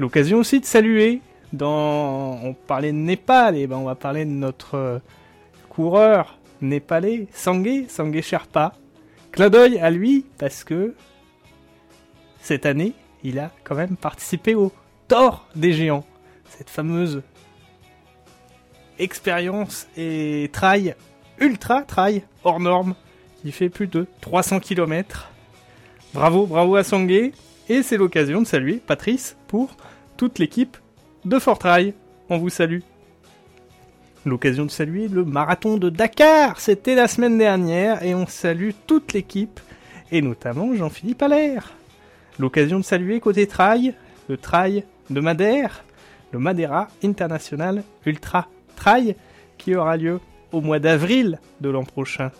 L'occasion 0.00 0.38
aussi 0.38 0.58
de 0.58 0.66
saluer, 0.66 1.20
dans... 1.52 2.40
on 2.42 2.54
parlait 2.54 2.90
de 2.90 2.96
Népal, 2.96 3.56
et 3.56 3.68
ben 3.68 3.76
on 3.76 3.84
va 3.84 3.94
parler 3.94 4.24
de 4.24 4.30
notre 4.30 4.74
euh, 4.74 4.98
coureur 5.68 6.38
népalais, 6.68 7.28
Sangue, 7.32 7.86
Sangue 7.88 8.20
Sherpa. 8.20 8.74
Clin 9.32 9.50
d'œil 9.50 9.78
à 9.78 9.90
lui, 9.90 10.26
parce 10.38 10.64
que 10.64 10.94
cette 12.40 12.66
année, 12.66 12.92
il 13.22 13.38
a 13.38 13.50
quand 13.64 13.74
même 13.74 13.96
participé 13.96 14.54
au 14.54 14.72
Thor 15.08 15.48
des 15.56 15.72
géants. 15.72 16.04
Cette 16.48 16.70
fameuse 16.70 17.22
expérience 18.98 19.88
et 19.96 20.50
trail, 20.52 20.94
ultra 21.38 21.82
trail, 21.82 22.22
hors 22.44 22.60
norme, 22.60 22.94
qui 23.42 23.50
fait 23.50 23.68
plus 23.68 23.86
de 23.86 24.06
300 24.20 24.60
km. 24.60 25.30
Bravo, 26.12 26.46
bravo 26.46 26.76
à 26.76 26.84
Sangue. 26.84 27.32
Et 27.68 27.82
c'est 27.82 27.96
l'occasion 27.96 28.40
de 28.42 28.46
saluer 28.46 28.74
Patrice 28.74 29.36
pour 29.48 29.76
toute 30.16 30.38
l'équipe 30.38 30.76
de 31.24 31.38
Fortrail. 31.38 31.94
On 32.28 32.38
vous 32.38 32.50
salue. 32.50 32.80
L'occasion 34.26 34.64
de 34.64 34.70
saluer 34.70 35.08
le 35.08 35.22
marathon 35.22 35.76
de 35.76 35.90
Dakar. 35.90 36.58
C'était 36.58 36.94
la 36.94 37.08
semaine 37.08 37.36
dernière 37.36 38.02
et 38.02 38.14
on 38.14 38.26
salue 38.26 38.70
toute 38.86 39.12
l'équipe 39.12 39.60
et 40.10 40.22
notamment 40.22 40.74
Jean-Philippe 40.74 41.22
Allaire. 41.22 41.72
L'occasion 42.38 42.78
de 42.78 42.84
saluer 42.84 43.20
côté 43.20 43.46
trail, 43.46 43.94
le 44.28 44.38
trail 44.38 44.84
de 45.10 45.20
Madère, 45.20 45.84
le 46.32 46.38
Madeira 46.38 46.88
International 47.02 47.84
Ultra 48.06 48.48
Trail 48.76 49.14
qui 49.58 49.74
aura 49.74 49.98
lieu 49.98 50.20
au 50.52 50.62
mois 50.62 50.78
d'avril 50.78 51.38
de 51.60 51.68
l'an 51.68 51.84
prochain. 51.84 52.30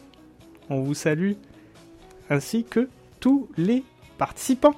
On 0.70 0.80
vous 0.80 0.94
salue 0.94 1.32
ainsi 2.30 2.64
que 2.64 2.88
tous 3.20 3.46
les 3.58 3.84
participants. 4.16 4.74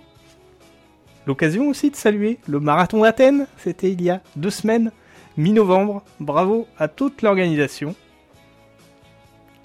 L'occasion 1.25 1.69
aussi 1.69 1.91
de 1.91 1.97
saluer 1.97 2.41
le 2.49 2.59
marathon 2.59 3.03
d'Athènes, 3.03 3.47
c'était 3.59 3.93
il 3.93 4.03
y 4.03 4.11
a 4.11 4.23
deux 4.35 4.51
semaines, 4.51 4.91
mi-novembre. 5.37 6.03
Bravo 6.21 6.67
à 6.79 6.89
toute 6.89 7.23
l'organisation. 7.23 7.95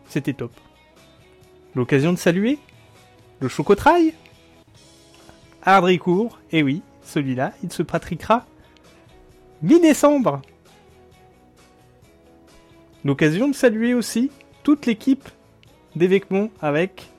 C'était 0.07 0.34
top. 0.34 0.51
L'occasion 1.76 2.11
de 2.11 2.17
saluer 2.17 2.59
le 3.39 3.47
Chocotrail 3.47 4.13
Ardricourt, 5.63 6.39
et 6.51 6.63
oui, 6.63 6.82
celui-là, 7.03 7.53
il 7.63 7.72
se 7.72 7.84
pratiquera 7.84 8.45
mi-décembre. 9.61 10.41
L'occasion 13.05 13.47
de 13.47 13.53
saluer 13.53 13.93
aussi 13.93 14.32
toute 14.63 14.86
l'équipe 14.86 15.28
d'Évêquemont 15.95 16.49
avec 16.61 17.09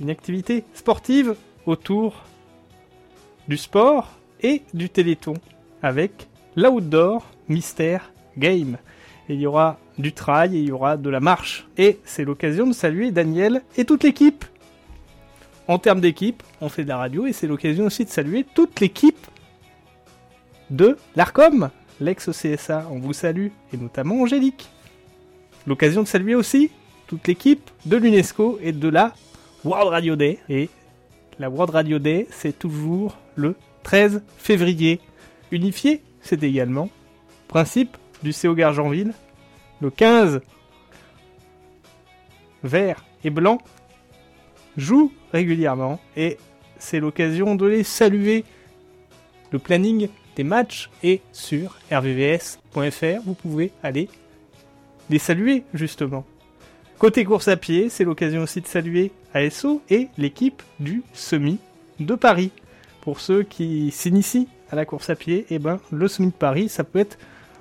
une 0.00 0.10
activité 0.10 0.64
sportive 0.74 1.36
autour 1.66 2.24
du 3.48 3.56
sport 3.56 4.10
et 4.42 4.62
du 4.72 4.88
téléthon 4.88 5.34
avec 5.82 6.29
l'outdoor 6.56 7.26
mystère 7.48 8.12
game. 8.38 8.78
Et 9.28 9.34
il 9.34 9.40
y 9.40 9.46
aura 9.46 9.78
du 9.98 10.12
trail 10.12 10.56
et 10.56 10.60
il 10.60 10.68
y 10.68 10.72
aura 10.72 10.96
de 10.96 11.10
la 11.10 11.20
marche. 11.20 11.68
Et 11.76 12.00
c'est 12.04 12.24
l'occasion 12.24 12.66
de 12.66 12.72
saluer 12.72 13.10
Daniel 13.10 13.62
et 13.76 13.84
toute 13.84 14.02
l'équipe. 14.02 14.44
En 15.68 15.78
termes 15.78 16.00
d'équipe, 16.00 16.42
on 16.60 16.68
fait 16.68 16.82
de 16.82 16.88
la 16.88 16.96
radio 16.96 17.26
et 17.26 17.32
c'est 17.32 17.46
l'occasion 17.46 17.86
aussi 17.86 18.04
de 18.04 18.10
saluer 18.10 18.44
toute 18.54 18.80
l'équipe 18.80 19.26
de 20.70 20.96
l'ARCOM, 21.14 21.70
l'ex-CSA. 22.00 22.88
On 22.90 22.98
vous 22.98 23.12
salue 23.12 23.48
et 23.72 23.76
notamment 23.76 24.20
Angélique. 24.22 24.68
L'occasion 25.66 26.02
de 26.02 26.08
saluer 26.08 26.34
aussi 26.34 26.70
toute 27.06 27.26
l'équipe 27.28 27.70
de 27.86 27.96
l'UNESCO 27.96 28.58
et 28.62 28.72
de 28.72 28.88
la 28.88 29.14
World 29.64 29.90
Radio 29.90 30.16
Day. 30.16 30.38
Et 30.48 30.70
la 31.38 31.50
World 31.50 31.70
Radio 31.70 31.98
Day, 31.98 32.26
c'est 32.30 32.58
toujours 32.58 33.16
le 33.36 33.54
13 33.82 34.22
février. 34.38 35.00
Unifié, 35.52 36.02
c'est 36.22 36.42
également 36.42 36.90
principe 37.48 37.96
du 38.22 38.32
CO 38.32 38.54
Gargenville. 38.54 39.12
Le 39.80 39.90
15, 39.90 40.40
vert 42.62 43.04
et 43.24 43.30
blanc 43.30 43.58
jouent 44.76 45.12
régulièrement 45.32 46.00
et 46.16 46.38
c'est 46.78 47.00
l'occasion 47.00 47.54
de 47.54 47.66
les 47.66 47.84
saluer. 47.84 48.44
Le 49.50 49.58
planning 49.58 50.08
des 50.36 50.44
matchs 50.44 50.90
est 51.02 51.22
sur 51.32 51.78
rvvs.fr. 51.90 53.22
Vous 53.24 53.34
pouvez 53.34 53.72
aller 53.82 54.08
les 55.08 55.18
saluer 55.18 55.64
justement. 55.74 56.24
Côté 56.98 57.24
course 57.24 57.48
à 57.48 57.56
pied, 57.56 57.88
c'est 57.88 58.04
l'occasion 58.04 58.42
aussi 58.42 58.60
de 58.60 58.66
saluer 58.66 59.10
ASO 59.34 59.82
et 59.88 60.08
l'équipe 60.18 60.62
du 60.78 61.02
Semi 61.14 61.58
de 61.98 62.14
Paris. 62.14 62.52
Pour 63.00 63.20
ceux 63.20 63.42
qui 63.42 63.90
s'initient 63.90 64.48
à 64.70 64.76
la 64.76 64.84
course 64.84 65.10
à 65.10 65.16
pied, 65.16 65.46
eh 65.50 65.58
ben, 65.58 65.80
le 65.90 66.08
Semi 66.08 66.28
de 66.28 66.34
Paris, 66.34 66.68
ça 66.68 66.84
peut 66.84 66.98
être 66.98 67.18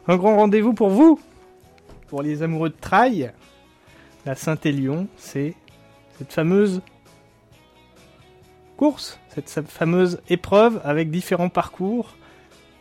un 0.08 0.18
grand 0.18 0.36
rendez-vous 0.36 0.74
pour 0.74 0.90
vous. 0.90 1.20
Pour 2.08 2.22
les 2.22 2.42
amoureux 2.42 2.70
de 2.70 2.76
trail, 2.80 3.32
la 4.26 4.36
Saint-Élion, 4.36 5.08
c'est 5.18 5.54
cette 6.18 6.34
fameuse 6.34 6.82
course, 8.78 9.20
cette 9.36 9.68
fameuse 9.68 10.22
épreuve 10.30 10.82
avec 10.84 11.12
différents 11.12 11.50
parcours 11.50 12.16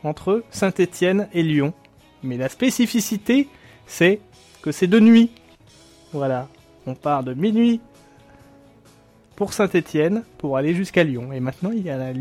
entre 0.04 0.44
Saint-Étienne 0.50 1.28
et 1.32 1.42
Lyon. 1.42 1.74
Mais 2.22 2.36
la 2.36 2.48
spécificité, 2.48 3.48
c'est 3.86 4.20
que 4.62 4.72
c'est 4.72 4.86
de 4.86 5.00
nuit. 5.00 5.30
Voilà, 6.12 6.48
on 6.86 6.94
part 6.94 7.22
de 7.22 7.34
minuit 7.34 7.80
pour 9.36 9.52
Saint-Étienne 9.52 10.24
pour 10.38 10.56
aller 10.56 10.74
jusqu'à 10.74 11.04
Lyon. 11.04 11.32
Et 11.32 11.40
maintenant, 11.40 11.70
il 11.70 11.82
y 11.82 11.90
a 11.90 11.96
la 11.96 12.12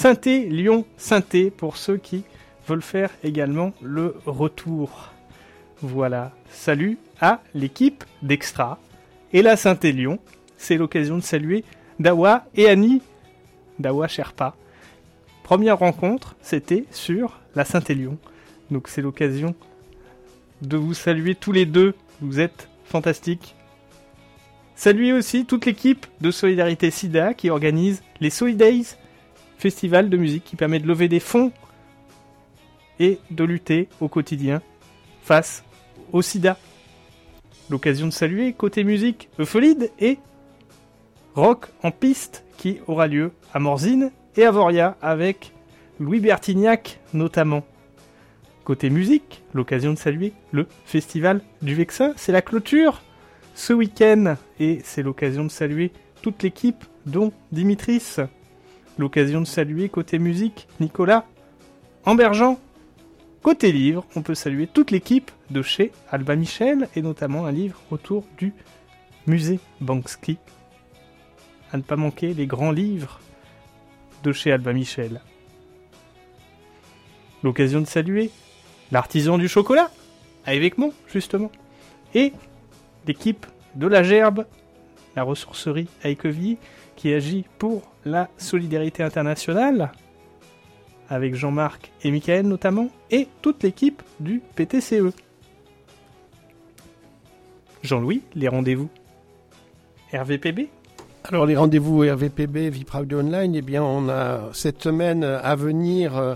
Saint-É, 0.00 0.46
Lyon, 0.46 0.86
Saint-É 0.96 1.50
pour 1.50 1.76
ceux 1.76 1.98
qui 1.98 2.24
veulent 2.66 2.80
faire 2.80 3.10
également 3.22 3.74
le 3.82 4.16
retour. 4.24 5.10
Voilà, 5.82 6.32
salut 6.50 6.96
à 7.20 7.42
l'équipe 7.52 8.02
d'Extra. 8.22 8.78
Et 9.34 9.42
la 9.42 9.58
Saint-Élion, 9.58 10.18
c'est 10.56 10.78
l'occasion 10.78 11.18
de 11.18 11.22
saluer 11.22 11.64
Dawa 11.98 12.46
et 12.54 12.66
Annie. 12.66 13.02
Dawa 13.78 14.08
Sherpa. 14.08 14.56
Première 15.42 15.78
rencontre, 15.78 16.34
c'était 16.40 16.86
sur 16.90 17.38
la 17.54 17.66
Saint-Élion. 17.66 18.16
Donc 18.70 18.88
c'est 18.88 19.02
l'occasion 19.02 19.54
de 20.62 20.78
vous 20.78 20.94
saluer 20.94 21.34
tous 21.34 21.52
les 21.52 21.66
deux. 21.66 21.92
Vous 22.22 22.40
êtes 22.40 22.70
fantastiques. 22.86 23.54
Saluer 24.76 25.12
aussi 25.12 25.44
toute 25.44 25.66
l'équipe 25.66 26.06
de 26.22 26.30
Solidarité 26.30 26.90
SIDA 26.90 27.34
qui 27.34 27.50
organise 27.50 28.02
les 28.22 28.30
Solidays, 28.30 28.96
festival 29.60 30.08
de 30.08 30.16
musique 30.16 30.44
qui 30.44 30.56
permet 30.56 30.80
de 30.80 30.86
lever 30.86 31.08
des 31.08 31.20
fonds 31.20 31.52
et 32.98 33.18
de 33.30 33.44
lutter 33.44 33.88
au 34.00 34.08
quotidien 34.08 34.62
face 35.22 35.62
au 36.12 36.22
sida. 36.22 36.58
L'occasion 37.68 38.06
de 38.06 38.12
saluer 38.12 38.52
côté 38.54 38.84
musique 38.84 39.28
Eupholide 39.38 39.92
et 40.00 40.18
Rock 41.34 41.66
en 41.82 41.90
piste 41.90 42.44
qui 42.56 42.78
aura 42.86 43.06
lieu 43.06 43.32
à 43.52 43.58
Morzine 43.58 44.10
et 44.36 44.44
à 44.44 44.50
Voria 44.50 44.96
avec 45.02 45.52
Louis 46.00 46.20
Bertignac 46.20 46.98
notamment. 47.12 47.62
Côté 48.64 48.88
musique, 48.88 49.42
l'occasion 49.52 49.92
de 49.92 49.98
saluer 49.98 50.32
le 50.52 50.66
Festival 50.84 51.42
du 51.60 51.74
Vexin, 51.74 52.12
c'est 52.16 52.32
la 52.32 52.42
clôture 52.42 53.02
ce 53.54 53.72
week-end 53.72 54.36
et 54.58 54.80
c'est 54.84 55.02
l'occasion 55.02 55.44
de 55.44 55.50
saluer 55.50 55.92
toute 56.22 56.42
l'équipe 56.42 56.84
dont 57.04 57.32
Dimitris. 57.52 58.16
L'occasion 59.00 59.40
de 59.40 59.46
saluer 59.46 59.88
côté 59.88 60.18
musique 60.18 60.68
Nicolas 60.78 61.24
Amberjean. 62.04 62.58
Côté 63.42 63.72
livre, 63.72 64.04
on 64.14 64.20
peut 64.20 64.34
saluer 64.34 64.66
toute 64.66 64.90
l'équipe 64.90 65.30
de 65.48 65.62
chez 65.62 65.90
Alba 66.10 66.36
Michel 66.36 66.86
et 66.94 67.00
notamment 67.00 67.46
un 67.46 67.50
livre 67.50 67.80
autour 67.90 68.26
du 68.36 68.52
musée 69.26 69.58
Banksy. 69.80 70.36
À 71.72 71.78
ne 71.78 71.82
pas 71.82 71.96
manquer 71.96 72.34
les 72.34 72.46
grands 72.46 72.72
livres 72.72 73.20
de 74.22 74.32
chez 74.32 74.52
Alba 74.52 74.74
Michel. 74.74 75.22
L'occasion 77.42 77.80
de 77.80 77.86
saluer 77.86 78.30
l'artisan 78.92 79.38
du 79.38 79.48
chocolat, 79.48 79.90
à 80.44 80.52
Évêquemont, 80.52 80.92
justement, 81.06 81.50
et 82.12 82.34
l'équipe 83.06 83.46
de 83.76 83.86
la 83.86 84.02
Gerbe, 84.02 84.44
la 85.16 85.22
ressourcerie 85.22 85.88
Équevilly, 86.04 86.58
qui 86.96 87.12
agit 87.12 87.44
pour 87.58 87.82
la 88.04 88.28
solidarité 88.36 89.02
internationale, 89.02 89.92
avec 91.08 91.34
Jean-Marc 91.34 91.90
et 92.04 92.10
Michael 92.10 92.46
notamment, 92.46 92.88
et 93.10 93.28
toute 93.42 93.62
l'équipe 93.62 94.02
du 94.20 94.40
PTCE. 94.54 95.12
Jean-Louis, 97.82 98.22
les 98.34 98.48
rendez-vous 98.48 98.90
RVPB 100.12 100.68
Alors 101.24 101.46
les 101.46 101.56
rendez-vous 101.56 102.00
RVPB, 102.00 102.68
Vipra 102.70 103.02
Online, 103.12 103.54
eh 103.54 103.62
bien 103.62 103.82
on 103.82 104.08
a 104.08 104.50
cette 104.52 104.82
semaine 104.82 105.24
à 105.24 105.54
venir 105.56 106.16
euh, 106.16 106.34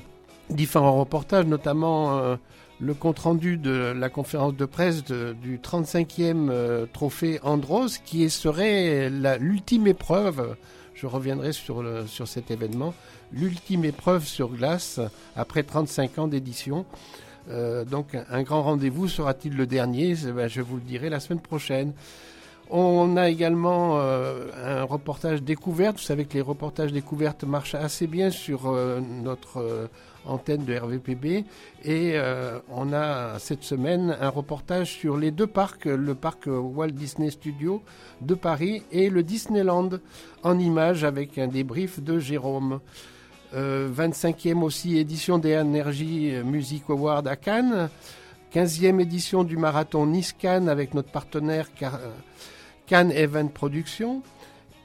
différents 0.51 0.99
reportages, 0.99 1.47
notamment 1.47 2.19
euh, 2.19 2.37
le 2.81 2.95
compte-rendu 2.95 3.57
de 3.57 3.93
la 3.97 4.09
conférence 4.09 4.55
de 4.55 4.65
presse 4.65 5.05
du 5.05 5.59
35e 5.59 6.49
euh, 6.51 6.87
trophée 6.93 7.39
Andros, 7.43 7.99
qui 8.05 8.29
serait 8.31 9.11
l'ultime 9.39 9.87
épreuve, 9.87 10.57
je 10.95 11.07
reviendrai 11.07 11.53
sur, 11.53 11.85
cet 12.27 12.51
événement, 12.51 12.95
l'ultime 13.33 13.85
épreuve 13.85 14.25
sur 14.25 14.49
glace 14.49 15.01
après 15.37 15.63
35 15.63 16.19
ans 16.19 16.29
d'édition. 16.29 16.85
Euh, 17.51 17.85
donc 17.85 18.17
un 18.31 18.43
grand 18.43 18.63
rendez-vous 18.63 19.07
sera-t-il 19.07 19.57
le 19.57 19.67
dernier? 19.67 20.15
Ben, 20.35 20.49
Je 20.49 20.63
vous 20.63 20.77
le 20.77 20.83
dirai 20.83 21.11
la 21.11 21.21
semaine 21.21 21.43
prochaine. 21.43 21.93
On 22.71 23.17
a 23.19 23.29
également 23.29 23.99
euh, 23.99 24.49
un 24.65 24.85
reportage 24.85 25.43
découverte. 25.43 25.99
Vous 25.99 26.05
savez 26.05 26.25
que 26.25 26.35
les 26.35 26.41
reportages 26.41 26.93
découvertes 26.93 27.45
marchent 27.45 27.75
assez 27.75 28.07
bien 28.07 28.31
sur 28.31 28.73
notre 28.73 29.89
antenne 30.27 30.65
de 30.65 30.77
RVPB. 30.77 31.45
Et 31.85 32.13
euh, 32.15 32.59
on 32.71 32.93
a 32.93 33.39
cette 33.39 33.63
semaine 33.63 34.17
un 34.21 34.29
reportage 34.29 34.93
sur 34.93 35.17
les 35.17 35.31
deux 35.31 35.47
parcs, 35.47 35.87
le 35.87 36.15
parc 36.15 36.47
Walt 36.47 36.89
Disney 36.89 37.31
Studio 37.31 37.83
de 38.21 38.35
Paris 38.35 38.83
et 38.93 39.11
le 39.11 39.23
Disneyland 39.23 39.91
en 40.43 40.59
images 40.59 41.05
avec 41.05 41.39
un 41.39 41.49
débrief 41.49 42.03
de 42.03 42.19
Jérôme. 42.19 42.81
25e 43.55 44.59
euh, 44.59 44.61
aussi 44.63 44.99
édition 44.99 45.39
des 45.39 45.57
Energy 45.57 46.33
Music 46.45 46.85
Award 46.89 47.29
à 47.29 47.37
Cannes. 47.37 47.89
15e 48.53 49.01
édition 49.01 49.43
du 49.43 49.57
marathon 49.57 50.07
Nice 50.07 50.33
Cannes 50.33 50.69
avec 50.69 50.95
notre 50.95 51.11
partenaire 51.11 51.69
Cannes 52.87 53.13
Event 53.13 53.49
Production. 53.49 54.23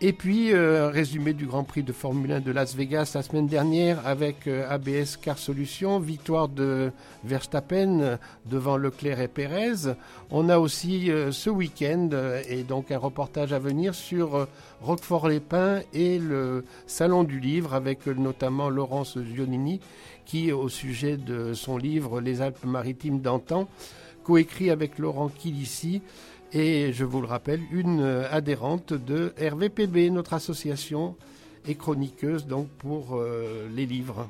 Et 0.02 0.14
puis, 0.14 0.54
euh, 0.54 0.88
résumé 0.88 1.34
du 1.34 1.46
Grand 1.46 1.66
Prix 1.66 1.84
de 1.84 1.92
Formule 1.92 2.32
1 2.32 2.40
de 2.40 2.54
Las 2.54 2.74
Vegas 2.74 3.12
la 3.16 3.22
semaine 3.22 3.48
dernière 3.48 4.08
avec 4.08 4.48
euh, 4.48 4.66
ABS 4.70 5.18
Car 5.22 5.38
Solutions, 5.38 6.00
victoire 6.00 6.48
de 6.48 6.94
Verstappen 7.26 8.00
euh, 8.00 8.18
devant 8.46 8.78
Leclerc 8.78 9.20
et 9.20 9.28
Pérez. 9.28 9.94
On 10.32 10.48
a 10.48 10.58
aussi 10.58 11.12
euh, 11.12 11.34
ce 11.34 11.50
week-end, 11.50 12.12
et 12.48 12.64
donc 12.64 12.92
un 12.92 12.98
reportage 12.98 13.52
à 13.52 13.60
venir 13.60 13.94
sur 13.94 14.48
Roquefort-les-Pins 14.82 15.82
et 15.94 16.18
le 16.18 16.64
Salon 16.88 17.26
du 17.26 17.42
Livre 17.42 17.74
avec 17.74 18.08
notamment 18.08 18.70
Laurence 18.70 19.18
Zionini 19.20 19.82
qui, 20.26 20.54
au 20.54 20.70
sujet 20.70 21.18
de 21.18 21.54
son 21.54 21.78
livre 21.78 22.22
Les 22.22 22.42
Alpes-Maritimes 22.42 23.20
d'antan, 23.20 23.68
coécrit 24.24 24.70
avec 24.70 24.98
Laurent 24.98 25.28
Kilissi 25.28 26.02
et 26.54 26.92
je 26.94 27.06
vous 27.06 27.22
le 27.22 27.28
rappelle, 27.28 27.62
une 27.72 28.02
euh, 28.02 28.32
adhérente 28.32 28.94
de 28.94 29.34
RVPB, 29.40 30.12
notre 30.12 30.34
association, 30.34 31.16
et 31.68 31.76
chroniqueuse 31.76 32.48
donc 32.48 32.68
pour 32.80 33.16
euh, 33.16 33.68
les 33.76 33.86
livres. 33.86 34.28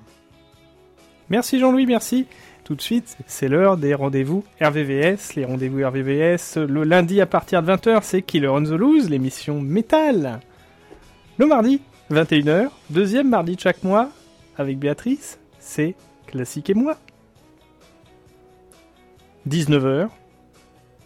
Merci 1.30 1.59
Jean-Louis, 1.59 1.86
merci. 1.86 2.26
Tout 2.63 2.76
de 2.76 2.82
suite, 2.82 3.17
c'est 3.26 3.47
l'heure 3.47 3.78
des 3.78 3.93
rendez-vous 3.93 4.43
RVVS. 4.61 5.36
Les 5.36 5.45
rendez-vous 5.45 5.86
RVVS, 5.86 6.57
le 6.57 6.84
lundi 6.84 7.22
à 7.22 7.26
partir 7.26 7.63
de 7.63 7.72
20h, 7.72 7.99
c'est 8.03 8.22
Killer 8.22 8.47
on 8.47 8.63
the 8.63 8.70
Loose, 8.70 9.09
l'émission 9.09 9.61
métal. 9.61 10.39
Le 11.38 11.45
mardi, 11.45 11.82
21h, 12.11 12.70
deuxième 12.89 13.30
mardi 13.30 13.55
de 13.55 13.59
chaque 13.59 13.84
mois, 13.84 14.09
avec 14.57 14.78
Béatrice, 14.78 15.39
c'est 15.59 15.95
Classique 16.28 16.70
et 16.70 16.74
moi. 16.74 16.97
19h, 19.47 20.09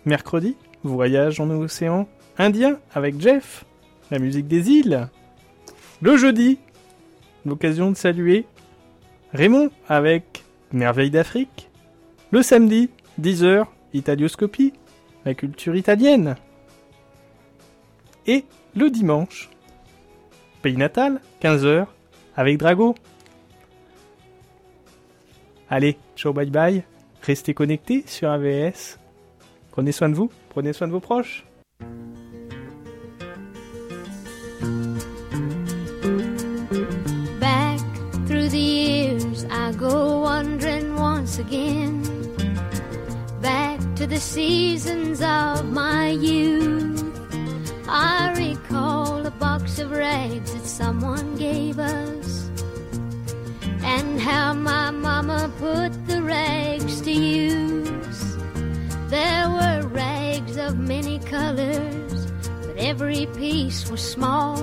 mercredi, 0.05 0.57
voyage 0.84 1.39
en 1.39 1.49
océan 1.49 2.07
Indien 2.38 2.79
avec 2.93 3.19
Jeff, 3.19 3.65
la 4.11 4.19
musique 4.19 4.47
des 4.47 4.69
îles. 4.69 5.09
Le 6.01 6.17
jeudi, 6.17 6.59
l'occasion 7.45 7.91
de 7.91 7.97
saluer 7.97 8.45
Raymond 9.34 9.69
avec 9.88 10.43
Merveille 10.71 11.11
d'Afrique. 11.11 11.69
Le 12.31 12.41
samedi, 12.41 12.89
10h, 13.21 13.65
Italioscopie, 13.93 14.73
la 15.25 15.34
culture 15.34 15.75
italienne. 15.75 16.36
Et 18.25 18.45
le 18.75 18.89
dimanche, 18.89 19.49
Pays 20.61 20.77
natal, 20.77 21.19
15h, 21.41 21.86
avec 22.36 22.57
Drago. 22.57 22.95
Allez, 25.69 25.97
ciao 26.15 26.34
bye 26.34 26.49
bye, 26.49 26.84
restez 27.21 27.53
connectés 27.53 28.03
sur 28.07 28.29
AVS. 28.29 28.97
Prenez 29.71 29.91
soin 29.91 30.09
de 30.09 30.15
vous, 30.15 30.31
prenez 30.54 30.74
soin 30.78 30.88
de 30.88 30.93
vos 30.93 30.99
proches. 30.99 31.43
Back 37.39 37.82
through 38.28 38.49
the 38.49 38.58
years, 38.58 39.45
I 39.49 39.72
go 39.74 40.22
wandering 40.22 40.95
once 40.95 41.39
again. 41.39 42.04
Back 43.41 43.80
to 43.95 44.06
the 44.06 44.20
seasons 44.20 45.22
of 45.22 45.66
my 45.66 46.10
youth. 46.10 47.04
I 47.88 48.34
recall 48.38 49.26
a 49.26 49.32
box 49.32 49.80
of 49.80 49.91
rags 49.91 50.54
that 50.54 50.66
someone 50.66 51.36
gave 51.36 51.80
us. 51.80 52.49
And 53.84 54.20
how 54.22 54.54
my 54.54 54.91
mama 54.91 55.51
put 55.60 55.91
the 56.08 56.22
rags 56.22 57.01
to 57.01 57.12
use. 57.12 58.12
There 59.14 59.47
were 59.47 59.88
rags 59.89 60.57
of 60.57 60.80
many 60.80 61.20
colors, 61.20 62.32
but 62.66 62.76
every 62.78 63.28
piece 63.28 63.88
was 63.88 64.01
small. 64.01 64.57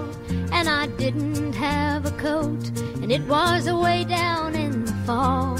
And 0.50 0.68
I 0.68 0.88
didn't 0.98 1.52
have 1.52 2.04
a 2.04 2.10
coat, 2.18 2.68
and 3.00 3.12
it 3.12 3.22
was 3.28 3.68
away 3.68 4.02
down 4.02 4.56
in 4.56 4.86
the 4.86 4.92
fall. 5.06 5.56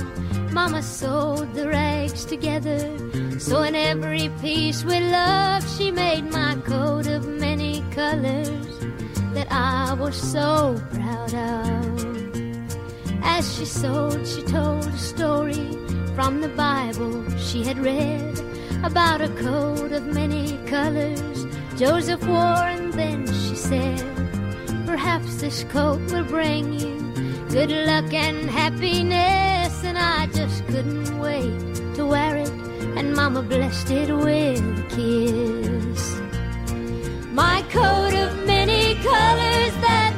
Mama 0.51 0.83
sewed 0.83 1.55
the 1.55 1.69
rags 1.69 2.25
together, 2.25 2.81
so 3.39 3.63
in 3.63 3.77
every 3.77 4.29
piece 4.41 4.83
with 4.83 5.05
love, 5.13 5.63
she 5.77 5.93
made 5.93 6.25
my 6.25 6.57
coat 6.67 7.07
of 7.07 7.29
many 7.29 7.85
colors 7.93 8.75
that 9.35 9.47
I 9.53 9.95
was 9.95 10.17
so 10.17 10.83
proud 10.91 11.33
of. 11.33 12.05
As 13.23 13.55
she 13.55 13.67
sewed, 13.67 14.27
she 14.27 14.43
told 14.43 14.85
a 14.85 14.99
story 14.99 15.79
from 16.17 16.41
the 16.41 16.53
Bible 16.57 17.31
she 17.39 17.63
had 17.63 17.79
read 17.79 18.50
about 18.83 19.21
a 19.21 19.29
coat 19.31 19.93
of 19.93 20.07
many 20.07 20.59
colors 20.67 21.47
Joseph 21.81 22.23
wore, 22.27 22.69
and 22.77 22.93
then 22.93 23.27
she 23.27 23.55
said, 23.55 24.05
Perhaps 24.87 25.41
this 25.41 25.65
coat 25.65 25.99
will 26.13 26.25
bring 26.25 26.79
you 26.79 27.01
good 27.49 27.71
luck 27.71 28.13
and 28.13 28.51
happiness. 28.51 29.83
And 29.83 29.97
I 29.97 30.27
just 30.27 30.67
couldn't 30.67 31.19
wait 31.19 31.95
to 31.95 32.05
wear 32.05 32.37
it, 32.37 32.51
and 32.99 33.15
Mama 33.17 33.41
blessed 33.41 33.91
it 33.91 34.15
with 34.15 34.61
a 34.61 34.87
kiss. 34.91 36.21
My 37.33 37.63
coat 37.71 38.13
of 38.13 38.47
many 38.47 38.97
colors 38.97 39.75
that 39.81 40.10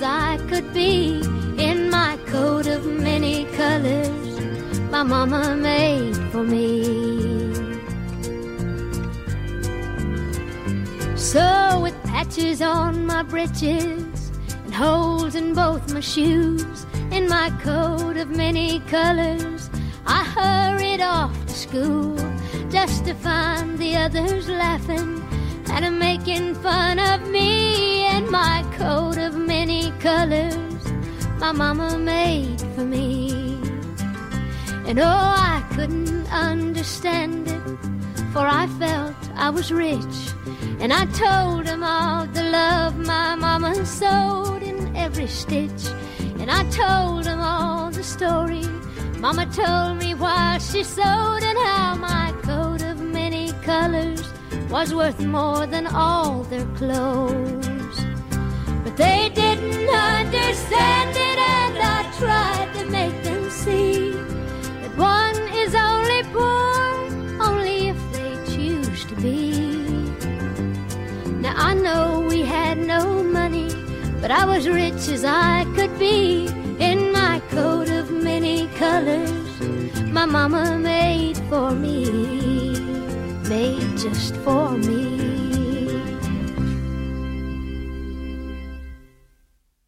as 0.00 0.04
I 0.04 0.46
could 0.48 0.72
be 0.72 1.20
in 1.58 1.90
my 1.90 2.16
coat 2.26 2.66
of 2.66 2.86
many 2.86 3.44
colors 3.56 4.40
my 4.90 5.02
mama 5.02 5.54
made 5.56 6.16
for 6.32 6.42
me. 6.42 6.84
So 11.16 11.80
with 11.82 11.94
patches 12.04 12.62
on 12.62 13.04
my 13.04 13.22
breeches 13.22 14.30
and 14.64 14.74
holes 14.74 15.34
in 15.34 15.54
both 15.54 15.92
my 15.92 16.00
shoes, 16.00 16.86
in 17.10 17.28
my 17.28 17.50
coat 17.62 18.16
of 18.16 18.30
many 18.30 18.80
colors, 18.96 19.70
I 20.06 20.24
hurried 20.24 21.02
off 21.02 21.34
to 21.46 21.52
school 21.52 22.16
just 22.70 23.04
to 23.04 23.14
find 23.14 23.78
the 23.78 23.96
others 23.96 24.48
laughing 24.48 25.22
and 25.68 25.98
making 25.98 26.54
fun 26.54 26.98
of 26.98 27.28
me 27.28 27.99
and 28.14 28.30
my 28.30 28.64
coat 28.76 29.18
of 29.18 29.36
many 29.36 29.90
colors 30.00 30.84
my 31.38 31.52
mama 31.52 31.98
made 31.98 32.60
for 32.74 32.84
me. 32.84 33.32
And 34.86 34.98
oh, 34.98 35.04
I 35.06 35.64
couldn't 35.74 36.26
understand 36.30 37.48
it, 37.48 37.62
for 38.32 38.44
I 38.46 38.66
felt 38.78 39.16
I 39.36 39.48
was 39.48 39.72
rich. 39.72 40.16
And 40.80 40.92
I 40.92 41.06
told 41.06 41.66
him 41.66 41.82
all 41.82 42.26
the 42.26 42.42
love 42.42 42.98
my 42.98 43.34
mama 43.36 43.86
sewed 43.86 44.62
in 44.62 44.94
every 44.96 45.28
stitch. 45.28 45.82
And 46.40 46.50
I 46.50 46.62
told 46.70 47.26
him 47.26 47.40
all 47.40 47.90
the 47.90 48.04
story 48.04 48.66
mama 49.20 49.44
told 49.46 49.98
me 49.98 50.14
why 50.14 50.56
she 50.58 50.82
sewed, 50.82 51.42
and 51.50 51.58
how 51.58 51.94
my 51.94 52.32
coat 52.42 52.82
of 52.82 53.00
many 53.00 53.52
colors 53.62 54.22
was 54.70 54.94
worth 54.94 55.20
more 55.20 55.66
than 55.66 55.86
all 55.86 56.42
their 56.44 56.66
clothes. 56.76 57.69
They 59.00 59.30
didn't 59.42 59.88
understand 59.88 61.16
it, 61.28 61.38
and 61.58 61.76
I 61.96 62.00
tried 62.22 62.68
to 62.78 62.84
make 62.98 63.16
them 63.22 63.48
see 63.48 64.12
that 64.82 64.94
one 64.96 65.38
is 65.62 65.74
only 65.74 66.22
poor 66.34 66.74
only 67.48 67.88
if 67.92 68.00
they 68.12 68.32
choose 68.52 69.06
to 69.06 69.16
be. 69.16 69.40
Now 71.44 71.54
I 71.56 71.72
know 71.72 72.26
we 72.28 72.42
had 72.42 72.76
no 72.76 73.22
money, 73.22 73.70
but 74.20 74.30
I 74.30 74.44
was 74.44 74.68
rich 74.68 75.08
as 75.16 75.24
I 75.24 75.64
could 75.76 75.98
be 75.98 76.46
in 76.78 77.10
my 77.10 77.40
coat 77.48 77.88
of 77.88 78.10
many 78.10 78.68
colors 78.84 79.50
my 80.12 80.26
mama 80.26 80.76
made 80.76 81.38
for 81.48 81.70
me, 81.70 82.04
made 83.48 83.96
just 83.96 84.34
for 84.44 84.72
me. 84.72 85.29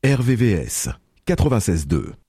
RVVS 0.04 0.88
96.2 1.26 2.21